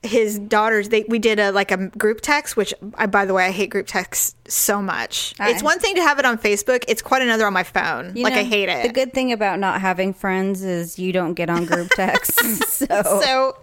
his 0.02 0.40
daughters 0.40 0.90
they 0.90 1.04
we 1.08 1.20
did 1.20 1.40
a 1.40 1.52
like 1.52 1.72
a 1.72 1.88
group 1.90 2.22
text, 2.22 2.58
which 2.58 2.74
I 2.96 3.06
by 3.06 3.26
the 3.26 3.34
way 3.36 3.46
I 3.46 3.52
hate 3.52 3.70
group 3.70 3.86
text 3.88 4.36
so 4.50 4.82
much. 4.82 5.36
I- 5.40 5.52
it's 5.52 5.62
one 5.64 5.78
thing 5.80 5.94
to 5.96 6.02
have 6.02 6.18
it 6.18 6.26
on 6.26 6.38
Facebook; 6.40 6.86
it's 6.88 7.04
quite 7.04 7.22
another 7.22 7.46
on 7.46 7.54
my 7.54 7.64
phone. 7.64 8.14
Like 8.16 8.34
know, 8.34 8.40
I 8.40 8.44
hate 8.44 8.70
it. 8.70 8.82
The 8.88 8.94
good 8.94 9.14
thing 9.14 9.32
about 9.32 9.60
not 9.60 9.80
having 9.82 10.14
friends 10.14 10.64
is 10.64 10.98
you 10.98 11.14
don't 11.14 11.36
get 11.36 11.50
on 11.52 11.66
group 11.66 11.90
texts. 11.96 12.78
so, 12.78 12.86
so 12.90 13.58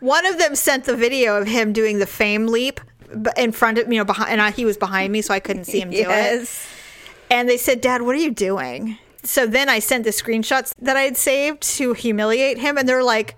one 0.00 0.24
of 0.26 0.38
them 0.38 0.54
sent 0.54 0.84
the 0.84 0.96
video 0.96 1.36
of 1.40 1.46
him 1.46 1.72
doing 1.72 1.98
the 1.98 2.06
fame 2.06 2.46
leap 2.46 2.80
in 3.36 3.52
front 3.52 3.78
of 3.78 3.90
you 3.90 3.98
know 3.98 4.04
behind 4.04 4.30
and 4.30 4.40
I, 4.40 4.50
he 4.50 4.64
was 4.64 4.76
behind 4.76 5.12
me 5.12 5.22
so 5.22 5.32
I 5.34 5.40
couldn't 5.40 5.64
see 5.64 5.80
him 5.80 5.90
do 5.90 5.96
it. 6.08 6.48
And 7.30 7.48
they 7.48 7.56
said, 7.58 7.80
Dad, 7.80 8.02
what 8.02 8.14
are 8.14 8.18
you 8.18 8.30
doing? 8.30 8.98
So 9.22 9.46
then 9.46 9.68
I 9.68 9.78
sent 9.80 10.04
the 10.04 10.10
screenshots 10.10 10.72
that 10.80 10.96
I 10.96 11.02
had 11.02 11.16
saved 11.16 11.62
to 11.76 11.92
humiliate 11.92 12.58
him. 12.58 12.78
And 12.78 12.88
they're 12.88 13.02
like, 13.04 13.36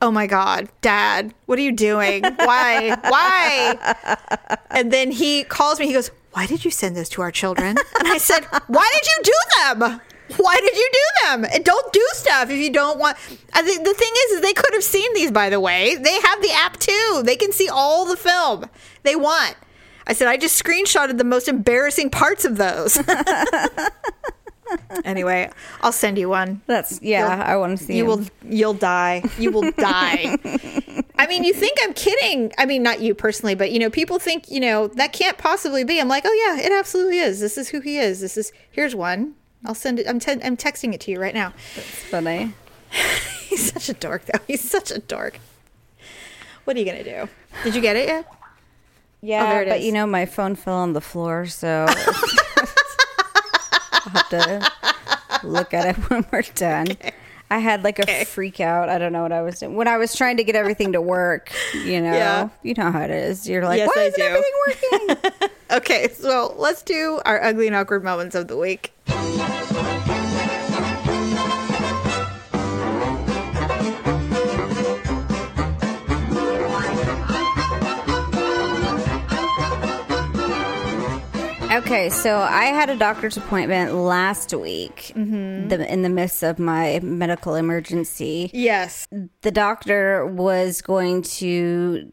Oh 0.00 0.10
my 0.10 0.26
God, 0.26 0.68
Dad, 0.80 1.32
what 1.46 1.58
are 1.58 1.62
you 1.62 1.72
doing? 1.72 2.22
Why? 2.22 2.96
Why? 3.08 4.56
And 4.70 4.90
then 4.90 5.10
he 5.10 5.44
calls 5.44 5.78
me. 5.78 5.86
He 5.86 5.92
goes, 5.92 6.10
Why 6.32 6.46
did 6.46 6.64
you 6.64 6.70
send 6.70 6.96
those 6.96 7.08
to 7.10 7.22
our 7.22 7.30
children? 7.30 7.76
And 7.98 8.08
I 8.08 8.18
said, 8.18 8.44
Why 8.66 8.88
did 8.94 9.06
you 9.06 9.22
do 9.24 9.78
them? 9.86 10.00
Why 10.36 10.56
did 10.60 10.76
you 10.76 10.90
do 10.92 11.26
them? 11.26 11.44
And 11.52 11.64
don't 11.64 11.92
do 11.92 12.06
stuff 12.14 12.50
if 12.50 12.58
you 12.58 12.70
don't 12.72 12.98
want. 12.98 13.16
Uh, 13.30 13.36
I 13.54 13.62
think 13.62 13.84
the 13.84 13.94
thing 13.94 14.12
is, 14.26 14.32
is 14.32 14.40
they 14.40 14.52
could 14.52 14.72
have 14.74 14.84
seen 14.84 15.12
these. 15.14 15.30
By 15.30 15.50
the 15.50 15.60
way, 15.60 15.96
they 15.96 16.20
have 16.20 16.42
the 16.42 16.52
app 16.52 16.78
too. 16.78 17.22
They 17.24 17.36
can 17.36 17.52
see 17.52 17.68
all 17.68 18.04
the 18.06 18.16
film 18.16 18.66
they 19.02 19.16
want. 19.16 19.56
I 20.06 20.12
said 20.14 20.28
I 20.28 20.36
just 20.36 20.62
screenshotted 20.62 21.18
the 21.18 21.24
most 21.24 21.46
embarrassing 21.48 22.10
parts 22.10 22.44
of 22.44 22.56
those. 22.56 22.98
anyway, 25.04 25.50
I'll 25.80 25.92
send 25.92 26.18
you 26.18 26.28
one. 26.28 26.60
That's 26.66 27.00
yeah. 27.02 27.34
You'll- 27.36 27.42
I 27.44 27.56
want 27.56 27.78
to 27.78 27.84
see. 27.84 27.96
You 27.96 28.04
him. 28.04 28.08
will 28.08 28.26
you'll 28.44 28.74
die. 28.74 29.22
You 29.38 29.50
will 29.50 29.70
die. 29.76 30.36
I 31.18 31.26
mean, 31.26 31.44
you 31.44 31.52
think 31.54 31.78
I'm 31.82 31.92
kidding. 31.94 32.52
I 32.58 32.66
mean, 32.66 32.82
not 32.82 33.00
you 33.00 33.14
personally, 33.14 33.54
but 33.54 33.70
you 33.70 33.78
know, 33.78 33.90
people 33.90 34.18
think, 34.18 34.50
you 34.50 34.60
know, 34.60 34.88
that 34.88 35.12
can't 35.12 35.38
possibly 35.38 35.84
be. 35.84 36.00
I'm 36.00 36.08
like, 36.08 36.24
"Oh 36.26 36.32
yeah, 36.56 36.64
it 36.66 36.72
absolutely 36.72 37.18
is. 37.18 37.38
This 37.40 37.56
is 37.58 37.68
who 37.68 37.80
he 37.80 37.98
is. 37.98 38.20
This 38.20 38.36
is 38.36 38.52
Here's 38.70 38.94
one. 38.94 39.34
I'll 39.64 39.74
send 39.74 39.98
it. 40.00 40.08
I'm 40.08 40.18
te- 40.18 40.42
I'm 40.42 40.56
texting 40.56 40.92
it 40.94 41.00
to 41.02 41.10
you 41.10 41.20
right 41.20 41.34
now. 41.34 41.52
It's 41.76 42.04
funny. 42.04 42.52
He's 43.48 43.72
such 43.72 43.88
a 43.88 43.94
dork 43.94 44.24
though. 44.26 44.40
He's 44.46 44.68
such 44.68 44.90
a 44.90 44.98
dork. 44.98 45.38
What 46.64 46.76
are 46.76 46.80
you 46.80 46.84
going 46.86 47.02
to 47.04 47.24
do? 47.26 47.28
Did 47.64 47.74
you 47.74 47.80
get 47.80 47.96
it 47.96 48.08
yet? 48.08 48.26
Yeah, 49.20 49.60
Oh, 49.62 49.68
but 49.68 49.78
is. 49.78 49.84
you 49.84 49.92
know, 49.92 50.06
my 50.06 50.26
phone 50.26 50.54
fell 50.56 50.76
on 50.78 50.92
the 50.94 51.00
floor, 51.00 51.46
so 51.46 51.86
I'll 53.92 54.12
have 54.12 54.28
to 54.30 54.70
look 55.44 55.72
at 55.74 55.86
it 55.86 55.96
when 56.10 56.24
we're 56.32 56.42
done. 56.54 56.86
I 57.52 57.58
had 57.58 57.84
like 57.84 57.98
a 57.98 58.02
Okay. 58.02 58.24
freak 58.24 58.60
out. 58.60 58.88
I 58.88 58.96
don't 58.98 59.12
know 59.12 59.22
what 59.22 59.30
I 59.32 59.42
was 59.42 59.58
doing 59.58 59.74
when 59.76 59.86
I 59.86 59.98
was 59.98 60.14
trying 60.14 60.38
to 60.38 60.44
get 60.44 60.56
everything 60.56 60.92
to 60.92 61.02
work. 61.02 61.52
You 61.74 62.00
know, 62.06 62.12
Yeah. 62.14 62.48
you 62.62 62.72
know 62.74 62.90
how 62.90 63.02
it 63.02 63.10
is. 63.10 63.46
You're 63.48 63.64
like, 63.64 63.76
Yes, 63.78 63.90
why 63.94 64.02
I 64.02 64.04
isn't 64.06 64.18
do. 64.18 64.26
everything 64.26 65.16
working? 65.30 65.48
Okay, 65.72 66.08
so 66.12 66.54
let's 66.58 66.82
do 66.82 67.18
our 67.24 67.42
ugly 67.42 67.66
and 67.66 67.74
awkward 67.74 68.04
moments 68.04 68.34
of 68.34 68.46
the 68.46 68.58
week. 68.58 68.92
Okay, 81.92 82.08
so 82.08 82.38
I 82.38 82.66
had 82.68 82.88
a 82.88 82.96
doctor's 82.96 83.36
appointment 83.36 83.92
last 83.94 84.54
week, 84.54 85.12
Mm-hmm. 85.14 85.68
the, 85.68 85.92
in 85.92 86.00
the 86.00 86.08
midst 86.08 86.42
of 86.42 86.58
my 86.58 87.00
medical 87.02 87.54
emergency. 87.54 88.50
Yes. 88.54 89.06
The 89.42 89.50
doctor 89.50 90.24
was 90.24 90.80
going 90.80 91.20
to 91.22 92.10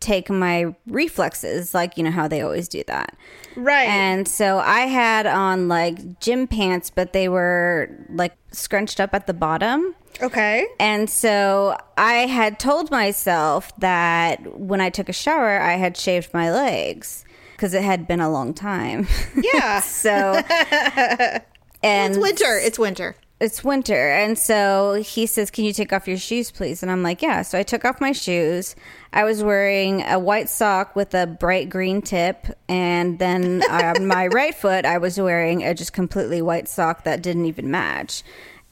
take 0.00 0.28
my 0.28 0.74
reflexes, 0.86 1.72
like 1.72 1.96
you 1.96 2.04
know 2.04 2.10
how 2.10 2.28
they 2.28 2.42
always 2.42 2.68
do 2.68 2.84
that. 2.88 3.16
Right. 3.56 3.88
And 3.88 4.28
so 4.28 4.58
I 4.58 4.80
had 4.80 5.24
on 5.26 5.66
like 5.68 6.20
gym 6.20 6.46
pants, 6.46 6.90
but 6.90 7.14
they 7.14 7.30
were 7.30 7.88
like 8.10 8.36
scrunched 8.52 9.00
up 9.00 9.14
at 9.14 9.26
the 9.26 9.32
bottom. 9.32 9.94
okay. 10.20 10.66
And 10.78 11.08
so 11.08 11.74
I 11.96 12.26
had 12.26 12.58
told 12.58 12.90
myself 12.90 13.72
that 13.78 14.58
when 14.58 14.82
I 14.82 14.90
took 14.90 15.08
a 15.08 15.14
shower, 15.14 15.58
I 15.58 15.76
had 15.76 15.96
shaved 15.96 16.34
my 16.34 16.52
legs 16.52 17.24
because 17.60 17.74
it 17.74 17.82
had 17.82 18.08
been 18.08 18.20
a 18.20 18.30
long 18.30 18.54
time. 18.54 19.06
Yeah. 19.36 19.80
so, 19.80 20.10
and 21.82 22.14
it's 22.14 22.18
winter. 22.18 22.58
It's 22.58 22.78
winter. 22.78 23.16
it's 23.38 23.62
winter. 23.62 24.08
And 24.10 24.38
so 24.38 25.02
he 25.04 25.26
says, 25.26 25.50
Can 25.50 25.64
you 25.64 25.74
take 25.74 25.92
off 25.92 26.08
your 26.08 26.16
shoes, 26.16 26.50
please? 26.50 26.82
And 26.82 26.90
I'm 26.90 27.02
like, 27.02 27.20
Yeah. 27.20 27.42
So 27.42 27.58
I 27.58 27.62
took 27.62 27.84
off 27.84 28.00
my 28.00 28.12
shoes. 28.12 28.74
I 29.12 29.24
was 29.24 29.44
wearing 29.44 30.02
a 30.02 30.18
white 30.18 30.48
sock 30.48 30.96
with 30.96 31.14
a 31.14 31.26
bright 31.26 31.68
green 31.68 32.00
tip. 32.00 32.46
And 32.68 33.18
then 33.18 33.62
on 33.70 34.06
my 34.06 34.26
right 34.32 34.54
foot, 34.54 34.86
I 34.86 34.96
was 34.98 35.20
wearing 35.20 35.62
a 35.62 35.74
just 35.74 35.92
completely 35.92 36.40
white 36.40 36.68
sock 36.68 37.04
that 37.04 37.22
didn't 37.22 37.44
even 37.44 37.70
match. 37.70 38.22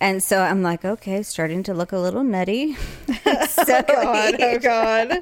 And 0.01 0.23
so 0.23 0.41
I'm 0.41 0.63
like, 0.63 0.85
okay, 0.85 1.23
starting 1.25 1.65
to 1.65 1.75
look 1.75 1.91
a 1.91 1.99
little 1.99 2.23
nutty. 2.23 2.75
so 3.49 3.65
oh, 3.67 3.83
God, 3.83 4.35
oh 4.41 4.59
God. 4.63 5.19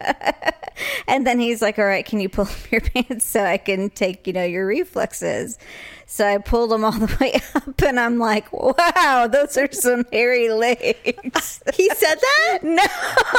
and 1.09 1.27
then 1.27 1.41
he's 1.41 1.63
like, 1.63 1.79
all 1.79 1.87
right, 1.87 2.05
can 2.05 2.21
you 2.21 2.29
pull 2.29 2.45
up 2.45 2.71
your 2.71 2.83
pants 2.83 3.25
so 3.25 3.43
I 3.43 3.57
can 3.57 3.89
take, 3.91 4.27
you 4.27 4.33
know, 4.35 4.45
your 4.45 4.67
reflexes? 4.67 5.59
So 6.05 6.27
I 6.27 6.39
pulled 6.39 6.71
them 6.71 6.85
all 6.85 6.93
the 6.93 7.17
way 7.21 7.41
up 7.55 7.83
and 7.83 7.99
I'm 7.99 8.19
like, 8.19 8.53
wow, 8.53 9.29
those 9.31 9.57
are 9.57 9.73
some 9.73 10.05
hairy 10.13 10.51
legs. 10.51 11.63
He 11.75 11.89
said 11.91 12.17
that? 12.21 12.59
No, 12.63 12.83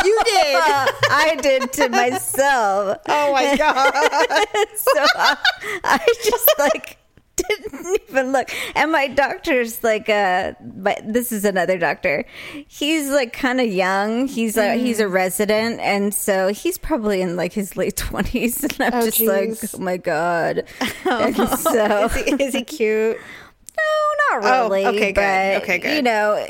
You 0.04 0.20
did. 0.26 0.56
I 1.10 1.38
did 1.42 1.72
to 1.74 1.90
myself. 1.90 2.98
Oh 3.08 3.32
my 3.32 3.56
God. 3.56 3.94
so 4.76 5.06
I, 5.16 5.38
I 5.84 6.16
just 6.26 6.50
like 6.60 6.98
didn't 7.38 8.00
even 8.10 8.32
look 8.32 8.50
and 8.76 8.92
my 8.92 9.08
doctor's 9.08 9.84
like 9.84 10.10
uh 10.10 10.54
but 10.62 11.00
this 11.06 11.32
is 11.32 11.46
another 11.46 11.78
doctor 11.78 12.26
he's 12.68 13.10
like 13.10 13.32
kind 13.32 13.62
of 13.62 13.68
young 13.68 14.28
he's 14.28 14.58
a 14.58 14.76
he's 14.76 15.00
a 15.00 15.08
resident 15.08 15.80
and 15.80 16.14
so 16.14 16.48
he's 16.50 16.78
probably 16.78 17.22
in 17.22 17.36
like 17.36 17.54
his 17.54 17.78
late 17.78 17.96
20s 17.96 18.64
and 18.80 18.82
i'm 18.94 19.02
Oh, 19.02 19.06
just 19.06 19.18
geez. 19.20 19.28
like 19.30 19.58
oh 19.76 19.84
my 19.84 19.98
god 19.98 20.66
and 21.06 21.36
so 21.60 22.06
Is 22.06 22.14
he, 22.16 22.44
is 22.44 22.54
he 22.54 22.64
cute? 22.64 23.18
no, 23.78 24.40
not 24.40 24.44
Oh, 24.46 24.70
really. 24.70 24.86
okay, 24.88 25.12
good. 25.12 25.16
but, 25.16 25.64
Okay, 25.64 25.78
good. 25.78 25.96
You 25.96 26.02
know, 26.02 26.48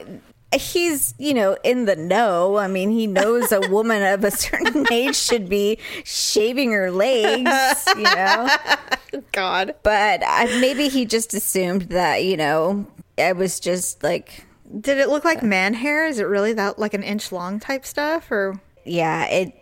he's 0.56 1.14
you 1.18 1.34
know 1.34 1.58
in 1.64 1.86
the 1.86 1.95
know. 1.95 2.58
I 2.58 2.68
mean, 2.68 2.91
he 2.91 3.08
knows 3.08 3.52
a 3.52 3.62
woman 3.70 4.04
of 4.04 4.24
a 4.24 4.32
certain 4.32 4.86
age 4.91 5.16
should 5.16 5.50
be 5.50 5.80
shaving 6.04 6.72
her 6.72 6.91
legs. 6.91 7.88
You 7.95 8.04
know, 8.04 8.50
God. 9.32 9.76
but 9.84 10.22
I, 10.26 10.45
maybe 10.60 10.88
he 10.88 11.06
just 11.06 11.34
assumed 11.34 11.84
that 11.84 12.24
you 12.24 12.38
know 12.38 12.86
I 13.18 13.34
was 13.34 13.60
just 13.60 14.04
like, 14.04 14.45
Did 14.80 14.98
it 15.00 15.10
look 15.10 15.26
like 15.26 15.43
man 15.43 15.74
hair? 15.74 16.08
Is 16.08 16.20
it 16.20 16.26
really 16.26 16.54
that 16.54 16.80
like 16.80 16.93
an 16.93 17.04
inch 17.04 17.32
long 17.32 17.60
type 17.60 17.86
stuff? 17.86 18.32
Or 18.32 18.60
yeah, 18.86 19.26
it. 19.26 19.54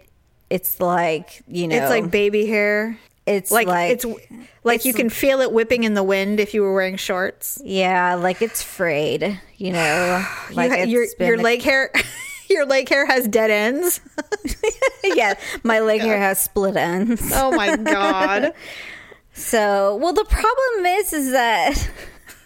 It's 0.47 0.79
like 0.79 1.41
you 1.47 1.67
know, 1.67 1.75
it's 1.75 1.89
like 1.89 2.11
baby 2.11 2.45
hair? 2.45 2.99
It's 3.25 3.51
Like, 3.51 3.67
like, 3.67 3.91
it's 3.91 4.05
like 4.63 4.85
you 4.85 4.93
can 4.93 5.09
feel 5.09 5.41
it 5.41 5.51
whipping 5.51 5.83
in 5.83 5.93
the 5.93 6.03
wind 6.03 6.39
if 6.39 6.53
you 6.53 6.61
were 6.61 6.73
wearing 6.73 6.97
shorts. 6.97 7.61
yeah, 7.63 8.15
like 8.15 8.41
it's 8.41 8.61
frayed. 8.61 9.39
You 9.57 9.71
know, 9.73 10.25
like 10.53 10.71
you, 10.87 11.01
it's 11.03 11.15
your 11.19 11.27
your 11.29 11.39
a- 11.39 11.41
leg 11.43 11.61
hair 11.61 11.91
your 12.49 12.65
leg 12.65 12.87
hair 12.89 13.05
has 13.05 13.27
dead 13.27 13.49
ends. 13.51 13.99
yeah, 15.03 15.33
my 15.63 15.79
leg 15.79 16.01
hair 16.01 16.17
has 16.19 16.39
split 16.39 16.75
ends. 16.75 17.31
Oh 17.33 17.51
my 17.51 17.75
god. 17.77 18.53
So, 19.33 19.95
well, 19.97 20.13
the 20.13 20.23
problem 20.25 20.85
is, 20.85 21.11
is 21.13 21.31
that 21.31 21.89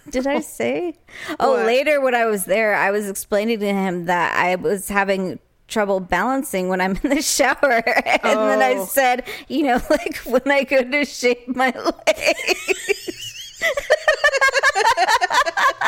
did 0.10 0.26
I 0.26 0.40
say? 0.40 0.96
Oh, 1.40 1.52
What? 1.52 1.66
later 1.68 2.02
when 2.02 2.16
I 2.16 2.26
was 2.26 2.46
there, 2.46 2.74
I 2.74 2.90
was 2.90 3.08
explaining 3.08 3.60
to 3.60 3.68
him 3.72 4.06
that 4.06 4.36
I 4.36 4.56
was 4.56 4.88
having 4.88 5.38
trouble 5.70 6.00
balancing 6.00 6.68
when 6.70 6.82
I'm 6.82 6.98
in 7.04 7.10
the 7.12 7.22
shower, 7.22 7.56
and 7.88 8.22
then 8.24 8.62
I 8.62 8.76
Oh. 8.78 8.86
said, 8.86 9.26
you 9.48 9.64
know, 9.64 9.82
like 9.90 10.18
when 10.20 10.42
I 10.52 10.64
go 10.64 10.84
to 10.84 11.06
shave 11.06 11.48
my 11.56 11.72
legs. 12.08 13.36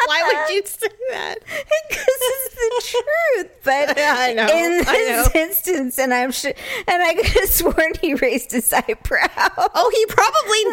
Why 0.08 0.24
would 0.26 0.54
you 0.54 0.62
say 0.66 0.88
that? 1.12 1.36
Because 1.40 2.06
it's 2.08 2.56
the 2.56 2.98
truth, 3.38 3.52
but 3.64 3.94
I 3.98 4.34
know, 4.34 4.48
in 4.48 4.72
this 4.80 4.88
know. 5.34 5.42
instance, 5.42 5.98
and 6.00 6.14
I'm 6.14 6.32
sure, 6.32 6.52
and 6.88 7.02
I 7.02 7.14
could 7.14 7.26
have 7.28 7.50
sworn 7.50 7.94
he 8.02 8.14
raised 8.16 8.52
his 8.52 8.74
eyebrow. 8.74 9.28
Oh, 9.58 9.90
he 9.96 10.06
probably 10.08 10.64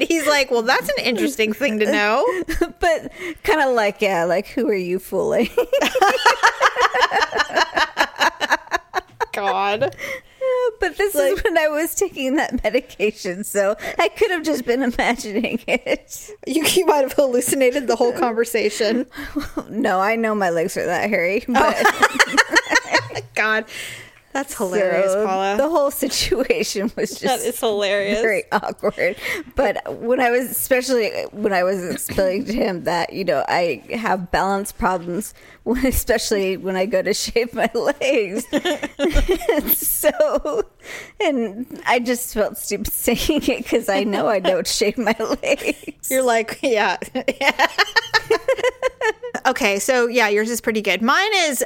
did. 0.00 0.08
He's 0.08 0.26
like, 0.26 0.50
well, 0.50 0.62
that's 0.62 0.88
an 0.88 1.04
interesting 1.04 1.52
thing 1.52 1.78
to 1.78 1.86
know. 1.92 2.24
but 2.80 3.12
kind 3.44 3.60
of 3.60 3.74
like, 3.76 4.00
yeah, 4.00 4.24
like 4.24 4.48
who 4.48 4.68
are 4.68 4.74
you 4.74 4.98
fooling? 4.98 5.48
God. 9.32 9.80
but 10.80 10.96
this 10.96 11.14
is 11.14 11.42
when 11.42 11.56
I 11.58 11.68
was 11.68 11.94
taking 11.94 12.36
that 12.36 12.62
medication, 12.62 13.44
so 13.44 13.76
I 13.98 14.08
could 14.08 14.30
have 14.30 14.42
just 14.42 14.64
been 14.64 14.82
imagining 14.82 15.60
it. 15.66 16.30
You, 16.46 16.64
you 16.64 16.86
might 16.86 17.02
have 17.02 17.12
hallucinated 17.12 17.86
the 17.86 17.96
whole 17.96 18.12
conversation. 18.12 19.06
No, 19.68 20.00
I 20.00 20.16
know 20.16 20.34
my 20.34 20.50
legs 20.50 20.76
are 20.76 20.84
that 20.86 21.08
hairy, 21.08 21.44
but 21.48 21.76
Oh. 21.84 23.20
God. 23.34 23.64
That's 24.32 24.56
hilarious, 24.56 25.12
so 25.12 25.26
Paula. 25.26 25.56
the 25.58 25.68
whole 25.68 25.90
situation 25.90 26.90
was 26.96 27.10
just 27.10 27.22
that 27.22 27.40
is 27.40 27.60
hilarious. 27.60 28.20
very 28.20 28.44
awkward. 28.50 29.16
But 29.56 29.98
when 30.00 30.20
I 30.20 30.30
was, 30.30 30.50
especially 30.50 31.10
when 31.32 31.52
I 31.52 31.62
was 31.62 31.84
explaining 31.84 32.46
to 32.46 32.52
him 32.52 32.84
that 32.84 33.12
you 33.12 33.24
know 33.24 33.44
I 33.48 33.82
have 33.92 34.30
balance 34.30 34.72
problems, 34.72 35.34
when, 35.64 35.84
especially 35.86 36.56
when 36.56 36.76
I 36.76 36.86
go 36.86 37.02
to 37.02 37.12
shave 37.12 37.52
my 37.52 37.70
legs. 37.74 38.46
so, 39.76 40.64
and 41.20 41.80
I 41.86 41.98
just 41.98 42.32
felt 42.32 42.56
stupid 42.56 42.86
saying 42.92 43.42
it 43.44 43.58
because 43.64 43.88
I 43.88 44.04
know 44.04 44.28
I 44.28 44.40
don't 44.40 44.66
shave 44.66 44.96
my 44.98 45.16
legs. 45.42 46.10
You're 46.10 46.22
like, 46.22 46.58
yeah. 46.62 46.96
okay, 49.46 49.78
so 49.78 50.06
yeah, 50.06 50.28
yours 50.28 50.50
is 50.50 50.60
pretty 50.60 50.82
good. 50.82 51.02
Mine 51.02 51.30
is 51.34 51.64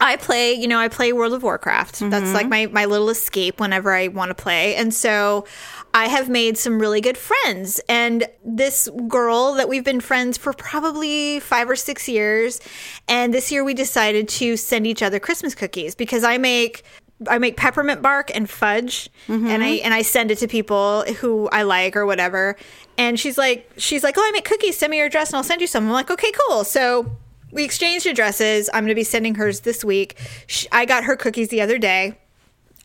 I 0.00 0.16
play, 0.16 0.52
you 0.52 0.68
know, 0.68 0.78
I 0.78 0.88
play 0.88 1.12
World 1.12 1.32
of 1.32 1.42
Warcraft. 1.42 2.00
That's 2.10 2.32
like 2.32 2.46
mm-hmm. 2.46 2.72
my 2.72 2.82
my 2.82 2.84
little 2.84 3.08
escape 3.08 3.60
whenever 3.60 3.92
I 3.94 4.08
want 4.08 4.30
to 4.30 4.34
play. 4.34 4.74
And 4.76 4.92
so 4.92 5.46
I 5.94 6.08
have 6.08 6.28
made 6.28 6.58
some 6.58 6.78
really 6.78 7.00
good 7.00 7.16
friends. 7.16 7.80
And 7.88 8.26
this 8.44 8.88
girl 9.08 9.54
that 9.54 9.68
we've 9.68 9.84
been 9.84 10.00
friends 10.00 10.36
for 10.36 10.52
probably 10.52 11.40
5 11.40 11.70
or 11.70 11.76
6 11.76 12.08
years, 12.08 12.60
and 13.08 13.32
this 13.32 13.50
year 13.50 13.64
we 13.64 13.74
decided 13.74 14.28
to 14.28 14.56
send 14.56 14.86
each 14.86 15.02
other 15.02 15.18
Christmas 15.18 15.54
cookies 15.54 15.94
because 15.94 16.24
I 16.24 16.38
make 16.38 16.84
I 17.26 17.38
make 17.38 17.56
peppermint 17.56 18.02
bark 18.02 18.30
and 18.34 18.48
fudge 18.48 19.08
and 19.26 19.46
I 19.46 19.48
mm-hmm. 19.48 19.84
and 19.86 19.94
I 19.94 20.02
send 20.02 20.30
it 20.30 20.36
to 20.38 20.48
people 20.48 21.04
who 21.20 21.48
I 21.50 21.62
like 21.62 21.96
or 21.96 22.04
whatever. 22.04 22.56
And 22.98 23.18
she's 23.18 23.38
like 23.38 23.70
she's 23.78 24.04
like, 24.04 24.16
"Oh, 24.18 24.22
I 24.22 24.30
make 24.32 24.44
cookies. 24.44 24.76
Send 24.76 24.90
me 24.90 24.98
your 24.98 25.06
address 25.06 25.30
and 25.30 25.38
I'll 25.38 25.44
send 25.44 25.62
you 25.62 25.66
some." 25.66 25.84
I'm 25.84 25.92
like, 25.92 26.10
"Okay, 26.10 26.32
cool." 26.32 26.64
So 26.64 27.16
we 27.50 27.64
exchanged 27.64 28.06
addresses. 28.06 28.68
I'm 28.72 28.82
going 28.84 28.88
to 28.88 28.94
be 28.94 29.04
sending 29.04 29.36
hers 29.36 29.60
this 29.60 29.84
week. 29.84 30.18
Sh 30.46 30.66
I 30.72 30.84
got 30.84 31.04
her 31.04 31.16
cookies 31.16 31.48
the 31.48 31.60
other 31.60 31.78
day, 31.78 32.18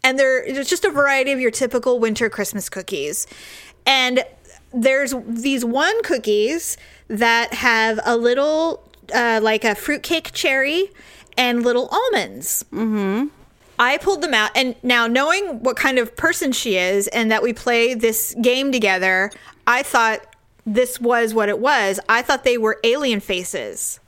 and 0.04 0.18
they're 0.18 0.46
just 0.64 0.86
a 0.86 0.92
variety 0.92 1.32
of 1.32 1.40
your 1.40 1.52
typical 1.52 2.00
winter 2.00 2.30
Christmas 2.30 2.70
cookies. 2.70 3.28
And 3.86 4.24
there's 4.74 5.14
these 5.28 5.66
one 5.66 6.02
cookies 6.04 6.78
that 7.08 7.54
have 7.54 8.00
a 8.06 8.16
little 8.16 8.88
uh, 9.14 9.40
like 9.42 9.64
a 9.64 9.76
fruitcake 9.76 10.32
cherry 10.32 10.90
and 11.38 11.64
little 11.64 11.88
almonds. 11.88 12.64
I 13.80 13.98
pulled 13.98 14.22
them 14.22 14.36
out, 14.36 14.52
and 14.56 14.76
now 14.84 15.08
knowing 15.08 15.64
what 15.64 15.76
kind 15.76 15.98
of 15.98 16.16
person 16.16 16.52
she 16.52 16.78
is 16.78 17.08
and 17.08 17.32
that 17.32 17.42
we 17.42 17.52
play 17.52 17.96
this 17.96 18.36
game 18.40 18.72
together, 18.72 19.32
I 19.66 19.82
thought 19.82 20.20
this 20.68 21.02
was 21.02 21.34
what 21.34 21.50
it 21.50 21.58
was. 21.58 22.00
I 22.08 22.22
thought 22.22 22.44
they 22.44 22.60
were 22.60 22.80
alien 22.84 23.22
faces. 23.22 24.00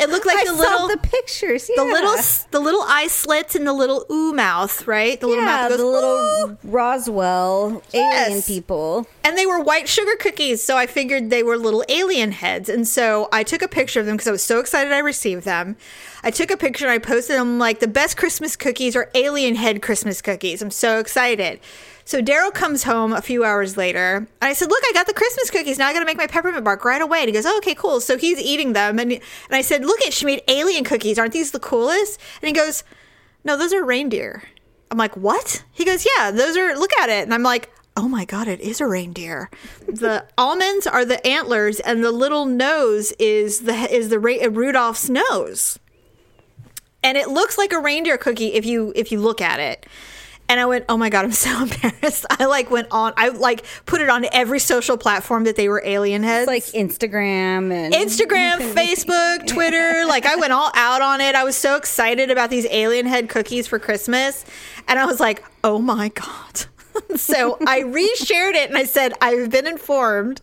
It 0.00 0.10
looked 0.10 0.26
like 0.26 0.38
I 0.38 0.44
the 0.44 0.52
little 0.52 0.88
the 0.88 0.98
pictures. 0.98 1.66
the 1.66 1.84
little 1.84 2.16
the 2.50 2.60
little 2.60 2.82
eye 2.82 3.08
slits 3.08 3.54
and 3.54 3.66
the 3.66 3.72
little 3.72 4.06
ooh 4.10 4.32
mouth, 4.32 4.86
right? 4.86 5.20
The 5.20 5.26
little 5.26 5.44
yeah, 5.44 5.50
mouth 5.50 5.68
goes 5.70 5.78
the 5.78 5.86
little 5.86 6.10
"Ooh." 6.10 6.58
Roswell 6.64 7.82
alien 7.92 8.42
people. 8.42 9.06
And 9.24 9.36
they 9.36 9.46
were 9.46 9.60
white 9.60 9.88
sugar 9.88 10.16
cookies, 10.18 10.62
so 10.62 10.76
I 10.76 10.86
figured 10.86 11.30
they 11.30 11.42
were 11.42 11.56
little 11.56 11.84
alien 11.88 12.32
heads. 12.32 12.68
And 12.68 12.86
so 12.86 13.28
I 13.32 13.42
took 13.42 13.62
a 13.62 13.68
picture 13.68 14.00
of 14.00 14.06
them 14.06 14.16
because 14.16 14.28
I 14.28 14.32
was 14.32 14.42
so 14.42 14.60
excited 14.60 14.92
I 14.92 14.98
received 14.98 15.44
them. 15.44 15.76
I 16.22 16.30
took 16.30 16.50
a 16.50 16.56
picture 16.56 16.84
and 16.84 16.92
I 16.92 16.98
posted 16.98 17.36
them 17.36 17.58
like 17.58 17.80
the 17.80 17.88
best 17.88 18.16
Christmas 18.16 18.56
cookies 18.56 18.96
are 18.96 19.10
alien 19.14 19.54
head 19.56 19.82
Christmas 19.82 20.20
cookies. 20.22 20.62
I'm 20.62 20.70
so 20.70 20.98
excited. 20.98 21.60
So 22.08 22.22
Daryl 22.22 22.54
comes 22.54 22.84
home 22.84 23.12
a 23.12 23.20
few 23.20 23.44
hours 23.44 23.76
later, 23.76 24.16
and 24.16 24.26
I 24.40 24.54
said, 24.54 24.70
"Look, 24.70 24.82
I 24.82 24.92
got 24.94 25.06
the 25.06 25.12
Christmas 25.12 25.50
cookies. 25.50 25.76
Now 25.76 25.88
I 25.88 25.92
got 25.92 25.98
to 25.98 26.06
make 26.06 26.16
my 26.16 26.26
peppermint 26.26 26.64
bark 26.64 26.82
right 26.82 27.02
away." 27.02 27.18
And 27.18 27.28
he 27.28 27.34
goes, 27.34 27.44
"Oh, 27.44 27.58
okay, 27.58 27.74
cool." 27.74 28.00
So 28.00 28.16
he's 28.16 28.38
eating 28.38 28.72
them, 28.72 28.98
and 28.98 29.12
and 29.12 29.22
I 29.50 29.60
said, 29.60 29.84
"Look, 29.84 30.00
at 30.06 30.14
she 30.14 30.24
made 30.24 30.40
alien 30.48 30.84
cookies. 30.84 31.18
Aren't 31.18 31.34
these 31.34 31.50
the 31.50 31.60
coolest?" 31.60 32.18
And 32.40 32.48
he 32.48 32.54
goes, 32.54 32.82
"No, 33.44 33.58
those 33.58 33.74
are 33.74 33.84
reindeer." 33.84 34.42
I'm 34.90 34.96
like, 34.96 35.18
"What?" 35.18 35.62
He 35.70 35.84
goes, 35.84 36.06
"Yeah, 36.16 36.30
those 36.30 36.56
are. 36.56 36.74
Look 36.78 36.96
at 36.96 37.10
it." 37.10 37.24
And 37.24 37.34
I'm 37.34 37.42
like, 37.42 37.70
"Oh 37.94 38.08
my 38.08 38.24
god, 38.24 38.48
it 38.48 38.60
is 38.60 38.80
a 38.80 38.86
reindeer." 38.86 39.50
The 39.86 40.24
almonds 40.38 40.86
are 40.86 41.04
the 41.04 41.24
antlers, 41.26 41.78
and 41.78 42.02
the 42.02 42.10
little 42.10 42.46
nose 42.46 43.12
is 43.18 43.60
the 43.60 43.74
is 43.94 44.08
the 44.08 44.18
Rudolph's 44.18 45.10
nose 45.10 45.78
and 47.02 47.16
it 47.16 47.28
looks 47.28 47.56
like 47.56 47.72
a 47.72 47.78
reindeer 47.78 48.18
cookie 48.18 48.54
if 48.54 48.66
you 48.66 48.92
if 48.96 49.12
you 49.12 49.20
look 49.20 49.40
at 49.40 49.60
it 49.60 49.86
And 50.50 50.58
I 50.58 50.64
went, 50.66 50.86
oh 50.88 50.96
my 50.96 51.10
God, 51.10 51.24
I'm 51.26 51.32
so 51.32 51.62
embarrassed. 51.62 52.24
I 52.30 52.46
like 52.46 52.70
went 52.70 52.88
on, 52.90 53.12
I 53.16 53.28
like 53.28 53.64
put 53.86 54.00
it 54.00 54.08
on 54.08 54.24
every 54.32 54.58
social 54.58 54.96
platform 54.96 55.44
that 55.44 55.56
they 55.56 55.68
were 55.68 55.82
alien 55.84 56.22
heads. 56.22 56.46
like 56.46 56.64
Instagram 56.64 57.70
and 57.70 57.92
Instagram, 57.92 58.58
Facebook, 58.74 59.46
Twitter. 59.46 59.96
Like 60.08 60.24
I 60.24 60.36
went 60.36 60.52
all 60.54 60.70
out 60.74 61.02
on 61.02 61.20
it. 61.20 61.34
I 61.34 61.44
was 61.44 61.54
so 61.54 61.76
excited 61.76 62.30
about 62.30 62.48
these 62.48 62.66
alien 62.70 63.04
head 63.06 63.28
cookies 63.28 63.66
for 63.66 63.78
Christmas. 63.78 64.44
And 64.86 64.98
I 64.98 65.04
was 65.04 65.20
like, 65.20 65.44
oh 65.62 65.78
my 65.78 66.08
God. 66.08 66.64
so 67.16 67.58
I 67.66 67.82
reshared 67.82 68.54
it 68.54 68.70
and 68.70 68.78
I 68.78 68.84
said, 68.84 69.12
I've 69.20 69.50
been 69.50 69.66
informed 69.66 70.40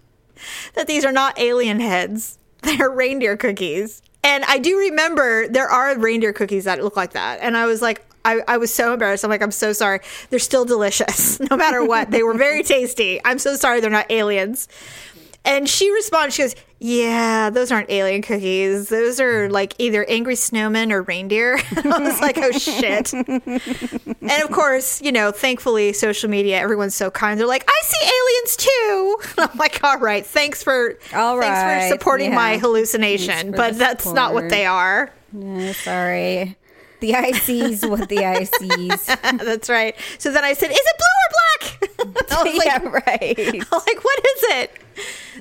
that 0.76 0.86
these 0.88 1.04
are 1.04 1.12
not 1.12 1.40
alien 1.40 1.80
heads. 1.80 2.38
They're 2.62 2.92
reindeer 2.92 3.38
cookies. 3.38 4.02
And 4.24 4.44
I 4.46 4.60
do 4.60 4.78
remember 4.78 5.48
there 5.48 5.68
are 5.68 5.98
reindeer 5.98 6.34
cookies 6.34 6.66
that 6.66 6.84
look 6.84 6.96
like 6.96 7.14
that. 7.14 7.40
And 7.42 7.58
I 7.58 7.66
was 7.66 7.82
like, 7.82 8.06
I, 8.26 8.42
I 8.48 8.58
was 8.58 8.74
so 8.74 8.92
embarrassed. 8.94 9.24
I'm 9.24 9.30
like, 9.30 9.42
I'm 9.44 9.52
so 9.52 9.72
sorry. 9.72 10.00
They're 10.30 10.40
still 10.40 10.66
delicious, 10.66 11.40
no 11.52 11.56
matter 11.56 11.86
what. 11.86 12.12
They 12.12 12.24
were 12.24 12.34
very 12.34 12.64
tasty. 12.64 13.22
I'm 13.24 13.40
so 13.40 13.56
sorry 13.56 13.80
they're 13.80 13.90
not 13.90 14.12
aliens. 14.12 14.68
And 15.46 15.70
she 15.70 15.92
responds, 15.92 16.34
she 16.34 16.42
goes, 16.42 16.56
Yeah, 16.80 17.52
those 17.52 17.72
aren't 17.72 17.92
alien 17.92 18.24
cookies. 18.24 18.90
Those 18.90 19.20
are 19.20 19.48
like 19.52 19.76
either 19.78 20.04
angry 20.10 20.34
snowmen 20.34 20.92
or 20.92 21.04
reindeer. 21.04 21.60
I 21.76 22.00
was 22.00 22.20
like, 22.20 22.40
Oh 22.40 22.52
shit. 22.52 23.14
and 23.14 24.44
of 24.44 24.52
course, 24.52 25.04
you 25.04 25.12
know, 25.12 25.32
thankfully, 25.32 25.94
social 25.94 26.32
media, 26.32 26.60
everyone's 26.60 26.96
so 26.96 27.12
kind. 27.12 27.40
They're 27.40 27.46
like, 27.46 27.70
I 27.70 27.82
see 27.84 28.08
aliens 28.08 28.58
too. 28.58 29.18
And 29.38 29.50
I'm 29.54 29.58
like, 29.60 29.84
All 29.84 30.00
right, 30.00 30.26
thanks 30.26 30.64
for, 30.64 30.98
All 31.14 31.40
thanks 31.40 31.90
for 31.92 31.96
supporting 31.96 32.34
my 32.34 32.58
hallucination. 32.58 33.52
But 33.52 33.78
that's 33.78 34.12
not 34.12 34.34
what 34.34 34.50
they 34.50 34.66
are. 34.66 35.12
Yeah, 35.32 35.74
sorry. 35.74 36.58
The 37.06 37.12
ICs 37.12 37.88
what 37.88 38.10
the 38.10 38.16
ICs. 38.18 39.06
that's 39.46 39.70
right. 39.70 39.96
So 40.18 40.32
then 40.32 40.44
I 40.44 40.54
said, 40.54 40.72
Is 40.72 40.80
it 40.80 40.98
blue 40.98 41.16
or 41.22 42.08
black? 42.10 42.32
I 42.32 42.44
was 42.44 42.58
like, 42.58 42.66
yeah, 42.66 42.90
right. 42.90 43.40
I'm 43.72 43.80
like, 43.80 44.04
what 44.04 44.20
is 44.26 44.44
it? 44.44 44.72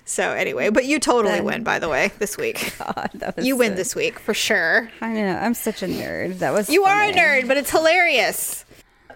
So 0.04 0.32
anyway, 0.32 0.68
but 0.68 0.84
you 0.84 0.98
totally 1.00 1.40
win, 1.40 1.64
by 1.64 1.78
the 1.78 1.88
way, 1.88 2.12
this 2.18 2.36
week. 2.36 2.74
God, 2.78 3.10
that 3.14 3.36
was 3.36 3.46
You 3.46 3.56
win 3.56 3.72
so- 3.72 3.76
this 3.76 3.94
week 3.96 4.18
for 4.18 4.34
sure. 4.34 4.90
I 5.00 5.14
know. 5.14 5.38
I'm 5.38 5.54
such 5.54 5.82
a 5.82 5.86
nerd. 5.86 6.40
That 6.40 6.52
was 6.52 6.68
You 6.68 6.84
are 6.84 7.02
a 7.02 7.12
nerd, 7.12 7.48
but 7.48 7.56
it's 7.56 7.70
hilarious. 7.70 8.66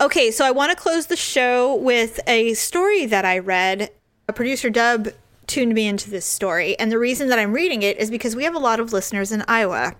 Okay, 0.00 0.30
so 0.30 0.46
I 0.46 0.50
want 0.50 0.70
to 0.70 0.76
close 0.76 1.06
the 1.08 1.16
show 1.16 1.74
with 1.74 2.18
a 2.26 2.54
story 2.54 3.04
that 3.06 3.26
I 3.26 3.40
read. 3.40 3.90
A 4.26 4.32
producer 4.32 4.70
Dub 4.70 5.08
tuned 5.46 5.74
me 5.74 5.86
into 5.86 6.08
this 6.08 6.24
story, 6.24 6.78
and 6.78 6.90
the 6.90 6.98
reason 6.98 7.28
that 7.28 7.38
I'm 7.38 7.52
reading 7.52 7.82
it 7.82 7.98
is 7.98 8.10
because 8.10 8.34
we 8.34 8.44
have 8.44 8.54
a 8.54 8.58
lot 8.58 8.80
of 8.80 8.92
listeners 8.94 9.32
in 9.32 9.44
Iowa, 9.48 9.94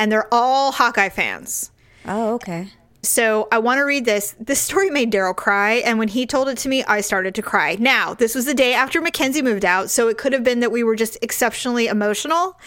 and 0.00 0.10
they're 0.10 0.32
all 0.32 0.72
Hawkeye 0.72 1.10
fans. 1.10 1.70
Oh, 2.06 2.34
okay. 2.34 2.68
So 3.02 3.48
I 3.52 3.58
want 3.58 3.78
to 3.78 3.82
read 3.82 4.06
this. 4.06 4.34
This 4.40 4.58
story 4.58 4.90
made 4.90 5.12
Daryl 5.12 5.36
cry, 5.36 5.74
and 5.74 5.98
when 5.98 6.08
he 6.08 6.26
told 6.26 6.48
it 6.48 6.56
to 6.58 6.68
me, 6.68 6.82
I 6.84 7.02
started 7.02 7.34
to 7.34 7.42
cry. 7.42 7.76
Now, 7.78 8.14
this 8.14 8.34
was 8.34 8.46
the 8.46 8.54
day 8.54 8.72
after 8.72 9.00
Mackenzie 9.00 9.42
moved 9.42 9.64
out, 9.64 9.90
so 9.90 10.08
it 10.08 10.16
could 10.18 10.32
have 10.32 10.42
been 10.42 10.60
that 10.60 10.72
we 10.72 10.82
were 10.82 10.96
just 10.96 11.18
exceptionally 11.22 11.86
emotional. 11.86 12.58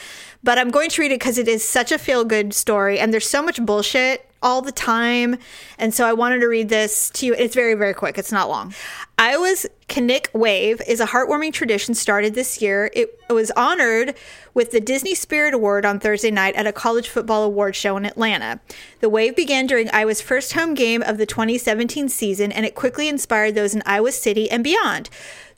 But 0.43 0.59
I'm 0.59 0.69
going 0.69 0.91
to 0.91 1.01
read 1.01 1.11
it 1.11 1.19
because 1.19 1.39
it 1.39 1.47
is 1.47 1.67
such 1.67 1.91
a 1.91 1.97
feel 1.97 2.23
good 2.23 2.53
story, 2.53 2.99
and 2.99 3.11
there's 3.11 3.27
so 3.27 3.41
much 3.41 3.63
bullshit 3.63 4.29
all 4.43 4.61
the 4.61 4.71
time. 4.71 5.37
And 5.79 5.93
so 5.93 6.05
I 6.05 6.13
wanted 6.13 6.41
to 6.41 6.47
read 6.47 6.69
this 6.69 7.09
to 7.11 7.25
you. 7.25 7.33
It's 7.33 7.55
very, 7.55 7.73
very 7.73 7.93
quick, 7.93 8.17
it's 8.17 8.31
not 8.31 8.49
long. 8.49 8.73
Iowa's 9.17 9.65
Kinnick 9.87 10.27
Wave 10.33 10.81
is 10.87 10.99
a 10.99 11.05
heartwarming 11.07 11.53
tradition 11.53 11.93
started 11.95 12.35
this 12.35 12.61
year. 12.61 12.91
It 12.93 13.17
was 13.29 13.51
honored 13.51 14.15
with 14.53 14.71
the 14.71 14.79
Disney 14.79 15.15
Spirit 15.15 15.53
Award 15.53 15.85
on 15.85 15.99
Thursday 15.99 16.31
night 16.31 16.55
at 16.55 16.67
a 16.67 16.73
college 16.73 17.07
football 17.09 17.43
award 17.43 17.75
show 17.75 17.95
in 17.97 18.05
Atlanta. 18.05 18.59
The 18.99 19.09
wave 19.09 19.35
began 19.35 19.65
during 19.67 19.89
Iowa's 19.91 20.21
first 20.21 20.53
home 20.53 20.73
game 20.73 21.01
of 21.01 21.17
the 21.17 21.25
2017 21.25 22.09
season, 22.09 22.51
and 22.51 22.65
it 22.65 22.75
quickly 22.75 23.07
inspired 23.07 23.55
those 23.55 23.73
in 23.73 23.81
Iowa 23.85 24.11
City 24.11 24.49
and 24.51 24.63
beyond. 24.63 25.09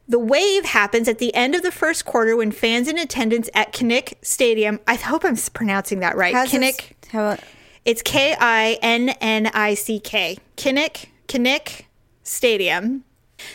The 0.07 0.19
wave 0.19 0.65
happens 0.65 1.07
at 1.07 1.17
the 1.17 1.33
end 1.33 1.55
of 1.55 1.63
the 1.63 1.71
first 1.71 2.05
quarter 2.05 2.36
when 2.38 2.51
fans 2.51 2.88
in 2.88 2.97
attendance 2.99 3.49
at 3.55 3.73
Kinnick 3.73 4.13
Stadium, 4.21 4.79
I 4.86 4.95
hope 4.95 5.25
I'm 5.25 5.36
pronouncing 5.53 5.99
that 6.01 6.15
right. 6.15 6.33
How's 6.33 6.51
this- 6.51 6.75
Kinnick, 6.77 7.09
How, 7.09 7.38
it's 7.86 8.01
K 8.01 8.36
I 8.39 8.79
N 8.81 9.09
N 9.21 9.51
I 9.53 9.75
C 9.75 9.99
K. 9.99 10.38
Kinnick, 10.57 11.05
Kinnick 11.27 11.83
Stadium. 12.23 13.03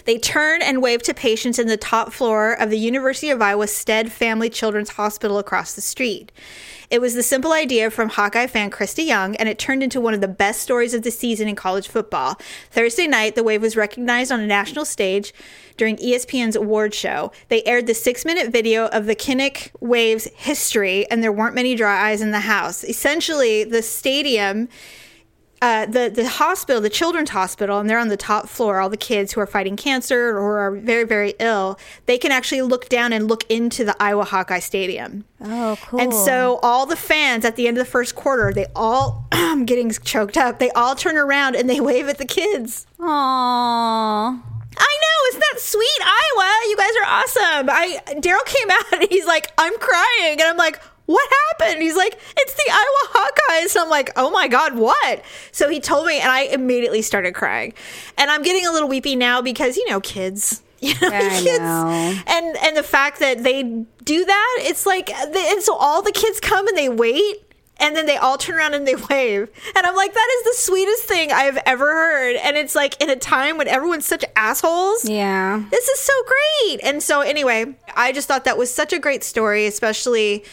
They 0.05 0.19
turn 0.19 0.63
and 0.63 0.83
wave 0.83 1.03
to 1.03 1.15
patients 1.15 1.59
in 1.59 1.67
the 1.67 1.77
top 1.77 2.13
floor 2.13 2.53
of 2.53 2.71
the 2.71 2.79
University 2.79 3.31
of 3.31 3.43
Iowa 3.43 3.67
Stead 3.67 4.13
Family 4.13 4.51
Children's 4.51 4.91
Hospital 4.91 5.39
across 5.39 5.75
the 5.75 5.81
street. 5.81 6.33
It 6.91 7.01
was 7.01 7.15
the 7.15 7.23
simple 7.23 7.53
idea 7.53 7.89
from 7.89 8.09
Hawkeye 8.09 8.49
fan 8.49 8.69
Krista 8.69 9.07
Young, 9.07 9.37
and 9.37 9.49
it 9.49 9.61
turned 9.61 9.85
into 9.85 10.01
one 10.01 10.13
of 10.13 10.21
the 10.21 10.27
best 10.27 10.61
stories 10.61 10.93
of 10.93 11.03
the 11.03 11.13
season 11.13 11.47
in 11.47 11.55
college 11.55 11.87
football. 11.87 12.35
Thursday 12.73 13.07
night, 13.07 13.37
the 13.37 13.45
wave 13.45 13.63
was 13.63 13.77
recognized 13.77 14.33
on 14.33 14.41
a 14.41 14.47
national 14.47 14.85
stage 14.85 15.33
during 15.77 15.97
ESPN's 15.99 16.57
award 16.57 16.93
show. 16.93 17.31
They 17.49 17.63
aired 17.63 17.87
the 17.87 17.95
six 17.95 18.25
minute 18.25 18.51
video 18.51 18.87
of 18.89 19.07
the 19.07 19.15
Kinnick 19.15 19.71
Wave's 19.79 20.25
history, 20.35 21.09
and 21.11 21.23
there 21.23 21.31
weren't 21.31 21.55
many 21.55 21.77
dry 21.77 22.11
eyes 22.11 22.21
in 22.21 22.33
the 22.33 22.41
house. 22.41 22.83
Essentially, 22.83 23.63
the 23.63 23.83
stadium 23.83 24.69
uh, 25.63 25.85
the 25.87 26.09
the 26.09 26.27
hospital, 26.29 26.81
the 26.81 26.89
children's 26.91 27.31
hospital, 27.31 27.79
and 27.79 27.89
they're 27.89 27.99
on 27.99 28.09
the 28.09 28.17
top 28.17 28.49
floor. 28.49 28.81
All 28.81 28.89
the 28.89 28.97
kids 28.97 29.33
who 29.33 29.41
are 29.41 29.47
fighting 29.47 29.77
cancer 29.77 30.31
or 30.39 30.59
are 30.59 30.71
very 30.77 31.05
very 31.05 31.35
ill, 31.39 31.79
they 32.07 32.17
can 32.17 32.33
actually 32.33 32.63
look 32.63 32.89
down 32.89 33.13
and 33.13 33.29
look 33.29 33.45
into 33.51 33.85
the 33.85 33.95
Iowa 34.01 34.25
Hawkeye 34.25 34.61
Stadium. 34.61 35.25
oh, 35.43 35.77
cool. 35.83 36.01
And 36.01 36.15
so 36.15 36.59
all 36.63 36.87
the 36.87 36.97
fans 36.97 37.45
at 37.45 37.57
the 37.57 37.69
end 37.69 37.77
of 37.77 37.85
the 37.85 37.91
first 37.91 38.15
quarter, 38.15 38.53
they 38.53 38.67
all 38.75 39.27
I'm 39.33 39.65
getting 39.67 39.91
choked 39.91 40.37
up. 40.39 40.59
They 40.59 40.71
all 40.71 40.95
turn 40.95 41.17
around 41.17 41.57
and 41.57 41.69
they 41.69 41.81
wave 41.91 42.09
at 42.09 42.19
the 42.19 42.27
kids. 42.27 42.87
Aww. 42.99 44.43
I 44.83 44.99
know, 45.03 45.29
isn't 45.31 45.45
that 45.53 45.61
sweet, 45.61 46.01
Iowa? 46.03 46.69
You 46.69 46.77
guys 46.77 46.91
are 47.03 47.07
awesome. 47.07 47.71
I 47.71 47.99
Daryl 48.21 48.45
came 48.47 48.71
out 48.71 48.93
and 48.95 49.11
he's 49.11 49.27
like, 49.27 49.53
I'm 49.59 49.77
crying, 49.79 50.41
and 50.41 50.43
I'm 50.43 50.57
like, 50.57 50.81
what 51.11 51.29
happened? 51.59 51.83
He's 51.83 51.97
like, 51.97 52.19
it's 52.37 52.55
the 52.55 52.71
Iowa 52.71 53.29
Hawkeyes. 53.29 53.75
And 53.75 53.85
I'm 53.85 53.91
like, 53.91 54.11
oh 54.17 54.31
my 54.31 54.47
god, 54.49 54.77
what? 54.77 55.23
So 55.51 55.69
he 55.69 55.81
told 55.81 56.07
me, 56.07 56.21
and 56.21 56.31
I 56.31 56.43
immediately 56.43 57.03
started 57.03 57.35
crying, 57.35 57.75
and 58.17 58.31
I'm 58.31 58.43
getting 58.43 58.65
a 58.67 58.73
little 58.73 58.89
weepy 58.89 59.17
now 59.17 59.43
because 59.43 59.77
you 59.77 59.89
know, 59.89 60.01
kids. 60.01 60.63
You 60.83 60.95
know, 60.95 61.09
I 61.13 61.41
kids, 61.43 61.59
know. 61.59 62.15
and 62.27 62.57
and 62.57 62.75
the 62.75 62.83
fact 62.83 63.19
that 63.19 63.43
they 63.43 63.63
do 64.03 64.25
that, 64.25 64.59
it's 64.61 64.87
like, 64.87 65.09
they, 65.09 65.53
and 65.53 65.61
so 65.61 65.75
all 65.77 66.01
the 66.01 66.11
kids 66.11 66.41
come 66.41 66.67
and 66.69 66.75
they 66.75 66.89
wait, 66.89 67.37
and 67.77 67.95
then 67.95 68.07
they 68.07 68.17
all 68.17 68.39
turn 68.39 68.57
around 68.57 68.73
and 68.73 68.87
they 68.89 68.95
wave. 69.11 69.51
And 69.77 69.87
I'm 69.87 69.95
like, 69.95 70.15
that 70.15 70.29
is 70.39 70.45
the 70.45 70.63
sweetest 70.63 71.05
thing 71.05 71.33
I've 71.33 71.59
ever 71.67 71.87
heard. 71.87 72.37
And 72.37 72.57
it's 72.57 72.75
like 72.75 72.99
in 72.99 73.11
a 73.11 73.17
time 73.17 73.59
when 73.59 73.69
everyone's 73.69 74.07
such 74.07 74.25
assholes. 74.37 75.07
Yeah. 75.07 75.63
This 75.71 75.87
is 75.87 76.01
so 76.01 76.13
great. 76.27 76.81
And 76.83 77.03
so, 77.03 77.21
anyway, 77.21 77.77
I 77.95 78.13
just 78.13 78.27
thought 78.27 78.45
that 78.45 78.57
was 78.57 78.73
such 78.73 78.95
a 78.95 78.99
great 78.99 79.23
story, 79.23 79.67
especially 79.67 80.45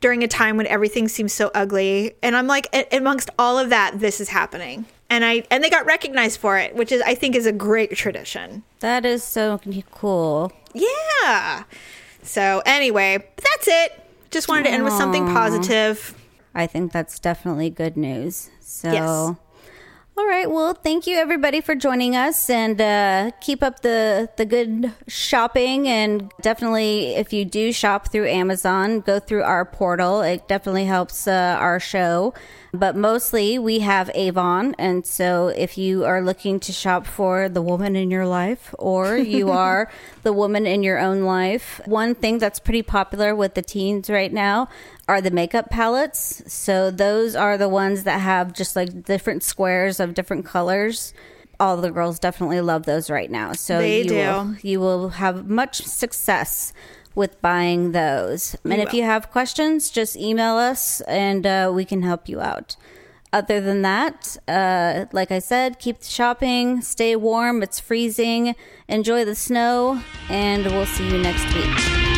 during 0.00 0.22
a 0.22 0.28
time 0.28 0.56
when 0.56 0.66
everything 0.66 1.08
seems 1.08 1.32
so 1.32 1.50
ugly. 1.54 2.14
And 2.22 2.36
I'm 2.36 2.46
like, 2.46 2.68
a- 2.72 2.96
amongst 2.96 3.30
all 3.38 3.58
of 3.58 3.70
that, 3.70 3.98
this 4.00 4.20
is 4.20 4.28
happening. 4.28 4.86
And 5.10 5.24
I 5.24 5.44
and 5.50 5.64
they 5.64 5.70
got 5.70 5.86
recognized 5.86 6.38
for 6.38 6.58
it, 6.58 6.74
which 6.74 6.92
is 6.92 7.00
I 7.02 7.14
think 7.14 7.34
is 7.34 7.46
a 7.46 7.52
great 7.52 7.94
tradition. 7.96 8.62
That 8.80 9.04
is 9.06 9.24
so 9.24 9.58
cool. 9.90 10.52
Yeah. 10.74 11.64
So 12.22 12.62
anyway, 12.66 13.26
that's 13.36 13.68
it. 13.68 14.04
Just 14.30 14.48
wanted 14.48 14.64
to 14.64 14.70
end 14.70 14.84
with 14.84 14.92
something 14.92 15.24
positive. 15.26 16.14
I 16.54 16.66
think 16.66 16.92
that's 16.92 17.18
definitely 17.18 17.70
good 17.70 17.96
news. 17.96 18.50
So, 18.60 18.92
Yes. 18.92 19.36
All 20.18 20.26
right. 20.26 20.50
Well, 20.50 20.74
thank 20.74 21.06
you 21.06 21.16
everybody 21.16 21.60
for 21.60 21.76
joining 21.76 22.16
us, 22.16 22.50
and 22.50 22.80
uh, 22.80 23.30
keep 23.40 23.62
up 23.62 23.82
the 23.82 24.28
the 24.36 24.44
good 24.44 24.92
shopping. 25.06 25.86
And 25.86 26.32
definitely, 26.40 27.14
if 27.14 27.32
you 27.32 27.44
do 27.44 27.72
shop 27.72 28.10
through 28.10 28.26
Amazon, 28.26 28.98
go 28.98 29.20
through 29.20 29.44
our 29.44 29.64
portal. 29.64 30.22
It 30.22 30.48
definitely 30.48 30.86
helps 30.86 31.28
uh, 31.28 31.56
our 31.60 31.78
show. 31.78 32.34
But 32.78 32.94
mostly, 32.94 33.58
we 33.58 33.80
have 33.80 34.08
Avon, 34.14 34.74
and 34.78 35.04
so 35.04 35.48
if 35.48 35.76
you 35.76 36.04
are 36.04 36.22
looking 36.22 36.60
to 36.60 36.72
shop 36.72 37.06
for 37.06 37.48
the 37.48 37.60
woman 37.60 37.96
in 37.96 38.10
your 38.10 38.26
life, 38.26 38.72
or 38.78 39.16
you 39.16 39.50
are 39.66 39.90
the 40.22 40.32
woman 40.32 40.66
in 40.66 40.82
your 40.82 40.98
own 40.98 41.22
life, 41.22 41.80
one 41.86 42.14
thing 42.14 42.38
that's 42.38 42.60
pretty 42.60 42.82
popular 42.82 43.34
with 43.34 43.54
the 43.54 43.62
teens 43.62 44.08
right 44.08 44.32
now 44.32 44.68
are 45.08 45.20
the 45.20 45.30
makeup 45.32 45.70
palettes. 45.70 46.42
So 46.46 46.90
those 46.92 47.34
are 47.34 47.58
the 47.58 47.68
ones 47.68 48.04
that 48.04 48.20
have 48.20 48.52
just 48.52 48.76
like 48.76 49.02
different 49.04 49.42
squares 49.42 49.98
of 49.98 50.14
different 50.14 50.44
colors. 50.46 51.12
All 51.60 51.76
the 51.78 51.90
girls 51.90 52.20
definitely 52.20 52.60
love 52.60 52.84
those 52.86 53.10
right 53.10 53.30
now. 53.30 53.52
So 53.54 53.78
They 53.78 54.02
you 54.02 54.04
do. 54.04 54.14
will 54.16 54.54
you 54.62 54.78
will 54.78 55.08
have 55.08 55.48
much 55.48 55.82
success 55.82 56.72
with 57.18 57.42
buying 57.42 57.92
those. 57.92 58.56
And 58.64 58.80
if 58.80 58.94
you 58.94 59.02
have 59.02 59.30
questions, 59.30 59.90
just 59.90 60.16
email 60.16 60.54
us 60.54 61.02
and 61.02 61.44
uh, 61.44 61.70
we 61.74 61.84
can 61.84 62.02
help 62.02 62.28
you 62.28 62.40
out. 62.40 62.76
Other 63.30 63.60
than 63.60 63.82
that, 63.82 64.38
uh, 64.48 65.04
like 65.12 65.30
I 65.30 65.40
said, 65.40 65.78
keep 65.78 66.02
shopping, 66.02 66.80
stay 66.80 67.14
warm. 67.16 67.62
It's 67.62 67.78
freezing. 67.78 68.54
Enjoy 68.88 69.26
the 69.26 69.34
snow, 69.34 70.02
and 70.30 70.64
we'll 70.64 70.86
see 70.86 71.06
you 71.10 71.18
next 71.18 71.52
week. 71.52 72.17